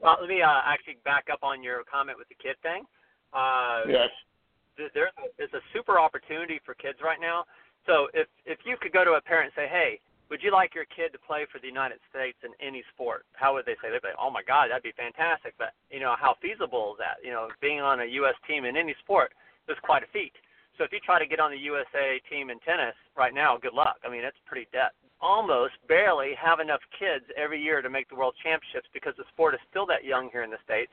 Well, 0.00 0.16
let 0.20 0.28
me 0.28 0.42
uh, 0.42 0.60
actually 0.64 0.98
back 1.04 1.26
up 1.32 1.40
on 1.42 1.62
your 1.62 1.82
comment 1.90 2.18
with 2.18 2.28
the 2.28 2.36
kid 2.36 2.56
thing. 2.62 2.84
Uh, 3.32 3.82
yes. 3.88 4.08
There's 4.76 5.10
there's 5.36 5.52
a 5.54 5.64
super 5.74 5.98
opportunity 5.98 6.60
for 6.64 6.74
kids 6.74 6.98
right 7.02 7.18
now. 7.20 7.44
So 7.86 8.06
if 8.14 8.28
if 8.46 8.58
you 8.64 8.76
could 8.80 8.92
go 8.92 9.04
to 9.04 9.12
a 9.12 9.20
parent 9.20 9.52
and 9.56 9.64
say, 9.64 9.68
hey, 9.68 9.98
would 10.30 10.42
you 10.44 10.52
like 10.52 10.74
your 10.74 10.84
kid 10.92 11.12
to 11.12 11.18
play 11.18 11.46
for 11.48 11.58
the 11.58 11.66
United 11.66 11.98
States 12.12 12.36
in 12.44 12.52
any 12.60 12.84
sport? 12.92 13.24
How 13.32 13.54
would 13.54 13.64
they 13.64 13.80
say? 13.80 13.88
They'd 13.88 14.04
be 14.04 14.12
like, 14.12 14.20
oh 14.20 14.30
my 14.30 14.44
God, 14.44 14.68
that'd 14.68 14.84
be 14.84 14.92
fantastic. 14.92 15.56
But 15.56 15.72
you 15.90 16.00
know, 16.00 16.14
how 16.20 16.36
feasible 16.40 16.92
is 16.94 16.98
that? 17.00 17.24
You 17.24 17.32
know, 17.32 17.48
being 17.60 17.80
on 17.80 18.00
a 18.00 18.08
U.S. 18.22 18.36
team 18.46 18.64
in 18.64 18.76
any 18.76 18.94
sport 19.00 19.32
is 19.68 19.76
quite 19.82 20.04
a 20.04 20.10
feat. 20.12 20.36
So 20.76 20.84
if 20.84 20.92
you 20.92 21.00
try 21.00 21.18
to 21.18 21.26
get 21.26 21.40
on 21.40 21.50
the 21.50 21.58
USA 21.72 22.20
team 22.30 22.50
in 22.50 22.60
tennis 22.60 22.94
right 23.16 23.34
now, 23.34 23.58
good 23.58 23.74
luck. 23.74 23.96
I 24.04 24.08
mean, 24.08 24.22
it's 24.22 24.38
pretty 24.46 24.68
dead. 24.70 24.94
Almost 25.20 25.74
barely 25.88 26.38
have 26.38 26.60
enough 26.60 26.84
kids 26.94 27.24
every 27.34 27.60
year 27.60 27.82
to 27.82 27.90
make 27.90 28.08
the 28.08 28.14
world 28.14 28.34
championships 28.38 28.86
because 28.94 29.14
the 29.18 29.26
sport 29.34 29.54
is 29.54 29.60
still 29.68 29.86
that 29.86 30.04
young 30.04 30.30
here 30.30 30.44
in 30.44 30.50
the 30.50 30.62
states. 30.62 30.92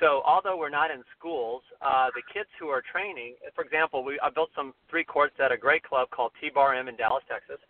So 0.00 0.20
although 0.26 0.58
we're 0.58 0.74
not 0.74 0.90
in 0.90 1.00
schools, 1.16 1.62
uh, 1.80 2.12
the 2.12 2.20
kids 2.28 2.48
who 2.60 2.68
are 2.68 2.82
training, 2.82 3.36
for 3.54 3.64
example, 3.64 4.04
we 4.04 4.20
I 4.20 4.28
built 4.28 4.50
some 4.56 4.74
three 4.90 5.04
courts 5.04 5.36
at 5.40 5.52
a 5.52 5.56
great 5.56 5.84
club 5.84 6.10
called 6.10 6.32
T-Bar 6.40 6.74
M 6.74 6.88
in 6.88 6.96
Dallas, 6.96 7.24
Texas 7.28 7.60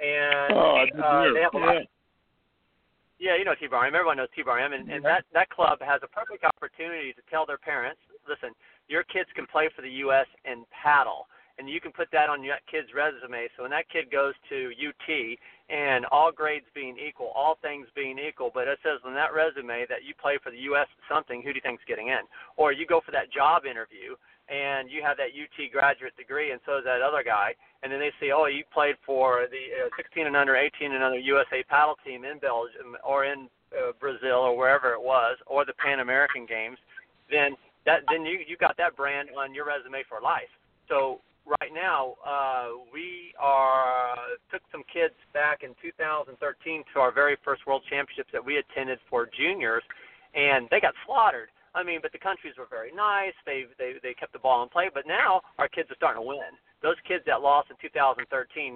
and 0.00 0.54
oh, 0.54 0.84
uh, 1.02 1.34
they 1.34 1.42
have 1.42 1.54
a 1.54 1.58
lot. 1.58 1.82
Yeah, 3.18 3.36
you 3.36 3.44
know 3.44 3.54
T-Bar 3.58 3.86
Everyone 3.86 4.16
knows 4.16 4.28
T-Bar 4.34 4.58
and, 4.60 4.88
and 4.90 5.04
that 5.04 5.24
that 5.34 5.50
club 5.50 5.78
has 5.82 6.00
a 6.04 6.08
perfect 6.08 6.44
opportunity 6.44 7.12
to 7.12 7.22
tell 7.28 7.44
their 7.46 7.58
parents, 7.58 8.00
listen, 8.28 8.54
your 8.86 9.02
kids 9.02 9.28
can 9.34 9.46
play 9.46 9.68
for 9.74 9.82
the 9.82 9.90
U.S. 10.06 10.26
and 10.44 10.64
paddle. 10.70 11.26
and 11.58 11.68
you 11.68 11.80
can 11.80 11.90
put 11.90 12.08
that 12.12 12.30
on 12.30 12.46
that 12.46 12.62
kid's 12.70 12.94
resume. 12.94 13.48
So 13.56 13.62
when 13.66 13.74
that 13.74 13.90
kid 13.90 14.10
goes 14.10 14.34
to 14.48 14.70
UT 14.78 15.08
and 15.68 16.06
all 16.06 16.30
grades 16.30 16.66
being 16.74 16.96
equal, 16.96 17.32
all 17.34 17.58
things 17.60 17.86
being 17.94 18.18
equal, 18.18 18.50
but 18.54 18.68
it 18.68 18.78
says 18.82 19.02
on 19.04 19.14
that 19.14 19.34
resume 19.34 19.84
that 19.90 20.06
you 20.06 20.14
play 20.14 20.38
for 20.42 20.50
the 20.50 20.62
U.S. 20.70 20.86
something, 21.10 21.42
who 21.42 21.50
do 21.50 21.58
you 21.58 21.66
think's 21.66 21.82
getting 21.88 22.08
in? 22.08 22.22
Or 22.56 22.72
you 22.72 22.86
go 22.86 23.00
for 23.04 23.10
that 23.10 23.32
job 23.34 23.66
interview 23.66 24.14
and 24.48 24.90
you 24.90 25.02
have 25.02 25.16
that 25.16 25.36
UT 25.36 25.56
graduate 25.72 26.16
degree, 26.16 26.52
and 26.52 26.60
so 26.64 26.80
does 26.80 26.84
that 26.84 27.02
other 27.02 27.22
guy, 27.22 27.54
and 27.82 27.92
then 27.92 28.00
they 28.00 28.12
say, 28.20 28.32
oh, 28.32 28.46
you 28.46 28.64
played 28.72 28.96
for 29.04 29.46
the 29.50 29.86
uh, 29.86 29.90
16 29.96 30.26
and 30.26 30.36
under, 30.36 30.56
18 30.56 30.92
and 30.92 31.04
under 31.04 31.18
USA 31.18 31.62
paddle 31.68 31.96
team 32.04 32.24
in 32.24 32.38
Belgium 32.38 32.96
or 33.04 33.24
in 33.24 33.48
uh, 33.76 33.92
Brazil 34.00 34.40
or 34.48 34.56
wherever 34.56 34.92
it 34.92 35.02
was, 35.02 35.36
or 35.46 35.64
the 35.64 35.74
Pan 35.74 36.00
American 36.00 36.46
Games, 36.46 36.78
then 37.30 37.52
that 37.84 38.00
then 38.10 38.24
you 38.24 38.40
you 38.46 38.56
got 38.56 38.76
that 38.76 38.96
brand 38.96 39.28
on 39.38 39.54
your 39.54 39.66
resume 39.66 40.02
for 40.08 40.20
life. 40.20 40.50
So 40.88 41.20
right 41.60 41.72
now, 41.72 42.14
uh, 42.26 42.68
we 42.92 43.32
are 43.38 44.16
took 44.50 44.62
some 44.72 44.82
kids 44.92 45.14
back 45.32 45.62
in 45.62 45.70
2013 45.80 46.84
to 46.92 47.00
our 47.00 47.12
very 47.12 47.36
first 47.44 47.66
World 47.66 47.82
Championships 47.88 48.30
that 48.32 48.44
we 48.44 48.58
attended 48.58 48.98
for 49.08 49.28
juniors, 49.28 49.82
and 50.34 50.68
they 50.70 50.80
got 50.80 50.94
slaughtered. 51.06 51.48
I 51.74 51.82
mean, 51.82 52.00
but 52.02 52.12
the 52.12 52.18
countries 52.18 52.54
were 52.56 52.68
very 52.68 52.92
nice. 52.92 53.34
They 53.46 53.64
they 53.78 53.94
they 54.02 54.14
kept 54.14 54.32
the 54.32 54.38
ball 54.38 54.62
in 54.62 54.68
play. 54.68 54.90
But 54.92 55.06
now 55.06 55.42
our 55.58 55.68
kids 55.68 55.90
are 55.90 55.96
starting 55.96 56.22
to 56.22 56.26
win. 56.26 56.52
Those 56.82 56.96
kids 57.06 57.24
that 57.26 57.42
lost 57.42 57.70
in 57.70 57.76
2013 57.80 58.24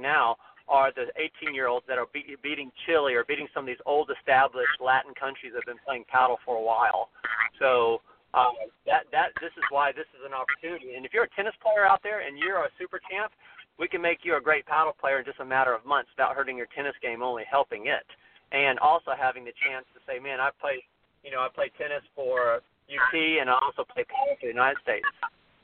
now 0.01 0.37
are 0.69 0.93
the 0.95 1.11
18 1.17 1.55
year 1.55 1.69
olds 1.69 1.87
that 1.89 1.99
are 1.99 2.07
be- 2.13 2.37
beating 2.43 2.71
Chile 2.87 3.15
or 3.15 3.25
beating 3.25 3.49
some 3.55 3.65
of 3.65 3.67
these 3.67 3.83
old 3.87 4.11
established 4.11 4.81
Latin 4.81 5.15
countries 5.15 5.53
that 5.55 5.63
have 5.67 5.71
been 5.71 5.85
playing 5.87 6.05
paddle 6.09 6.39
for 6.45 6.57
a 6.57 6.63
while. 6.63 7.11
So 7.59 8.03
um, 8.35 8.57
that 8.87 9.05
that 9.13 9.37
this 9.41 9.53
is 9.57 9.65
why 9.71 9.93
this 9.93 10.09
is 10.17 10.25
an 10.25 10.33
opportunity. 10.33 10.95
And 10.97 11.05
if 11.05 11.13
you're 11.13 11.25
a 11.29 11.35
tennis 11.37 11.55
player 11.63 11.87
out 11.87 12.03
there 12.03 12.27
and 12.27 12.39
you're 12.39 12.65
a 12.65 12.71
super 12.79 13.01
champ, 13.11 13.33
we 13.79 13.89
can 13.89 14.01
make 14.01 14.21
you 14.23 14.37
a 14.37 14.41
great 14.41 14.67
paddle 14.67 14.95
player 14.99 15.19
in 15.19 15.25
just 15.25 15.41
a 15.41 15.45
matter 15.45 15.75
of 15.75 15.85
months 15.85 16.11
without 16.17 16.35
hurting 16.35 16.57
your 16.57 16.69
tennis 16.75 16.95
game, 17.03 17.23
only 17.23 17.45
helping 17.49 17.87
it. 17.87 18.07
And 18.53 18.79
also 18.79 19.13
having 19.17 19.45
the 19.45 19.57
chance 19.65 19.85
to 19.97 20.01
say, 20.07 20.21
man, 20.21 20.41
I 20.41 20.51
played, 20.61 20.85
you 21.25 21.31
know, 21.31 21.41
I 21.41 21.49
played 21.49 21.73
tennis 21.81 22.05
for 22.15 22.61
UT 22.93 23.15
and 23.41 23.49
I 23.49 23.55
also 23.55 23.85
played 23.85 24.07
paddle 24.09 24.37
for 24.41 24.47
the 24.47 24.53
United 24.53 24.79
States. 24.83 25.07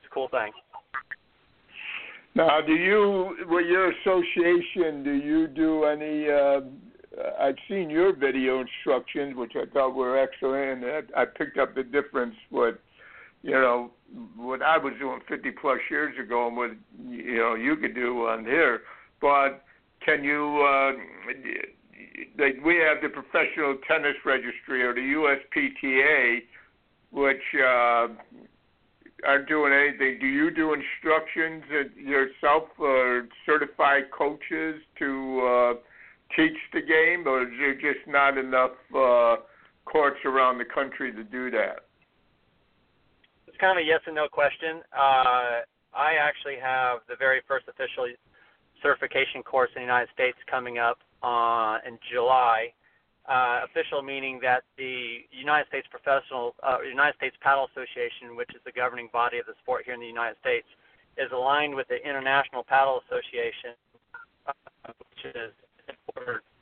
It's 0.00 0.10
a 0.10 0.14
cool 0.14 0.28
thing. 0.28 0.52
Now, 2.34 2.60
do 2.60 2.72
you, 2.72 3.36
with 3.48 3.66
your 3.66 3.90
association, 3.90 5.02
do 5.02 5.12
you 5.12 5.46
do 5.48 5.84
any? 5.84 6.28
Uh, 6.30 6.60
I've 7.40 7.56
seen 7.68 7.90
your 7.90 8.14
video 8.14 8.60
instructions, 8.60 9.34
which 9.36 9.52
I 9.56 9.64
thought 9.72 9.94
were 9.94 10.18
excellent, 10.18 10.84
and 10.84 11.06
I 11.16 11.24
picked 11.24 11.58
up 11.58 11.74
the 11.74 11.82
difference 11.82 12.36
with, 12.50 12.76
you 13.42 13.52
know, 13.52 13.90
what 14.36 14.62
I 14.62 14.78
was 14.78 14.92
doing 15.00 15.20
50 15.28 15.50
plus 15.60 15.78
years 15.90 16.14
ago, 16.22 16.46
and 16.46 16.56
what 16.56 16.70
you 17.08 17.38
know 17.38 17.54
you 17.54 17.76
could 17.76 17.94
do 17.94 18.26
on 18.26 18.44
here. 18.44 18.82
But 19.20 19.64
can 20.04 20.22
you? 20.22 20.64
Uh, 20.64 20.92
we 22.64 22.76
have 22.76 23.02
the 23.02 23.08
Professional 23.08 23.78
Tennis 23.88 24.14
Registry 24.24 24.82
or 24.82 24.94
the 24.94 25.00
USPTA, 25.00 26.42
which 27.10 27.42
uh, 27.56 28.08
aren't 29.26 29.48
doing 29.48 29.72
anything. 29.72 30.18
Do 30.20 30.26
you 30.26 30.50
do 30.50 30.74
instructions 30.74 31.64
yourself 31.96 32.64
or 32.78 33.28
certified 33.46 34.10
coaches 34.16 34.80
to 34.98 35.40
uh, 35.40 35.74
teach 36.36 36.56
the 36.72 36.80
game, 36.80 37.26
or 37.26 37.42
is 37.42 37.48
there 37.58 37.74
just 37.74 38.06
not 38.06 38.38
enough 38.38 38.76
uh, 38.94 39.36
courts 39.84 40.18
around 40.24 40.58
the 40.58 40.64
country 40.64 41.12
to 41.12 41.24
do 41.24 41.50
that? 41.50 41.86
It's 43.46 43.56
kind 43.58 43.78
of 43.78 43.82
a 43.82 43.86
yes 43.86 44.00
and 44.06 44.14
no 44.14 44.28
question. 44.28 44.82
Uh, 44.92 45.64
I 45.94 46.14
actually 46.20 46.56
have 46.62 46.98
the 47.08 47.16
very 47.18 47.40
first 47.48 47.66
official 47.68 48.06
certification 48.82 49.42
course 49.42 49.70
in 49.74 49.82
the 49.82 49.86
United 49.86 50.08
States 50.14 50.38
coming 50.48 50.78
up 50.78 50.98
uh, 51.22 51.78
in 51.86 51.98
July 52.12 52.72
uh, 53.28 53.60
official 53.64 54.02
meaning 54.02 54.40
that 54.42 54.64
the 54.76 55.20
United 55.30 55.68
States 55.68 55.86
Professional 55.90 56.54
uh, 56.66 56.80
United 56.80 57.14
States 57.16 57.36
Paddle 57.40 57.68
Association, 57.70 58.36
which 58.36 58.50
is 58.54 58.60
the 58.64 58.72
governing 58.72 59.08
body 59.12 59.38
of 59.38 59.46
the 59.46 59.52
sport 59.62 59.84
here 59.84 59.94
in 59.94 60.00
the 60.00 60.06
United 60.06 60.36
States, 60.40 60.66
is 61.18 61.30
aligned 61.32 61.74
with 61.74 61.86
the 61.88 62.00
International 62.08 62.64
Paddle 62.64 63.02
Association, 63.04 63.76
uh, 64.46 64.52
which 64.96 65.34
is 65.34 65.52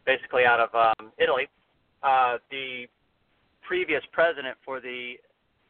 basically 0.05 0.45
out 0.45 0.59
of 0.59 0.75
um, 0.75 1.13
Italy. 1.19 1.49
Uh, 2.03 2.39
the 2.51 2.87
previous 3.63 4.03
president 4.13 4.57
for 4.65 4.81
the 4.81 5.15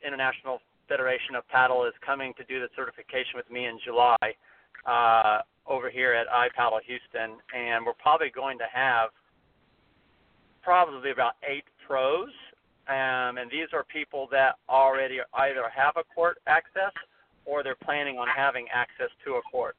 International 0.07 0.61
Federation 0.89 1.35
of 1.35 1.47
Paddle 1.49 1.85
is 1.85 1.93
coming 2.05 2.33
to 2.39 2.45
do 2.45 2.61
the 2.61 2.69
certification 2.77 3.35
with 3.35 3.51
me 3.51 3.67
in 3.67 3.79
July 3.85 4.17
uh, 4.87 5.41
over 5.67 5.91
here 5.91 6.13
at 6.15 6.27
iPaddle 6.29 6.81
Houston, 6.87 7.37
and 7.55 7.85
we're 7.85 8.01
probably 8.01 8.31
going 8.31 8.57
to 8.59 8.67
have 8.73 9.11
probably 10.67 11.13
about 11.13 11.39
eight 11.47 11.63
pros, 11.87 12.35
um, 12.91 13.39
and 13.39 13.47
these 13.47 13.71
are 13.73 13.87
people 13.87 14.27
that 14.33 14.59
already 14.69 15.23
either 15.47 15.63
have 15.71 15.95
a 15.95 16.03
court 16.13 16.39
access 16.49 16.91
or 17.47 17.63
they're 17.63 17.79
planning 17.87 18.19
on 18.19 18.27
having 18.27 18.67
access 18.75 19.15
to 19.25 19.39
a 19.39 19.43
court. 19.47 19.79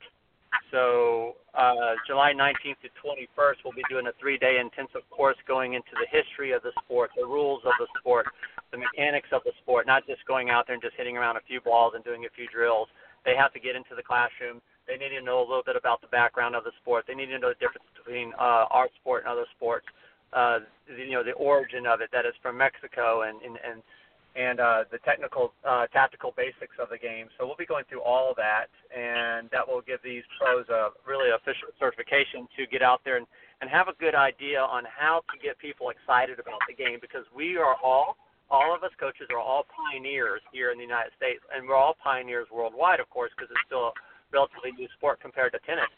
So 0.71 1.35
uh, 1.53 1.99
July 2.07 2.31
19th 2.31 2.79
to 2.87 2.89
21st, 3.03 3.67
we'll 3.67 3.75
be 3.75 3.83
doing 3.91 4.07
a 4.07 4.15
three-day 4.15 4.63
intensive 4.63 5.03
course 5.11 5.35
going 5.45 5.73
into 5.73 5.91
the 5.99 6.07
history 6.07 6.53
of 6.55 6.63
the 6.63 6.71
sport, 6.83 7.11
the 7.19 7.27
rules 7.27 7.59
of 7.67 7.75
the 7.79 7.87
sport, 7.99 8.25
the 8.71 8.79
mechanics 8.79 9.27
of 9.33 9.43
the 9.43 9.51
sport, 9.61 9.87
not 9.87 10.07
just 10.07 10.23
going 10.25 10.49
out 10.49 10.67
there 10.67 10.75
and 10.75 10.83
just 10.83 10.95
hitting 10.95 11.17
around 11.17 11.35
a 11.35 11.43
few 11.43 11.59
balls 11.59 11.93
and 11.95 12.03
doing 12.07 12.23
a 12.23 12.31
few 12.31 12.47
drills. 12.47 12.87
They 13.25 13.35
have 13.35 13.51
to 13.53 13.59
get 13.59 13.75
into 13.75 13.91
the 13.91 14.03
classroom. 14.03 14.63
They 14.87 14.95
need 14.95 15.11
to 15.19 15.21
know 15.21 15.39
a 15.39 15.47
little 15.47 15.67
bit 15.67 15.75
about 15.75 15.99
the 15.99 16.07
background 16.07 16.55
of 16.55 16.63
the 16.63 16.71
sport. 16.79 17.03
They 17.07 17.15
need 17.15 17.27
to 17.27 17.39
know 17.39 17.51
the 17.51 17.59
difference 17.59 17.87
between 17.91 18.31
uh, 18.39 18.71
our 18.71 18.87
sport 19.03 19.27
and 19.27 19.31
other 19.35 19.47
sports 19.51 19.85
uh, 20.33 20.59
you 20.87 21.11
know 21.11 21.23
the 21.23 21.33
origin 21.33 21.85
of 21.85 22.01
it 22.01 22.09
that 22.11 22.25
is 22.25 22.33
from 22.41 22.57
Mexico 22.57 23.23
and 23.23 23.41
and 23.41 23.57
and, 23.63 23.81
and 24.35 24.59
uh, 24.59 24.83
the 24.91 24.99
technical 24.99 25.53
uh, 25.67 25.87
tactical 25.87 26.33
basics 26.35 26.75
of 26.79 26.89
the 26.89 26.97
game. 26.97 27.27
So 27.37 27.45
we'll 27.45 27.57
be 27.57 27.65
going 27.65 27.85
through 27.89 28.01
all 28.01 28.29
of 28.29 28.35
that, 28.37 28.69
and 28.95 29.49
that 29.51 29.67
will 29.67 29.81
give 29.81 29.99
these 30.03 30.23
pros 30.37 30.67
a 30.69 30.89
really 31.07 31.31
official 31.31 31.69
certification 31.79 32.47
to 32.57 32.67
get 32.67 32.81
out 32.81 33.01
there 33.03 33.17
and 33.17 33.27
and 33.61 33.69
have 33.69 33.87
a 33.87 33.95
good 33.99 34.13
idea 34.13 34.61
on 34.61 34.83
how 34.85 35.23
to 35.33 35.35
get 35.41 35.57
people 35.57 35.89
excited 35.89 36.39
about 36.39 36.61
the 36.69 36.75
game 36.75 36.99
because 37.01 37.25
we 37.35 37.57
are 37.57 37.75
all 37.83 38.17
all 38.49 38.73
of 38.73 38.83
us 38.83 38.91
coaches 38.99 39.27
are 39.31 39.39
all 39.39 39.65
pioneers 39.67 40.41
here 40.53 40.71
in 40.71 40.77
the 40.77 40.83
United 40.83 41.11
States, 41.17 41.43
and 41.51 41.67
we're 41.67 41.75
all 41.75 41.97
pioneers 42.01 42.47
worldwide, 42.47 42.99
of 42.99 43.09
course, 43.09 43.31
because 43.35 43.51
it's 43.51 43.65
still 43.67 43.91
a 43.91 43.93
relatively 44.31 44.71
new 44.71 44.87
sport 44.95 45.19
compared 45.19 45.51
to 45.51 45.59
tennis. 45.67 45.91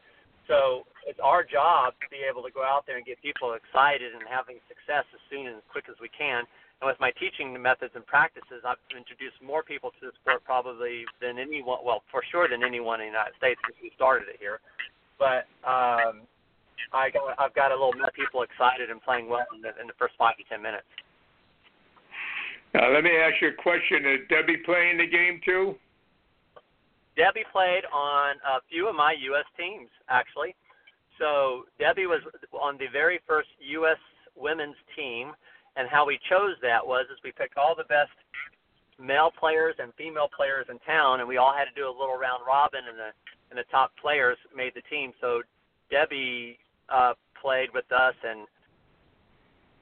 So 0.50 0.90
it's 1.06 1.22
our 1.22 1.46
job 1.46 1.94
to 2.02 2.08
be 2.10 2.26
able 2.26 2.42
to 2.42 2.50
go 2.50 2.66
out 2.66 2.90
there 2.90 2.98
and 2.98 3.06
get 3.06 3.22
people 3.22 3.54
excited 3.54 4.18
and 4.18 4.26
having 4.26 4.58
success 4.66 5.06
as 5.14 5.22
soon 5.30 5.46
and 5.46 5.62
as 5.62 5.68
quick 5.70 5.86
as 5.86 5.96
we 6.02 6.10
can. 6.10 6.44
And 6.82 6.90
with 6.90 6.98
my 6.98 7.14
teaching 7.22 7.54
methods 7.54 7.94
and 7.94 8.02
practices, 8.02 8.66
I've 8.66 8.82
introduced 8.90 9.38
more 9.46 9.62
people 9.62 9.94
to 10.02 10.10
the 10.10 10.14
sport 10.20 10.42
probably 10.44 11.06
than 11.22 11.38
anyone, 11.38 11.86
well, 11.86 12.02
for 12.10 12.26
sure 12.34 12.50
than 12.50 12.66
anyone 12.66 12.98
in 13.00 13.14
the 13.14 13.14
United 13.14 13.38
States 13.38 13.62
since 13.62 13.78
we 13.78 13.94
started 13.94 14.26
it 14.26 14.42
here. 14.42 14.58
But 15.22 15.46
um, 15.68 16.26
I 16.96 17.14
got, 17.14 17.38
I've 17.38 17.54
got 17.54 17.70
a 17.70 17.78
little 17.78 17.94
of 17.94 18.14
people 18.18 18.42
excited 18.42 18.90
and 18.90 18.98
playing 19.04 19.30
well 19.30 19.46
in 19.54 19.62
the, 19.62 19.70
in 19.78 19.86
the 19.86 19.98
first 20.02 20.18
five 20.18 20.34
to 20.42 20.44
ten 20.50 20.66
minutes. 20.66 20.88
Now, 22.74 22.90
let 22.90 23.04
me 23.04 23.12
ask 23.12 23.38
you 23.42 23.50
a 23.50 23.62
question. 23.62 24.06
Is 24.06 24.26
Debbie 24.30 24.58
playing 24.66 24.98
the 24.98 25.10
game 25.10 25.42
too? 25.46 25.76
Debbie 27.20 27.44
played 27.52 27.84
on 27.92 28.40
a 28.48 28.64
few 28.72 28.88
of 28.88 28.96
my 28.96 29.12
U.S. 29.36 29.44
teams, 29.60 29.90
actually. 30.08 30.56
So 31.20 31.66
Debbie 31.78 32.08
was 32.08 32.22
on 32.56 32.78
the 32.78 32.88
very 32.94 33.20
first 33.28 33.50
U.S. 33.76 34.00
women's 34.38 34.80
team, 34.96 35.34
and 35.76 35.90
how 35.92 36.08
we 36.08 36.18
chose 36.30 36.56
that 36.62 36.80
was 36.80 37.08
is 37.12 37.20
we 37.22 37.34
picked 37.34 37.58
all 37.58 37.76
the 37.76 37.84
best 37.92 38.16
male 38.98 39.32
players 39.38 39.76
and 39.80 39.92
female 39.98 40.30
players 40.32 40.68
in 40.72 40.80
town, 40.88 41.20
and 41.20 41.28
we 41.28 41.36
all 41.36 41.52
had 41.52 41.66
to 41.66 41.76
do 41.76 41.88
a 41.88 41.92
little 41.92 42.16
round 42.16 42.44
robin, 42.48 42.88
and 42.88 42.98
the 42.98 43.12
and 43.52 43.60
the 43.60 43.68
top 43.70 43.92
players 44.00 44.38
made 44.56 44.72
the 44.74 44.86
team. 44.90 45.12
So 45.20 45.42
Debbie 45.92 46.58
uh, 46.88 47.14
played 47.42 47.68
with 47.74 47.92
us, 47.92 48.16
and 48.24 48.48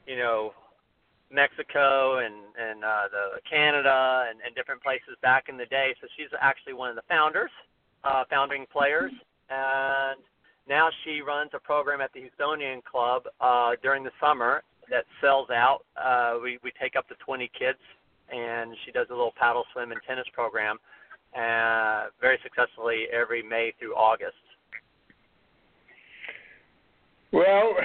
you 0.08 0.18
know 0.18 0.54
Mexico 1.32 2.20
and 2.20 2.36
and 2.58 2.84
uh, 2.84 3.08
the 3.12 3.42
Canada 3.50 4.26
and, 4.30 4.40
and 4.46 4.56
different 4.56 4.82
places 4.82 5.18
back 5.22 5.50
in 5.50 5.58
the 5.58 5.66
day. 5.66 5.94
So 6.02 6.08
she's 6.18 6.30
actually 6.40 6.74
one 6.74 6.90
of 6.90 6.96
the 6.96 7.08
founders, 7.10 7.52
uh, 8.04 8.24
founding 8.30 8.66
players, 8.72 9.12
and 9.50 10.20
now 10.68 10.90
she 11.04 11.22
runs 11.22 11.52
a 11.54 11.60
program 11.60 12.02
at 12.02 12.12
the 12.14 12.22
Houstonian 12.22 12.84
Club 12.84 13.24
uh, 13.42 13.72
during 13.82 14.04
the 14.04 14.12
summer 14.22 14.64
that 14.90 15.06
sells 15.22 15.50
out. 15.50 15.80
Uh, 15.96 16.40
we 16.42 16.60
we 16.64 16.72
take 16.80 16.96
up 16.96 17.08
to 17.10 17.16
20 17.26 17.50
kids, 17.58 17.80
and 18.32 18.76
she 18.86 18.92
does 18.92 19.08
a 19.10 19.14
little 19.14 19.34
paddle, 19.38 19.66
swim, 19.74 19.92
and 19.92 20.00
tennis 20.08 20.28
program, 20.34 20.78
uh, 21.36 22.08
very 22.22 22.40
successfully 22.44 23.06
every 23.12 23.44
May 23.44 23.74
through 23.80 23.96
August. 23.96 24.36
Well, 27.32 27.76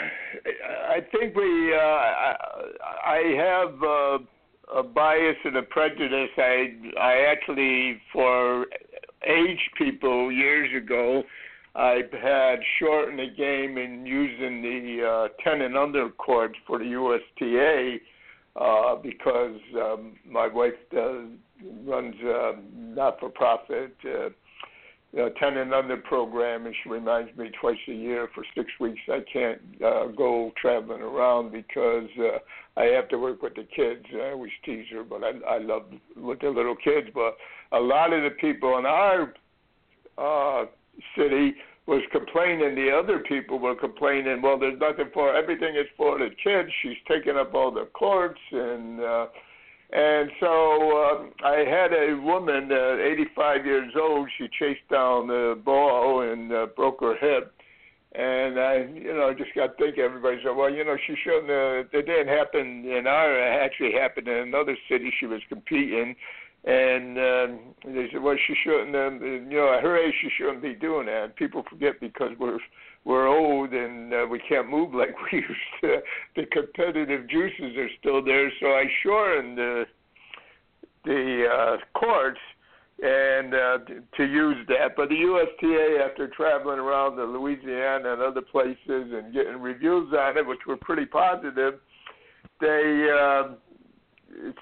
I 0.89 1.01
think 1.11 1.35
we. 1.35 1.75
Uh, 1.75 1.79
I, 3.05 3.35
have 3.37 3.83
uh, 3.83 4.79
a 4.79 4.83
bias 4.83 5.37
and 5.45 5.57
a 5.57 5.63
prejudice. 5.63 6.31
I 6.39 6.75
I 7.01 7.27
actually 7.29 8.01
for 8.13 8.67
age 9.27 9.71
people 9.77 10.31
years 10.31 10.71
ago. 10.77 11.25
I 11.75 12.03
had 12.23 12.61
shortened 12.79 13.19
the 13.19 13.35
game 13.35 13.79
in 13.79 14.05
using 14.05 14.61
the 14.61 15.07
uh, 15.07 15.29
10 15.43 15.63
and 15.63 15.77
under 15.77 16.11
courts 16.11 16.55
for 16.67 16.79
the 16.79 16.85
USTA 16.85 17.97
uh, 18.57 18.97
because 18.97 19.59
um, 19.77 20.17
my 20.29 20.49
wife 20.49 20.75
does, 20.93 21.29
runs 21.87 22.15
a 22.23 22.53
not-for-profit 22.77 23.97
uh, 24.05 24.29
uh, 25.19 25.29
10 25.39 25.57
and 25.59 25.75
under 25.75 25.97
program, 25.99 26.67
and 26.67 26.75
she 26.83 26.89
reminds 26.89 27.37
me 27.37 27.51
twice 27.61 27.77
a 27.89 27.93
year 27.93 28.29
for 28.35 28.45
six 28.57 28.71
weeks 28.81 29.01
I 29.09 29.21
can't 29.31 29.61
uh, 29.85 30.07
go 30.07 30.53
traveling 30.61 31.03
around 31.03 31.53
because 31.53 32.09
uh, 32.19 32.39
I 32.81 32.85
have 32.85 33.09
to 33.09 33.19
work 33.19 33.43
with 33.43 33.55
the 33.55 33.67
kids. 33.77 34.05
I 34.15 34.31
always 34.31 34.53
tease 34.65 34.87
her, 34.93 35.05
but 35.05 35.23
I, 35.23 35.57
I 35.57 35.59
love 35.59 35.85
with 36.17 36.41
the 36.41 36.49
little 36.49 36.77
kids. 36.77 37.09
But 37.15 37.37
a 37.73 37.81
lot 37.81 38.13
of 38.13 38.23
the 38.23 38.31
people 38.41 38.79
in 38.79 38.87
our 38.87 39.35
uh, 40.17 40.65
city 41.17 41.55
was 41.87 42.01
complaining. 42.11 42.75
The 42.75 42.91
other 42.91 43.19
people 43.29 43.59
were 43.59 43.75
complaining. 43.75 44.41
Well, 44.41 44.59
there's 44.59 44.81
nothing 44.81 45.11
for 45.13 45.37
everything 45.37 45.77
is 45.77 45.87
for 45.97 46.19
the 46.19 46.31
kids. 46.43 46.71
She's 46.83 46.97
taking 47.07 47.37
up 47.37 47.55
all 47.55 47.71
the 47.71 47.87
courts 47.93 48.41
and. 48.51 49.01
uh 49.01 49.27
and 49.93 50.31
so 50.41 50.47
uh, 50.47 51.47
I 51.47 51.65
had 51.69 51.93
a 51.93 52.15
woman, 52.17 52.71
uh, 52.73 52.97
85 52.97 53.67
years 53.67 53.93
old. 54.01 54.29
She 54.39 54.49
chased 54.59 54.89
down 54.91 55.27
the 55.27 55.61
ball 55.63 56.23
and 56.23 56.53
uh, 56.53 56.67
broke 56.75 57.01
her 57.01 57.17
hip. 57.17 57.55
And 58.15 58.59
I, 58.59 58.89
you 58.95 59.13
know, 59.15 59.33
just 59.37 59.55
got 59.55 59.77
thinking. 59.79 60.03
Everybody 60.03 60.39
said, 60.45 60.55
"Well, 60.55 60.71
you 60.71 60.85
know, 60.85 60.97
she 61.07 61.15
shouldn't. 61.25 61.51
Uh, 61.51 61.89
it 61.99 62.07
didn't 62.07 62.29
happen 62.29 62.85
in 62.85 63.07
our. 63.07 63.33
It 63.33 63.65
actually 63.65 63.93
happened 63.93 64.29
in 64.29 64.37
another 64.37 64.77
city. 64.87 65.11
She 65.19 65.25
was 65.25 65.41
competing, 65.49 66.15
and 66.65 67.19
um, 67.19 67.59
they 67.85 68.09
said, 68.13 68.23
well, 68.23 68.37
she 68.47 68.55
shouldn't. 68.63 68.95
Um, 68.95 69.21
you 69.23 69.57
know, 69.57 69.75
at 69.75 69.83
her 69.83 69.97
age, 69.97 70.15
she 70.21 70.29
shouldn't 70.37 70.63
be 70.63 70.75
doing 70.75 71.07
that. 71.07 71.37
People 71.37 71.65
forget 71.69 72.01
because 72.01 72.31
we're 72.39 72.59
we're 73.05 73.27
old 73.27 73.73
and 73.73 74.13
uh, 74.15 74.27
we 74.31 74.39
can't 74.49 74.69
move 74.69 74.95
like 74.95 75.11
we 75.33 75.39
used 75.39 75.51
to. 75.81 75.97
The 76.37 76.47
competitive 76.47 77.29
juices 77.29 77.77
are 77.77 77.89
still 77.99 78.25
there, 78.25 78.51
so 78.61 78.67
I 78.69 78.85
shortened 79.03 79.59
the 79.59 79.85
the 81.05 81.47
uh, 81.53 81.99
courts 81.99 82.39
and 83.03 83.53
uh, 83.53 83.79
to 84.17 84.25
use 84.25 84.57
that. 84.69 84.95
But 84.97 85.09
the 85.09 85.17
USTA, 85.17 86.05
after 86.09 86.29
traveling 86.29 86.79
around 86.79 87.17
to 87.17 87.25
Louisiana 87.25 88.13
and 88.13 88.23
other 88.23 88.41
places 88.41 88.77
and 88.87 89.35
getting 89.35 89.61
reviews 89.61 90.13
on 90.17 90.39
it, 90.39 90.47
which 90.47 90.61
were 90.69 90.77
pretty 90.77 91.07
positive, 91.07 91.81
they 92.61 93.09
uh, 93.13 93.55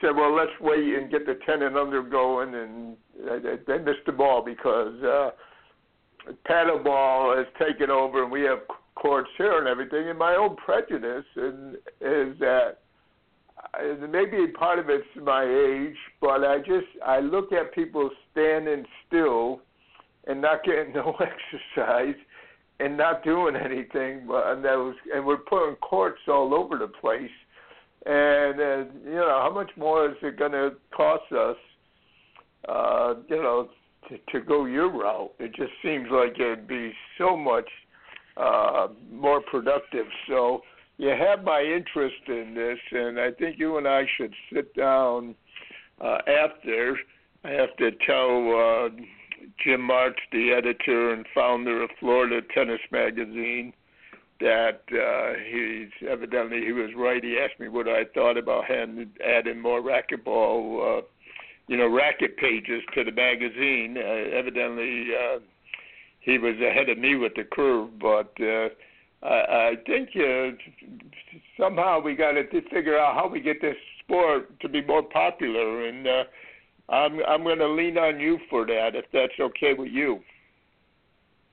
said, 0.00 0.16
"Well, 0.16 0.34
let's 0.34 0.58
wait 0.62 0.94
and 0.94 1.10
get 1.10 1.26
the 1.26 1.38
ten 1.44 1.62
and 1.62 1.76
under 1.76 2.02
going." 2.02 2.54
And 2.54 2.96
uh, 3.30 3.56
they 3.66 3.78
missed 3.78 4.06
the 4.06 4.12
ball 4.12 4.42
because. 4.42 5.02
Uh, 5.02 5.30
paddleball 6.48 7.36
has 7.36 7.46
taken 7.58 7.90
over, 7.90 8.22
and 8.22 8.32
we 8.32 8.42
have 8.42 8.60
courts 8.94 9.30
here 9.38 9.58
and 9.58 9.68
everything. 9.68 10.08
And 10.08 10.18
my 10.18 10.34
own 10.34 10.56
prejudice 10.56 11.24
and, 11.36 11.74
is 12.00 12.38
that 12.40 12.78
uh, 13.74 14.06
maybe 14.06 14.46
part 14.48 14.78
of 14.78 14.88
it's 14.88 15.06
my 15.22 15.44
age, 15.44 15.96
but 16.20 16.44
I 16.44 16.58
just 16.58 16.86
I 17.04 17.20
look 17.20 17.52
at 17.52 17.74
people 17.74 18.10
standing 18.32 18.84
still 19.06 19.60
and 20.26 20.40
not 20.40 20.64
getting 20.64 20.92
no 20.94 21.16
exercise 21.20 22.16
and 22.78 22.96
not 22.96 23.24
doing 23.24 23.56
anything. 23.56 24.26
But 24.26 24.46
and 24.48 24.64
that 24.64 24.76
was 24.76 24.94
and 25.14 25.24
we're 25.24 25.38
putting 25.38 25.76
courts 25.76 26.20
all 26.28 26.54
over 26.54 26.78
the 26.78 26.88
place. 26.88 27.30
And 28.06 28.60
uh, 28.60 28.92
you 29.04 29.16
know 29.16 29.40
how 29.42 29.52
much 29.54 29.70
more 29.76 30.08
is 30.08 30.16
it 30.22 30.38
going 30.38 30.52
to 30.52 30.72
cost 30.94 31.30
us? 31.32 31.56
Uh, 32.68 33.14
you 33.28 33.36
know 33.36 33.68
to, 34.08 34.18
to 34.32 34.44
go 34.44 34.64
your 34.64 34.90
route. 34.90 35.32
It 35.38 35.54
just 35.54 35.72
seems 35.82 36.08
like 36.10 36.38
it'd 36.38 36.66
be 36.66 36.92
so 37.18 37.36
much 37.36 37.68
uh, 38.36 38.88
more 39.12 39.40
productive. 39.40 40.06
So 40.28 40.62
you 40.98 41.08
have 41.10 41.44
my 41.44 41.62
interest 41.62 42.28
in 42.28 42.54
this, 42.54 42.78
and 42.92 43.18
I 43.18 43.30
think 43.32 43.58
you 43.58 43.78
and 43.78 43.86
I 43.88 44.04
should 44.16 44.34
sit 44.52 44.74
down 44.74 45.34
uh, 46.00 46.18
after. 46.26 46.96
I 47.44 47.50
have 47.50 47.74
to 47.78 47.90
tell 48.06 48.48
uh, 48.50 48.88
Jim 49.64 49.80
Martz, 49.80 50.14
the 50.32 50.52
editor 50.52 51.12
and 51.12 51.24
founder 51.34 51.82
of 51.82 51.90
Florida 51.98 52.40
Tennis 52.54 52.80
Magazine, 52.90 53.72
that 54.40 54.82
uh, 54.92 55.38
he's 55.50 56.08
evidently 56.08 56.64
he 56.64 56.72
was 56.72 56.90
right. 56.96 57.22
He 57.22 57.38
asked 57.38 57.60
me 57.60 57.68
what 57.68 57.88
I 57.88 58.04
thought 58.14 58.38
about 58.38 58.64
having, 58.64 59.10
adding 59.26 59.60
more 59.60 59.82
racquetball 59.82 60.98
uh, 60.98 61.02
you 61.70 61.76
know, 61.76 61.86
racket 61.86 62.36
pages 62.36 62.82
to 62.94 63.04
the 63.04 63.12
magazine. 63.12 63.96
Uh, 63.96 64.36
evidently, 64.36 65.06
uh, 65.14 65.38
he 66.18 66.36
was 66.36 66.56
ahead 66.56 66.88
of 66.88 66.98
me 66.98 67.14
with 67.14 67.32
the 67.36 67.44
curve, 67.44 67.96
but 68.00 68.32
uh, 68.40 68.70
I, 69.24 69.70
I 69.70 69.74
think 69.86 70.08
uh, 70.16 70.50
somehow 71.56 72.00
we 72.00 72.16
got 72.16 72.32
to 72.32 72.44
figure 72.74 72.98
out 72.98 73.14
how 73.14 73.28
we 73.28 73.40
get 73.40 73.60
this 73.62 73.76
sport 74.02 74.58
to 74.58 74.68
be 74.68 74.84
more 74.84 75.04
popular, 75.04 75.86
and 75.86 76.08
uh, 76.08 76.24
I'm 76.88 77.20
I'm 77.22 77.44
going 77.44 77.60
to 77.60 77.68
lean 77.68 77.96
on 77.96 78.18
you 78.18 78.40
for 78.50 78.66
that 78.66 78.96
if 78.96 79.04
that's 79.12 79.38
okay 79.40 79.72
with 79.72 79.92
you. 79.92 80.18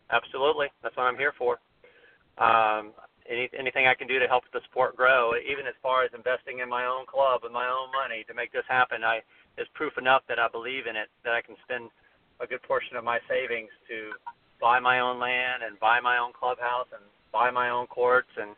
Absolutely, 0.09 0.70
that's 0.82 0.97
what 0.97 1.03
I'm 1.03 1.18
here 1.18 1.34
for. 1.38 1.59
Um, 2.39 2.91
any, 3.30 3.49
anything 3.57 3.86
I 3.86 3.93
can 3.93 4.07
do 4.07 4.18
to 4.18 4.28
help 4.28 4.45
the 4.51 4.61
sport 4.72 4.95
grow, 4.95 5.34
even 5.36 5.68
as 5.68 5.76
far 5.84 6.03
as 6.03 6.11
investing 6.15 6.59
in 6.59 6.70
my 6.70 6.86
own 6.86 7.05
club 7.05 7.41
and 7.43 7.53
my 7.53 7.68
own 7.68 7.91
money 7.91 8.26
to 8.28 8.34
make 8.34 8.51
this 8.51 8.65
happen. 8.68 9.03
I 9.03 9.20
is 9.58 9.68
proof 9.74 9.97
enough 9.97 10.22
that 10.30 10.39
I 10.39 10.47
believe 10.47 10.88
in 10.88 10.95
it 10.95 11.10
that 11.26 11.34
I 11.34 11.41
can 11.41 11.55
spend 11.66 11.89
a 12.39 12.47
good 12.47 12.62
portion 12.64 12.95
of 12.95 13.03
my 13.03 13.20
savings 13.28 13.70
to 13.89 14.14
buy 14.62 14.80
my 14.80 14.99
own 14.99 15.20
land 15.20 15.64
and 15.66 15.80
buy 15.80 15.99
my 15.99 16.18
own 16.18 16.32
clubhouse 16.34 16.88
and 16.93 17.01
buy 17.34 17.51
my 17.51 17.70
own 17.70 17.88
courts 17.88 18.30
and 18.38 18.55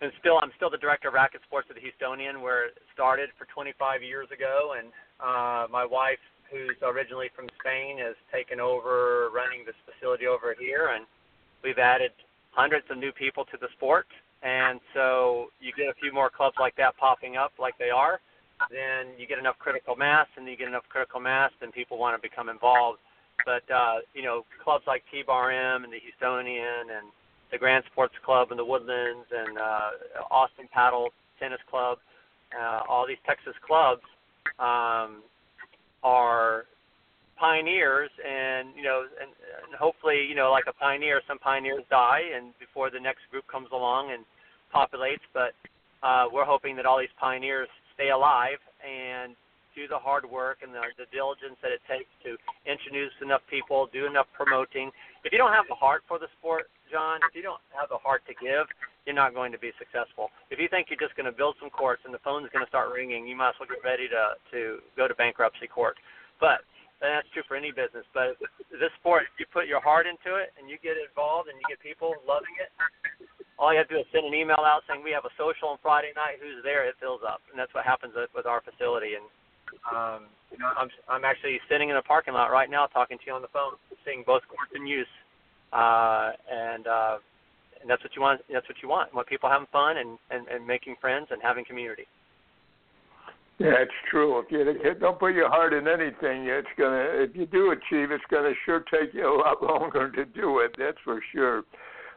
and 0.00 0.10
still 0.18 0.38
I'm 0.42 0.50
still 0.56 0.70
the 0.70 0.78
director 0.78 1.08
of 1.08 1.14
racket 1.14 1.40
sports 1.46 1.68
at 1.70 1.76
the 1.76 1.82
Houstonian 1.82 2.42
where 2.42 2.66
it 2.66 2.78
started 2.92 3.30
for 3.38 3.46
25 3.54 4.02
years 4.02 4.28
ago. 4.32 4.74
And 4.78 4.88
uh 5.20 5.66
my 5.70 5.84
wife 5.84 6.20
who's 6.50 6.76
originally 6.82 7.30
from 7.34 7.48
Spain 7.60 7.96
has 7.98 8.16
taken 8.32 8.60
over 8.60 9.30
running 9.32 9.64
this 9.64 9.78
facility 9.88 10.26
over 10.26 10.54
here. 10.58 10.92
And 10.94 11.06
we've 11.64 11.78
added 11.78 12.12
hundreds 12.50 12.84
of 12.90 12.98
new 12.98 13.12
people 13.12 13.44
to 13.46 13.56
the 13.60 13.68
sport. 13.72 14.06
And 14.42 14.80
so 14.92 15.48
you 15.60 15.72
get 15.72 15.88
a 15.88 15.94
few 15.94 16.12
more 16.12 16.28
clubs 16.28 16.56
like 16.58 16.74
that 16.76 16.96
popping 16.98 17.36
up 17.36 17.52
like 17.58 17.78
they 17.78 17.90
are 17.90 18.20
then 18.70 19.18
you 19.18 19.26
get 19.26 19.38
enough 19.38 19.58
critical 19.58 19.96
mass, 19.96 20.26
and 20.36 20.46
you 20.46 20.56
get 20.56 20.68
enough 20.68 20.84
critical 20.88 21.20
mass, 21.20 21.50
then 21.60 21.72
people 21.72 21.98
want 21.98 22.16
to 22.16 22.22
become 22.22 22.48
involved. 22.48 22.98
But 23.44 23.62
uh, 23.72 23.98
you 24.14 24.22
know, 24.22 24.44
clubs 24.62 24.84
like 24.86 25.02
T-Bar 25.10 25.50
M 25.50 25.84
and 25.84 25.92
the 25.92 25.98
Houstonian 25.98 26.96
and 26.96 27.08
the 27.50 27.58
Grand 27.58 27.84
Sports 27.92 28.14
Club 28.24 28.50
and 28.50 28.58
the 28.58 28.64
Woodlands 28.64 29.26
and 29.30 29.58
uh, 29.58 29.90
Austin 30.30 30.68
Paddle 30.72 31.10
Tennis 31.38 31.60
Club, 31.68 31.98
uh, 32.58 32.80
all 32.88 33.06
these 33.06 33.20
Texas 33.26 33.54
clubs 33.66 34.02
um, 34.58 35.22
are 36.02 36.64
pioneers, 37.38 38.10
and 38.26 38.68
you 38.76 38.82
know, 38.82 39.02
and, 39.20 39.30
and 39.66 39.74
hopefully, 39.78 40.24
you 40.28 40.34
know, 40.34 40.50
like 40.50 40.64
a 40.68 40.72
pioneer, 40.72 41.20
some 41.26 41.38
pioneers 41.38 41.82
die, 41.90 42.22
and 42.34 42.56
before 42.58 42.90
the 42.90 43.00
next 43.00 43.22
group 43.30 43.46
comes 43.48 43.68
along 43.72 44.12
and 44.12 44.24
populates. 44.74 45.24
But 45.34 45.52
uh, 46.02 46.26
we're 46.32 46.44
hoping 46.44 46.76
that 46.76 46.86
all 46.86 46.98
these 46.98 47.16
pioneers 47.18 47.68
stay 47.94 48.10
alive 48.10 48.60
and 48.82 49.36
do 49.74 49.88
the 49.88 49.96
hard 49.96 50.28
work 50.28 50.60
and 50.60 50.72
the, 50.72 50.84
the 51.00 51.08
diligence 51.08 51.56
that 51.64 51.72
it 51.72 51.80
takes 51.88 52.12
to 52.24 52.36
introduce 52.68 53.12
enough 53.24 53.40
people, 53.48 53.88
do 53.92 54.04
enough 54.04 54.28
promoting. 54.36 54.92
If 55.24 55.32
you 55.32 55.40
don't 55.40 55.52
have 55.52 55.64
the 55.68 55.78
heart 55.78 56.04
for 56.04 56.20
the 56.20 56.28
sport, 56.38 56.68
John, 56.92 57.24
if 57.24 57.32
you 57.32 57.40
don't 57.40 57.62
have 57.72 57.88
the 57.88 57.96
heart 57.96 58.20
to 58.28 58.36
give, 58.36 58.68
you're 59.08 59.16
not 59.16 59.32
going 59.32 59.50
to 59.50 59.58
be 59.58 59.72
successful. 59.80 60.28
If 60.52 60.60
you 60.60 60.68
think 60.68 60.92
you're 60.92 61.00
just 61.00 61.16
going 61.16 61.26
to 61.26 61.34
build 61.34 61.56
some 61.56 61.72
courts 61.72 62.04
and 62.04 62.12
the 62.12 62.20
phone's 62.20 62.52
going 62.52 62.64
to 62.64 62.68
start 62.68 62.92
ringing, 62.92 63.24
you 63.26 63.34
might 63.34 63.56
as 63.56 63.58
well 63.58 63.72
get 63.72 63.82
ready 63.82 64.06
to 64.12 64.36
to 64.52 64.84
go 64.94 65.08
to 65.08 65.14
bankruptcy 65.16 65.66
court. 65.66 65.96
But 66.38 66.62
and 67.02 67.10
that's 67.10 67.26
true 67.34 67.42
for 67.50 67.58
any 67.58 67.74
business. 67.74 68.06
But 68.14 68.38
this 68.70 68.94
sport, 69.02 69.26
if 69.26 69.34
you 69.42 69.46
put 69.50 69.66
your 69.66 69.82
heart 69.82 70.06
into 70.06 70.38
it 70.38 70.54
and 70.54 70.70
you 70.70 70.78
get 70.78 70.94
involved 70.94 71.50
and 71.50 71.58
you 71.58 71.66
get 71.66 71.82
people 71.82 72.14
loving 72.22 72.54
it, 72.62 72.70
all 73.58 73.72
you 73.72 73.78
have 73.78 73.88
to 73.88 73.94
do 73.94 74.00
is 74.00 74.08
send 74.12 74.26
an 74.26 74.34
email 74.34 74.64
out 74.64 74.82
saying 74.88 75.04
we 75.04 75.12
have 75.12 75.24
a 75.24 75.34
social 75.36 75.68
on 75.68 75.78
Friday 75.82 76.12
night. 76.16 76.40
Who's 76.40 76.64
there? 76.64 76.88
It 76.88 76.96
fills 77.00 77.20
up, 77.26 77.40
and 77.50 77.58
that's 77.58 77.72
what 77.74 77.84
happens 77.84 78.14
with 78.16 78.46
our 78.46 78.62
facility. 78.64 79.14
And 79.14 79.26
um, 79.88 80.20
you 80.50 80.58
know, 80.58 80.70
I'm 80.76 80.88
I'm 81.08 81.24
actually 81.24 81.60
sitting 81.68 81.90
in 81.90 81.96
a 81.96 82.02
parking 82.02 82.34
lot 82.34 82.50
right 82.50 82.70
now 82.70 82.86
talking 82.86 83.18
to 83.18 83.24
you 83.26 83.32
on 83.32 83.42
the 83.42 83.52
phone, 83.52 83.76
seeing 84.04 84.24
both 84.26 84.42
courts 84.48 84.72
in 84.74 84.86
use, 84.86 85.10
uh, 85.72 86.32
and 86.50 86.86
uh, 86.86 87.16
and 87.80 87.88
that's 87.88 88.02
what 88.02 88.14
you 88.16 88.22
want. 88.22 88.40
That's 88.52 88.68
what 88.68 88.78
you 88.82 88.88
want. 88.88 89.10
You 89.12 89.16
want 89.16 89.28
people 89.28 89.48
having 89.48 89.68
fun 89.72 89.98
and, 89.98 90.18
and 90.30 90.48
and 90.48 90.66
making 90.66 90.96
friends 91.00 91.28
and 91.30 91.40
having 91.42 91.64
community. 91.64 92.06
Yeah, 93.58 93.78
it's 93.78 93.92
true. 94.10 94.40
If 94.40 94.50
you 94.50 94.94
don't 94.98 95.18
put 95.18 95.34
your 95.34 95.48
heart 95.48 95.72
in 95.72 95.86
anything, 95.86 96.46
it's 96.48 96.68
gonna. 96.78 97.04
If 97.22 97.36
you 97.36 97.46
do 97.46 97.70
achieve, 97.70 98.10
it's 98.10 98.24
gonna 98.30 98.52
sure 98.64 98.84
take 98.90 99.14
you 99.14 99.28
a 99.28 99.36
lot 99.38 99.62
longer 99.80 100.10
to 100.10 100.24
do 100.24 100.60
it. 100.60 100.74
That's 100.78 100.98
for 101.04 101.20
sure. 101.32 101.64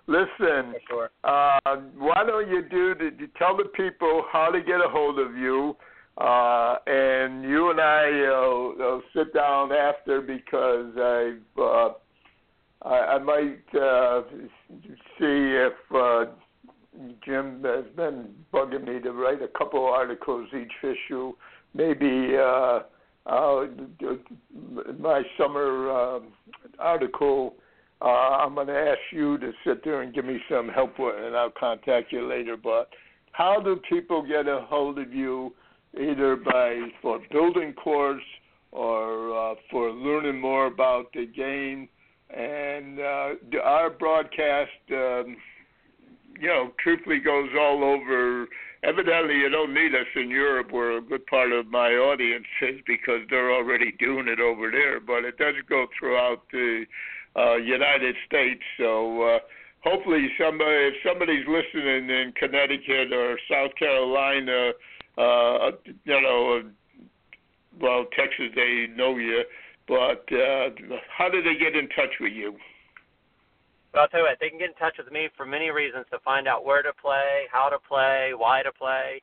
Listen, 0.08 0.76
sure. 0.88 1.10
uh, 1.24 1.60
why 1.98 2.24
don't 2.28 2.48
you 2.48 2.62
do 2.70 2.94
the, 2.94 3.28
tell 3.40 3.58
the 3.58 3.66
people 3.76 4.24
how 4.32 4.52
to 4.52 4.62
get 4.62 4.76
a 4.76 4.88
hold 4.88 5.18
of 5.18 5.36
you, 5.36 5.76
uh, 6.20 6.76
and 6.86 7.44
you 7.44 7.72
and 7.72 7.82
I 7.82 8.06
uh, 8.08 8.48
will 8.78 9.02
sit 9.16 9.34
down 9.34 9.72
after 9.72 10.22
because 10.22 10.92
I've 10.96 11.62
uh, 11.62 11.90
I, 12.84 13.16
I 13.16 13.18
might 13.18 13.66
uh, 13.76 14.22
see 15.18 15.58
if 15.58 15.74
uh, 15.94 16.26
Jim 17.26 17.64
has 17.64 17.86
been 17.96 18.30
bugging 18.54 18.88
me 18.88 19.00
to 19.02 19.12
write 19.12 19.42
a 19.42 19.48
couple 19.58 19.84
articles 19.86 20.48
each 20.54 20.72
issue. 20.84 21.34
Maybe 21.74 22.38
uh, 22.38 22.82
uh, 23.26 23.66
my 25.00 25.24
summer 25.38 25.90
uh, 25.92 26.20
article. 26.78 27.56
Uh, 28.02 28.06
I'm 28.06 28.56
going 28.56 28.68
to 28.68 28.74
ask 28.74 29.00
you 29.12 29.38
to 29.38 29.52
sit 29.66 29.84
there 29.84 30.02
and 30.02 30.14
give 30.14 30.26
me 30.26 30.40
some 30.50 30.68
help 30.70 31.00
with, 31.00 31.16
and 31.18 31.36
I'll 31.36 31.54
contact 31.58 32.12
you 32.12 32.28
later. 32.28 32.58
But 32.58 32.90
how 33.32 33.60
do 33.62 33.80
people 33.90 34.22
get 34.22 34.48
a 34.48 34.66
hold 34.68 35.00
of 35.00 35.14
you, 35.14 35.54
either 36.00 36.36
by 36.36 36.90
for 37.02 37.20
building 37.32 37.74
course 37.74 38.24
or 38.72 39.52
uh, 39.52 39.56
for 39.72 39.92
learning 39.92 40.40
more 40.40 40.68
about 40.68 41.06
the 41.14 41.26
game? 41.26 41.88
And 42.30 43.00
uh, 43.00 43.60
our 43.64 43.90
broadcast. 43.90 44.72
Um, 44.92 45.38
you 46.40 46.48
know, 46.48 46.72
truthfully 46.84 47.20
goes 47.20 47.50
all 47.58 47.84
over. 47.84 48.48
Evidently, 48.84 49.36
you 49.36 49.50
don't 49.50 49.74
need 49.74 49.96
us 49.96 50.08
in 50.16 50.30
Europe, 50.30 50.72
where 50.72 50.98
a 50.98 51.02
good 51.02 51.26
part 51.28 51.52
of 51.52 51.68
my 51.68 51.92
audience 51.92 52.46
is, 52.62 52.80
because 52.86 53.22
they're 53.30 53.54
already 53.54 53.94
doing 54.00 54.28
it 54.28 54.40
over 54.40 54.70
there. 54.70 55.00
But 55.00 55.24
it 55.24 55.38
does 55.38 55.56
go 55.70 55.88
throughout 55.98 56.44
the 56.52 56.86
uh, 57.36 57.56
United 57.56 58.16
States. 58.26 58.62
So 58.78 59.22
uh, 59.22 59.40
hopefully, 59.84 60.28
somebody, 60.40 60.90
if 60.90 60.96
somebody's 61.06 61.46
listening 61.48 62.10
in 62.10 62.34
Connecticut 62.38 63.14
or 63.14 63.38
South 63.50 63.72
Carolina, 63.78 64.72
uh, 65.18 65.72
you 66.04 66.22
know, 66.22 66.64
well, 67.80 68.06
Texas, 68.18 68.52
they 68.56 68.88
know 68.96 69.18
you. 69.18 69.44
But 69.88 70.26
uh, 70.34 70.70
how 71.16 71.30
do 71.30 71.44
they 71.44 71.56
get 71.56 71.76
in 71.76 71.88
touch 71.90 72.16
with 72.20 72.34
you? 72.34 72.56
Well, 73.94 74.04
I'll 74.04 74.10
tell 74.10 74.22
you 74.22 74.26
what, 74.26 74.38
they 74.42 74.50
can 74.50 74.60
get 74.60 74.70
in 74.70 74.76
touch 74.76 74.96
with 74.98 75.12
me 75.12 75.30
for 75.38 75.46
many 75.46 75.70
reasons 75.70 76.06
to 76.12 76.20
find 76.20 76.48
out 76.48 76.66
where 76.66 76.82
to 76.82 76.92
play, 77.02 77.46
how 77.52 77.70
to 77.70 77.78
play, 77.88 78.34
why 78.36 78.62
to 78.64 78.72
play, 78.72 79.22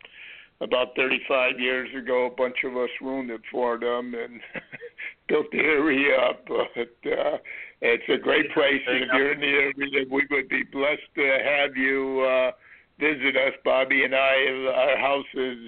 about 0.60 0.94
35 0.96 1.58
years 1.58 1.88
ago, 1.96 2.26
a 2.26 2.30
bunch 2.30 2.56
of 2.64 2.76
us 2.76 2.90
ruined 3.00 3.30
it 3.30 3.42
for 3.50 3.78
them 3.78 4.14
and 4.14 4.40
built 5.28 5.46
the 5.52 5.58
area 5.58 6.16
up. 6.18 6.46
But 6.46 7.10
uh, 7.10 7.38
it's 7.80 8.08
a 8.08 8.18
great 8.18 8.52
place, 8.52 8.82
and 8.86 9.04
if 9.04 9.08
you're 9.14 9.32
in 9.32 9.40
the 9.40 9.46
area, 9.46 10.06
we 10.10 10.26
would 10.30 10.48
be 10.48 10.62
blessed 10.64 11.10
to 11.16 11.38
have 11.44 11.76
you 11.76 12.20
uh, 12.20 12.50
visit 12.98 13.36
us, 13.36 13.54
Bobby 13.64 14.04
and 14.04 14.14
I. 14.14 14.70
Our 14.74 14.98
house 14.98 15.26
is 15.34 15.58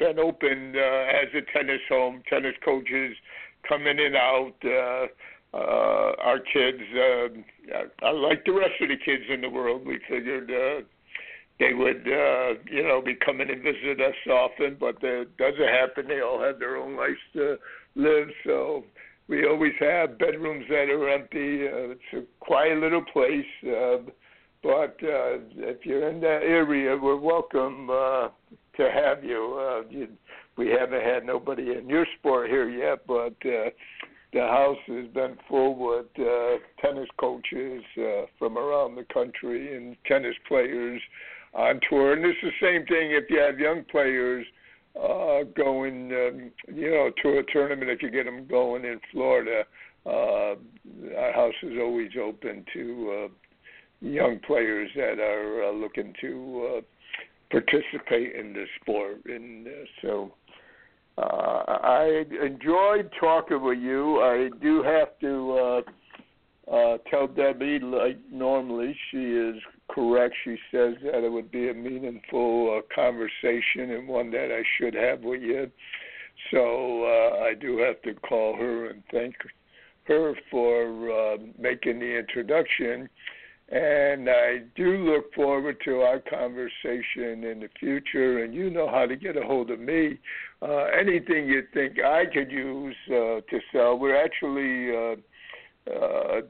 been 0.00 0.18
open 0.18 0.74
uh, 0.74 1.04
as 1.12 1.28
a 1.34 1.42
tennis 1.52 1.82
home. 1.88 2.22
Tennis 2.28 2.54
coaches 2.64 3.14
coming 3.68 3.98
in 3.98 4.06
and 4.06 4.16
out. 4.16 4.54
Uh, 4.64 5.06
uh, 5.52 6.12
our 6.22 6.38
kids, 6.38 6.82
uh, 6.94 8.12
like 8.12 8.44
the 8.44 8.52
rest 8.52 8.74
of 8.80 8.88
the 8.88 8.96
kids 8.96 9.24
in 9.28 9.40
the 9.40 9.50
world, 9.50 9.86
we 9.86 9.98
figured 10.08 10.50
uh, 10.50 10.84
they 11.58 11.74
would, 11.74 12.06
uh, 12.06 12.54
you 12.70 12.82
know, 12.82 13.02
be 13.04 13.14
coming 13.14 13.50
and 13.50 13.62
visit 13.62 14.00
us 14.00 14.14
often. 14.30 14.76
But 14.78 14.96
it 15.02 15.36
doesn't 15.36 15.68
happen. 15.68 16.08
They 16.08 16.20
all 16.20 16.40
have 16.40 16.58
their 16.58 16.76
own 16.76 16.96
lives 16.96 17.18
to 17.34 17.56
live. 17.96 18.28
So 18.44 18.84
we 19.28 19.46
always 19.46 19.74
have 19.80 20.18
bedrooms 20.18 20.66
that 20.68 20.88
are 20.88 21.08
empty. 21.08 21.66
Uh, 21.66 21.94
it's 21.94 22.12
a 22.14 22.22
quiet 22.40 22.78
little 22.78 23.04
place. 23.12 23.44
Uh, 23.64 23.98
but 24.62 24.96
uh, 25.02 25.40
if 25.56 25.84
you're 25.84 26.08
in 26.10 26.20
that 26.20 26.42
area, 26.42 26.96
we're 26.96 27.16
welcome. 27.16 27.90
Uh, 27.90 28.28
to 28.80 28.90
have 28.90 29.24
you. 29.24 29.58
Uh, 29.58 29.88
you 29.90 30.08
we 30.56 30.68
haven't 30.68 31.02
had 31.02 31.24
nobody 31.24 31.72
in 31.72 31.88
your 31.88 32.06
sport 32.18 32.50
here 32.50 32.68
yet, 32.68 33.06
but 33.06 33.34
uh, 33.46 33.70
the 34.32 34.40
house 34.40 34.78
has 34.86 35.06
been 35.08 35.36
full 35.48 35.74
with 35.74 36.06
uh, 36.18 36.58
tennis 36.80 37.08
coaches 37.18 37.82
uh, 37.98 38.26
from 38.38 38.56
around 38.56 38.94
the 38.94 39.04
country 39.12 39.76
and 39.76 39.96
tennis 40.06 40.36
players 40.46 41.00
on 41.54 41.80
tour. 41.88 42.12
And 42.12 42.24
it's 42.24 42.38
the 42.42 42.50
same 42.60 42.86
thing 42.86 43.10
if 43.10 43.24
you 43.28 43.38
have 43.38 43.58
young 43.58 43.84
players 43.90 44.46
uh, 44.96 45.42
going, 45.56 46.12
um, 46.12 46.50
you 46.72 46.90
know, 46.90 47.10
to 47.22 47.38
a 47.38 47.42
tournament. 47.52 47.90
If 47.90 48.02
you 48.02 48.10
get 48.10 48.24
them 48.24 48.46
going 48.46 48.84
in 48.84 49.00
Florida, 49.12 49.64
uh, 50.06 50.54
our 51.18 51.32
house 51.34 51.54
is 51.62 51.78
always 51.80 52.10
open 52.22 52.64
to 52.72 53.24
uh, 53.24 53.28
young 54.00 54.38
players 54.46 54.90
that 54.96 55.18
are 55.18 55.64
uh, 55.64 55.72
looking 55.72 56.14
to. 56.20 56.76
Uh, 56.78 56.80
participate 57.50 58.36
in 58.36 58.52
the 58.52 58.64
sport, 58.80 59.22
and 59.24 59.66
uh, 59.66 59.70
so 60.00 60.32
uh, 61.20 61.78
I 61.82 62.24
enjoyed 62.44 63.10
talking 63.18 63.62
with 63.62 63.78
you. 63.78 64.20
I 64.20 64.50
do 64.62 64.82
have 64.82 65.18
to 65.20 65.52
uh, 65.52 66.74
uh, 66.74 66.98
tell 67.10 67.26
Debbie, 67.26 67.80
like 67.80 68.18
normally, 68.30 68.96
she 69.10 69.18
is 69.18 69.56
correct. 69.90 70.34
She 70.44 70.56
says 70.70 70.94
that 71.04 71.24
it 71.24 71.30
would 71.30 71.50
be 71.50 71.68
a 71.68 71.74
meaningful 71.74 72.78
uh, 72.78 72.94
conversation 72.94 73.90
and 73.90 74.08
one 74.08 74.30
that 74.30 74.50
I 74.52 74.62
should 74.78 74.94
have 74.94 75.20
with 75.20 75.42
you. 75.42 75.70
So 76.50 77.04
uh, 77.04 77.44
I 77.44 77.54
do 77.54 77.78
have 77.78 78.00
to 78.02 78.14
call 78.20 78.56
her 78.56 78.90
and 78.90 79.02
thank 79.12 79.34
her 80.04 80.34
for 80.50 81.10
uh, 81.10 81.36
making 81.58 82.00
the 82.00 82.18
introduction. 82.18 83.08
And 83.70 84.28
I 84.28 84.62
do 84.74 84.96
look 85.08 85.32
forward 85.32 85.76
to 85.84 86.00
our 86.00 86.18
conversation 86.18 87.44
in 87.44 87.60
the 87.60 87.68
future. 87.78 88.42
And 88.42 88.52
you 88.52 88.68
know 88.68 88.88
how 88.90 89.06
to 89.06 89.14
get 89.14 89.36
a 89.36 89.42
hold 89.42 89.70
of 89.70 89.78
me. 89.78 90.18
Uh, 90.60 90.86
anything 90.86 91.46
you 91.46 91.62
think 91.72 91.98
I 92.04 92.24
could 92.26 92.50
use 92.50 92.96
uh, 93.08 93.40
to 93.48 93.60
sell. 93.72 93.96
We're 93.96 94.22
actually, 94.22 94.90
uh, 94.96 95.94
uh, 95.94 96.40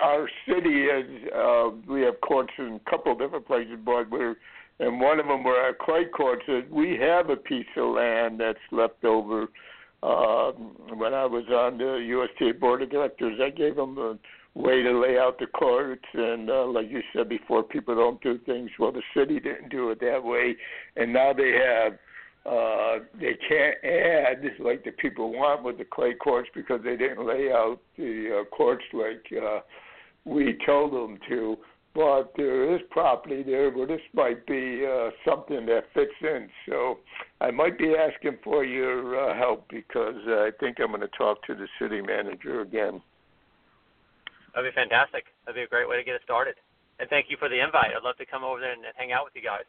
our 0.00 0.28
city 0.46 0.86
has, 0.86 1.32
uh, 1.34 1.70
we 1.88 2.02
have 2.02 2.20
courts 2.20 2.52
in 2.58 2.78
a 2.86 2.90
couple 2.90 3.12
of 3.12 3.18
different 3.18 3.46
places, 3.46 3.78
but 3.84 4.08
we're, 4.08 4.36
and 4.78 5.00
one 5.00 5.18
of 5.18 5.26
them 5.26 5.42
where 5.42 5.60
our 5.60 5.74
clay 5.74 6.04
courts 6.04 6.44
is, 6.46 6.62
we 6.70 6.96
have 7.00 7.28
a 7.30 7.36
piece 7.36 7.66
of 7.76 7.94
land 7.94 8.38
that's 8.40 8.58
left 8.70 9.04
over. 9.04 9.48
Uh, 10.00 10.52
when 10.94 11.12
I 11.12 11.26
was 11.26 11.44
on 11.48 11.78
the 11.78 11.96
USTA 12.08 12.60
board 12.60 12.82
of 12.82 12.90
directors, 12.90 13.40
I 13.42 13.50
gave 13.50 13.74
them 13.74 13.98
a 13.98 14.16
way 14.58 14.82
to 14.82 14.98
lay 14.98 15.16
out 15.16 15.38
the 15.38 15.46
courts 15.46 16.04
and 16.14 16.50
uh, 16.50 16.66
like 16.66 16.90
you 16.90 17.00
said 17.14 17.28
before 17.28 17.62
people 17.62 17.94
don't 17.94 18.20
do 18.22 18.38
things 18.44 18.70
well 18.78 18.90
the 18.90 19.02
city 19.16 19.38
didn't 19.38 19.68
do 19.68 19.90
it 19.90 20.00
that 20.00 20.22
way 20.22 20.56
and 20.96 21.12
now 21.12 21.32
they 21.32 21.52
have 21.52 21.92
uh, 22.44 23.00
they 23.20 23.36
can't 23.48 23.76
add 23.84 24.42
like 24.58 24.82
the 24.84 24.90
people 24.92 25.32
want 25.32 25.62
with 25.62 25.76
the 25.78 25.84
clay 25.84 26.14
courts 26.14 26.48
because 26.54 26.80
they 26.82 26.96
didn't 26.96 27.26
lay 27.26 27.50
out 27.52 27.78
the 27.96 28.40
uh, 28.40 28.56
courts 28.56 28.84
like 28.92 29.24
uh, 29.42 29.60
we 30.24 30.56
told 30.64 30.92
them 30.92 31.18
to. 31.28 31.56
But 31.94 32.32
there 32.36 32.74
is 32.74 32.80
property 32.90 33.42
there 33.42 33.70
where 33.70 33.86
this 33.86 34.00
might 34.14 34.46
be 34.46 34.86
uh, 34.86 35.10
something 35.28 35.66
that 35.66 35.84
fits 35.92 36.12
in. 36.20 36.48
So 36.68 36.98
I 37.40 37.50
might 37.50 37.76
be 37.76 37.94
asking 37.96 38.38
for 38.44 38.64
your 38.64 39.30
uh, 39.30 39.36
help 39.36 39.68
because 39.68 40.14
I 40.26 40.50
think 40.60 40.78
I'm 40.80 40.88
going 40.88 41.00
to 41.00 41.08
talk 41.08 41.44
to 41.46 41.54
the 41.54 41.66
city 41.80 42.00
manager 42.00 42.60
again. 42.60 43.02
That'd 44.54 44.70
be 44.70 44.74
fantastic. 44.74 45.24
That'd 45.44 45.58
be 45.58 45.62
a 45.62 45.68
great 45.68 45.88
way 45.88 45.96
to 45.96 46.04
get 46.04 46.14
it 46.14 46.22
started. 46.24 46.54
And 46.98 47.08
thank 47.08 47.26
you 47.30 47.36
for 47.38 47.48
the 47.48 47.60
invite. 47.60 47.94
I'd 47.94 48.02
love 48.02 48.16
to 48.18 48.26
come 48.26 48.42
over 48.42 48.60
there 48.60 48.72
and 48.72 48.82
hang 48.96 49.12
out 49.12 49.24
with 49.24 49.34
you 49.36 49.42
guys. 49.42 49.64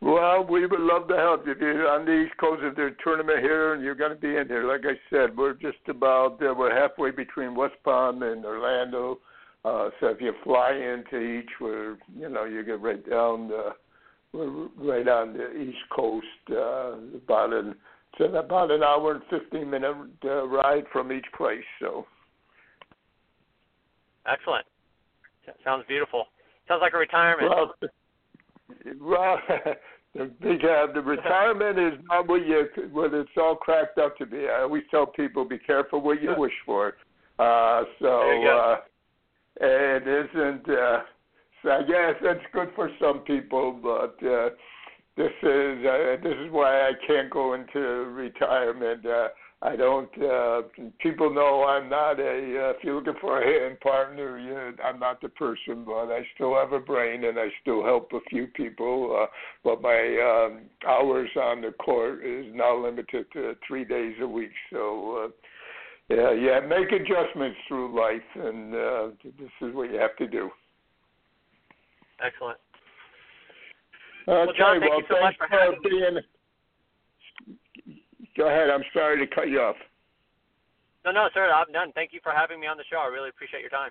Well, 0.00 0.44
we 0.44 0.66
would 0.66 0.80
love 0.80 1.08
to 1.08 1.16
help 1.16 1.46
you. 1.46 1.54
You're 1.58 1.88
on 1.88 2.04
the 2.04 2.24
East 2.24 2.36
Coast, 2.36 2.60
if 2.62 2.76
there's 2.76 2.92
a 2.98 3.02
tournament 3.02 3.40
here 3.40 3.72
and 3.72 3.82
you're 3.82 3.94
going 3.94 4.10
to 4.10 4.20
be 4.20 4.36
in 4.36 4.46
here, 4.48 4.64
like 4.64 4.82
I 4.84 4.98
said, 5.08 5.36
we're 5.36 5.54
just 5.54 5.78
about 5.88 6.42
uh, 6.42 6.52
we're 6.54 6.74
halfway 6.74 7.10
between 7.10 7.54
West 7.54 7.76
Palm 7.84 8.22
and 8.22 8.44
Orlando. 8.44 9.18
Uh, 9.64 9.88
so 10.00 10.08
if 10.08 10.20
you 10.20 10.34
fly 10.44 10.72
into 10.72 11.18
each, 11.18 11.48
we're 11.58 11.96
you 12.14 12.28
know 12.28 12.44
you 12.44 12.62
get 12.64 12.80
right 12.80 13.08
down 13.08 13.48
the 13.48 13.70
we're 14.32 14.68
right 14.76 15.08
on 15.08 15.32
the 15.32 15.52
East 15.58 15.78
Coast. 15.94 16.26
Uh, 16.50 16.96
about 17.16 17.54
an 17.54 17.74
it's 18.18 18.34
about 18.36 18.70
an 18.70 18.82
hour 18.82 19.12
and 19.12 19.22
fifteen 19.30 19.70
minute 19.70 19.96
uh, 20.24 20.46
ride 20.46 20.84
from 20.92 21.12
each 21.12 21.26
place. 21.34 21.64
So 21.80 22.04
excellent. 24.26 24.66
Sounds 25.62 25.84
beautiful. 25.86 26.26
Sounds 26.68 26.80
like 26.80 26.94
a 26.94 26.98
retirement. 26.98 27.50
Well, 27.50 27.74
well 29.00 29.38
The 30.14 30.30
big 30.40 30.64
uh, 30.64 30.86
the 30.94 31.00
retirement 31.00 31.76
is 31.76 31.98
not 32.08 32.28
what 32.28 32.46
you 32.46 32.66
what 32.92 33.12
it's 33.12 33.28
all 33.36 33.56
cracked 33.56 33.98
up 33.98 34.16
to 34.18 34.26
be. 34.26 34.46
I 34.46 34.62
always 34.62 34.84
tell 34.88 35.06
people 35.06 35.44
be 35.44 35.58
careful 35.58 36.00
what 36.00 36.22
you 36.22 36.32
wish 36.36 36.52
for. 36.64 36.94
Uh 37.40 37.82
so 38.00 38.44
uh 38.46 38.76
it 39.60 40.06
isn't 40.06 40.68
uh 40.68 41.00
so 41.62 41.70
I 41.70 41.82
guess 41.82 42.14
that's 42.22 42.44
good 42.52 42.68
for 42.76 42.90
some 43.00 43.20
people, 43.20 43.72
but 43.82 44.24
uh 44.24 44.50
this 45.16 45.32
is 45.42 45.84
uh, 45.84 46.16
this 46.22 46.36
is 46.44 46.52
why 46.52 46.82
I 46.82 46.92
can't 47.08 47.28
go 47.28 47.54
into 47.54 47.80
retirement. 47.80 49.04
Uh 49.04 49.28
I 49.62 49.76
don't. 49.76 50.10
Uh, 50.22 50.62
people 51.00 51.32
know 51.32 51.64
I'm 51.64 51.88
not 51.88 52.20
a. 52.20 52.22
Uh, 52.22 52.70
if 52.70 52.76
you're 52.82 52.96
looking 52.96 53.14
for 53.20 53.40
a 53.40 53.46
hitting 53.46 53.78
partner, 53.78 54.38
you, 54.38 54.76
I'm 54.84 55.00
not 55.00 55.22
the 55.22 55.30
person. 55.30 55.84
But 55.86 56.12
I 56.12 56.20
still 56.34 56.54
have 56.54 56.72
a 56.72 56.80
brain, 56.80 57.24
and 57.24 57.38
I 57.38 57.48
still 57.62 57.82
help 57.82 58.12
a 58.12 58.20
few 58.28 58.46
people. 58.48 59.18
Uh, 59.22 59.26
but 59.62 59.80
my 59.80 60.48
um, 60.50 60.62
hours 60.86 61.30
on 61.40 61.62
the 61.62 61.72
court 61.72 62.24
is 62.24 62.46
now 62.52 62.76
limited 62.76 63.26
to 63.32 63.54
three 63.66 63.84
days 63.84 64.14
a 64.20 64.26
week. 64.26 64.52
So, 64.70 65.24
uh, 65.24 66.14
yeah, 66.14 66.32
yeah, 66.32 66.60
make 66.60 66.92
adjustments 66.92 67.56
through 67.66 67.98
life, 67.98 68.20
and 68.34 68.74
uh, 68.74 69.06
this 69.24 69.50
is 69.62 69.74
what 69.74 69.90
you 69.90 69.98
have 69.98 70.16
to 70.16 70.26
do. 70.26 70.50
Excellent. 72.22 72.58
Okay, 74.28 74.46
well, 74.46 74.54
John, 74.56 74.80
thank 74.80 74.90
well, 74.90 75.00
you 75.00 75.06
so 75.08 75.20
much 75.20 75.36
for 75.36 75.48
having 75.50 75.78
being, 75.82 76.18
Go 78.36 78.48
ahead. 78.48 78.70
I'm 78.70 78.84
sorry 78.92 79.24
to 79.24 79.34
cut 79.34 79.48
you 79.48 79.60
off. 79.60 79.76
No, 81.04 81.12
no, 81.12 81.28
sir. 81.34 81.50
I'm 81.52 81.70
done. 81.72 81.92
Thank 81.94 82.12
you 82.12 82.20
for 82.22 82.32
having 82.32 82.60
me 82.60 82.66
on 82.66 82.76
the 82.76 82.84
show. 82.90 82.98
I 82.98 83.06
really 83.06 83.28
appreciate 83.28 83.60
your 83.60 83.70
time. 83.70 83.90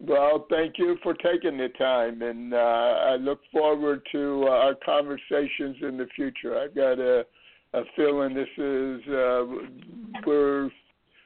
Well, 0.00 0.46
thank 0.50 0.78
you 0.78 0.96
for 1.02 1.14
taking 1.14 1.56
the 1.56 1.68
time, 1.78 2.22
and 2.22 2.52
uh, 2.52 2.56
I 2.56 3.16
look 3.16 3.40
forward 3.52 4.02
to 4.10 4.44
uh, 4.48 4.50
our 4.50 4.74
conversations 4.84 5.76
in 5.80 5.96
the 5.96 6.08
future. 6.16 6.58
I've 6.58 6.74
got 6.74 6.98
a, 6.98 7.24
a 7.74 7.82
feeling 7.94 8.34
this 8.34 8.48
is 8.56 9.00
uh, 9.08 9.44
we're 10.26 10.70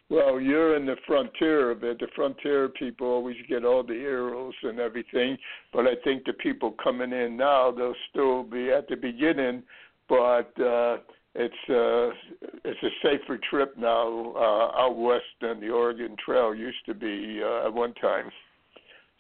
well, 0.09 0.39
you're 0.39 0.77
in 0.77 0.87
the 0.87 0.97
frontier 1.07 1.71
of 1.71 1.83
it. 1.83 1.99
The 1.99 2.07
frontier 2.15 2.69
people 2.69 3.09
always 3.09 3.37
get 3.49 3.65
all 3.65 3.83
the 3.83 3.95
arrows 3.95 4.55
and 4.63 4.79
everything, 4.79 5.37
but 5.73 5.87
I 5.87 5.95
think 6.05 6.25
the 6.25 6.35
people 6.35 6.77
coming 6.83 7.13
in 7.13 7.37
now 7.37 7.73
they'll 7.73 7.95
still 8.11 8.45
be 8.45 8.71
at 8.71 8.89
the 8.89 8.97
beginning, 8.97 9.65
but 10.09 10.53
uh, 10.61 10.99
it's 11.39 11.55
uh, 11.69 12.49
it's 12.65 12.83
a 12.83 12.89
safer 13.03 13.39
trip 13.51 13.77
now 13.77 14.33
uh, 14.37 14.81
out 14.81 14.97
west 14.97 15.25
than 15.41 15.61
the 15.61 15.69
Oregon 15.69 16.17
Trail 16.25 16.55
used 16.55 16.85
to 16.87 16.95
be 16.95 17.41
uh, 17.45 17.67
at 17.67 17.73
one 17.73 17.95
time. 17.95 18.31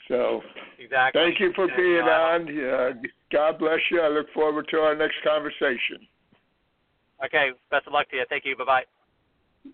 So 0.08 0.40
exactly. 0.78 1.20
thank 1.20 1.40
you 1.40 1.52
for 1.54 1.66
being 1.76 2.02
on. 2.02 2.42
Uh, 2.48 2.90
God 3.32 3.58
bless 3.58 3.80
you. 3.90 4.00
I 4.00 4.08
look 4.08 4.26
forward 4.32 4.66
to 4.70 4.78
our 4.78 4.94
next 4.94 5.16
conversation. 5.24 6.06
Okay. 7.24 7.50
Best 7.70 7.86
of 7.86 7.92
luck 7.92 8.08
to 8.10 8.16
you. 8.16 8.24
Thank 8.28 8.44
you. 8.44 8.56
Bye 8.56 8.64
bye. 8.64 8.84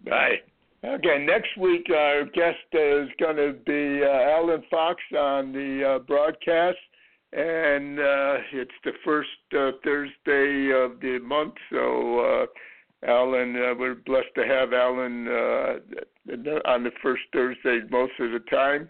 Bye. 0.04 0.36
Okay, 0.84 1.24
next 1.24 1.56
week 1.56 1.86
our 1.94 2.24
guest 2.24 2.58
is 2.72 3.08
going 3.20 3.36
to 3.36 3.54
be 3.64 4.02
uh, 4.04 4.36
Alan 4.36 4.64
Fox 4.68 5.00
on 5.16 5.52
the 5.52 5.94
uh, 5.94 5.98
broadcast 6.00 6.78
and 7.32 7.98
uh, 7.98 8.36
it's 8.52 8.70
the 8.84 8.92
first 9.04 9.28
uh, 9.56 9.70
Thursday 9.84 10.70
of 10.72 11.00
the 11.00 11.18
month. 11.22 11.54
So, 11.70 12.20
uh, 12.20 12.46
Alan, 13.06 13.56
uh, 13.56 13.74
we're 13.78 13.96
blessed 14.06 14.34
to 14.36 14.46
have 14.46 14.72
Alan 14.72 15.26
uh, 15.26 16.68
on 16.68 16.84
the 16.84 16.90
first 17.02 17.22
Thursday 17.32 17.80
most 17.90 18.12
of 18.20 18.30
the 18.32 18.40
time. 18.50 18.88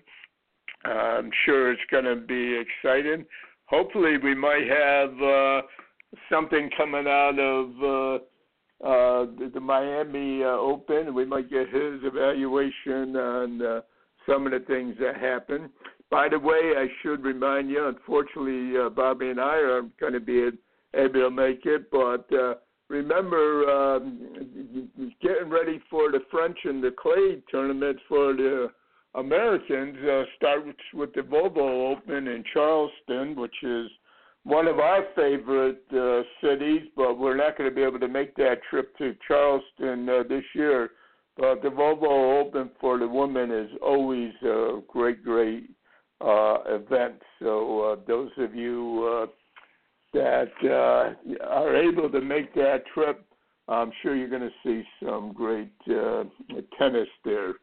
I'm 0.85 1.31
sure 1.45 1.73
it's 1.73 1.81
going 1.91 2.05
to 2.05 2.17
be 2.17 2.61
exciting. 2.61 3.25
Hopefully, 3.67 4.19
we 4.19 4.35
might 4.35 4.69
have 4.69 5.23
uh, 5.23 5.63
something 6.31 6.69
coming 6.77 7.07
out 7.07 7.39
of 7.39 7.71
uh, 7.83 8.25
uh, 8.87 9.27
the, 9.39 9.51
the 9.55 9.61
Miami 9.61 10.43
uh, 10.43 10.49
Open. 10.49 11.15
We 11.15 11.25
might 11.25 11.49
get 11.49 11.69
his 11.69 12.01
evaluation 12.03 13.17
on 13.17 13.63
uh, 13.63 13.81
some 14.27 14.47
of 14.47 14.53
the 14.53 14.61
things 14.67 14.97
that 15.01 15.17
happen. 15.17 15.71
By 16.13 16.29
the 16.29 16.39
way, 16.39 16.75
I 16.77 16.89
should 17.01 17.25
remind 17.25 17.71
you, 17.71 17.89
unfortunately, 17.89 18.79
uh, 18.79 18.91
Bobby 18.91 19.31
and 19.31 19.41
I 19.41 19.57
are 19.57 19.81
going 19.99 20.13
to 20.13 20.21
be 20.21 20.47
able 20.95 21.15
to 21.15 21.31
make 21.31 21.65
it, 21.65 21.91
but 21.91 22.31
uh, 22.35 22.57
remember, 22.91 23.65
um, 23.71 24.91
getting 25.23 25.49
ready 25.49 25.81
for 25.89 26.13
the 26.13 26.21
French 26.31 26.59
and 26.65 26.85
the 26.85 26.91
clay 26.91 27.43
tournaments 27.51 28.03
for 28.11 28.35
the 28.35 28.69
Americans 29.15 29.97
uh, 30.07 30.25
starts 30.37 30.79
with 30.93 31.15
the 31.15 31.23
Volvo 31.23 31.97
Open 31.97 32.29
in 32.29 32.45
Charleston, 32.53 33.35
which 33.35 33.57
is 33.63 33.89
one 34.45 34.67
of 34.67 34.81
our 34.81 35.05
favorite 35.17 35.83
uh, 35.97 36.21
cities, 36.43 36.83
but 36.95 37.19
we're 37.19 37.39
not 37.39 37.57
going 37.57 37.71
to 37.71 37.75
be 37.75 37.83
able 37.83 38.01
to 38.01 38.09
make 38.09 38.37
that 38.37 38.59
trip 38.69 38.95
to 38.99 39.17
Charleston 39.27 40.07
uh, 40.11 40.25
this 40.29 40.45
year. 40.55 40.91
But 41.39 41.63
the 41.63 41.71
Volvo 41.71 42.39
Open 42.39 42.69
for 42.79 42.99
the 42.99 43.09
women 43.09 43.51
is 43.51 43.71
always 43.81 44.35
a 44.43 44.81
great, 44.87 45.25
great 45.25 45.71
uh, 46.23 46.59
event. 46.67 47.21
So 47.41 47.81
uh, 47.81 47.97
those 48.07 48.31
of 48.39 48.55
you 48.55 49.25
uh, 49.25 49.27
that 50.15 50.53
uh, 50.65 51.45
are 51.47 51.75
able 51.75 52.11
to 52.11 52.21
make 52.21 52.55
that 52.55 52.85
trip, 52.93 53.25
I'm 53.69 53.93
sure 54.03 54.15
you're 54.15 54.29
going 54.29 54.43
to 54.43 54.51
see 54.65 54.83
some 55.05 55.33
great 55.33 55.73
uh, 55.91 56.25
tennis 56.79 57.09
there. 57.25 57.55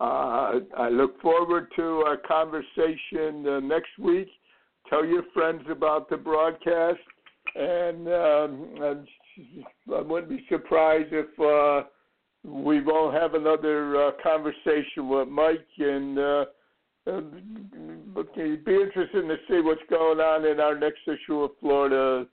Uh, 0.00 0.60
I 0.76 0.88
look 0.90 1.20
forward 1.20 1.68
to 1.76 2.04
our 2.06 2.16
conversation 2.16 3.46
uh, 3.46 3.60
next 3.60 3.98
week. 3.98 4.28
Tell 4.88 5.04
your 5.04 5.24
friends 5.34 5.62
about 5.70 6.08
the 6.08 6.16
broadcast, 6.16 7.00
and 7.54 8.06
um, 8.08 9.04
I 9.94 10.00
wouldn't 10.00 10.30
be 10.30 10.46
surprised 10.48 11.12
if 11.12 11.26
uh, 11.40 11.88
we 12.44 12.80
won't 12.80 13.14
have 13.14 13.34
another 13.34 13.96
uh, 13.96 14.10
conversation 14.22 15.08
with 15.08 15.28
Mike 15.28 15.66
and. 15.78 16.18
Uh, 16.18 16.44
okay, 17.08 18.56
be 18.56 18.74
interesting 18.74 19.28
to 19.28 19.36
see 19.48 19.60
what's 19.60 19.80
going 19.88 20.18
on 20.18 20.46
in 20.46 20.60
our 20.60 20.78
next 20.78 21.00
issue 21.06 21.42
of 21.42 21.50
Florida 21.60 22.26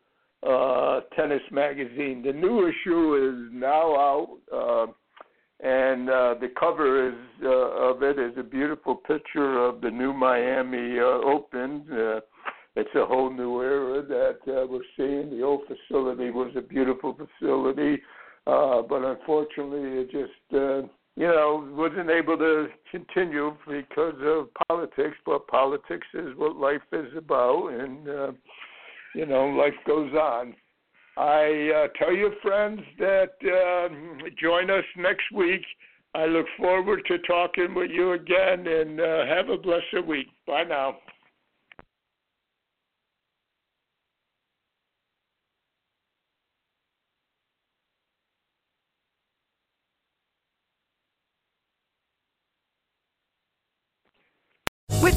uh, 0.47 1.01
Tennis 1.15 1.41
Magazine. 1.51 2.21
The 2.25 2.33
new 2.33 2.67
issue 2.67 3.15
is 3.15 3.51
now 3.53 3.95
out, 3.95 4.37
uh, 4.53 4.87
and 5.65 6.09
uh, 6.09 6.35
the 6.39 6.49
cover 6.59 7.07
is 7.07 7.15
uh, 7.43 7.47
of 7.47 8.03
it 8.03 8.19
is 8.19 8.33
a 8.37 8.43
beautiful 8.43 8.95
picture 8.95 9.65
of 9.65 9.81
the 9.81 9.89
new 9.89 10.13
Miami 10.13 10.99
uh, 10.99 11.03
Open. 11.03 11.85
Uh, 11.91 12.19
it's 12.75 12.93
a 12.95 13.05
whole 13.05 13.31
new 13.31 13.61
era 13.61 14.03
that 14.03 14.39
uh, 14.51 14.67
we're 14.67 14.81
seeing. 14.97 15.29
The 15.29 15.43
old 15.43 15.61
facility 15.61 16.29
was 16.29 16.51
a 16.57 16.61
beautiful 16.61 17.17
facility, 17.17 18.01
uh, 18.47 18.81
but 18.81 19.03
unfortunately, 19.03 20.01
it 20.01 20.11
just 20.11 20.53
uh, 20.53 20.81
you 21.15 21.27
know, 21.27 21.67
wasn't 21.71 22.09
able 22.09 22.37
to 22.37 22.67
continue 22.91 23.55
because 23.67 24.15
of 24.21 24.49
politics, 24.67 25.15
but 25.25 25.47
politics 25.47 26.07
is 26.13 26.35
what 26.35 26.57
life 26.57 26.81
is 26.91 27.07
about, 27.17 27.67
and, 27.69 28.09
uh, 28.09 28.31
you 29.13 29.25
know, 29.25 29.47
life 29.47 29.73
goes 29.87 30.13
on. 30.13 30.53
I 31.17 31.71
uh, 31.73 31.87
tell 31.97 32.13
your 32.13 32.33
friends 32.41 32.81
that 32.99 33.31
uh, 33.41 34.27
join 34.37 34.69
us 34.69 34.83
next 34.97 35.31
week. 35.33 35.61
I 36.13 36.25
look 36.25 36.45
forward 36.57 37.03
to 37.07 37.17
talking 37.19 37.73
with 37.73 37.91
you 37.91 38.13
again, 38.13 38.67
and 38.67 38.99
uh, 38.99 39.25
have 39.25 39.49
a 39.49 39.57
blessed 39.57 40.05
week. 40.05 40.27
Bye 40.45 40.65
now. 40.65 40.97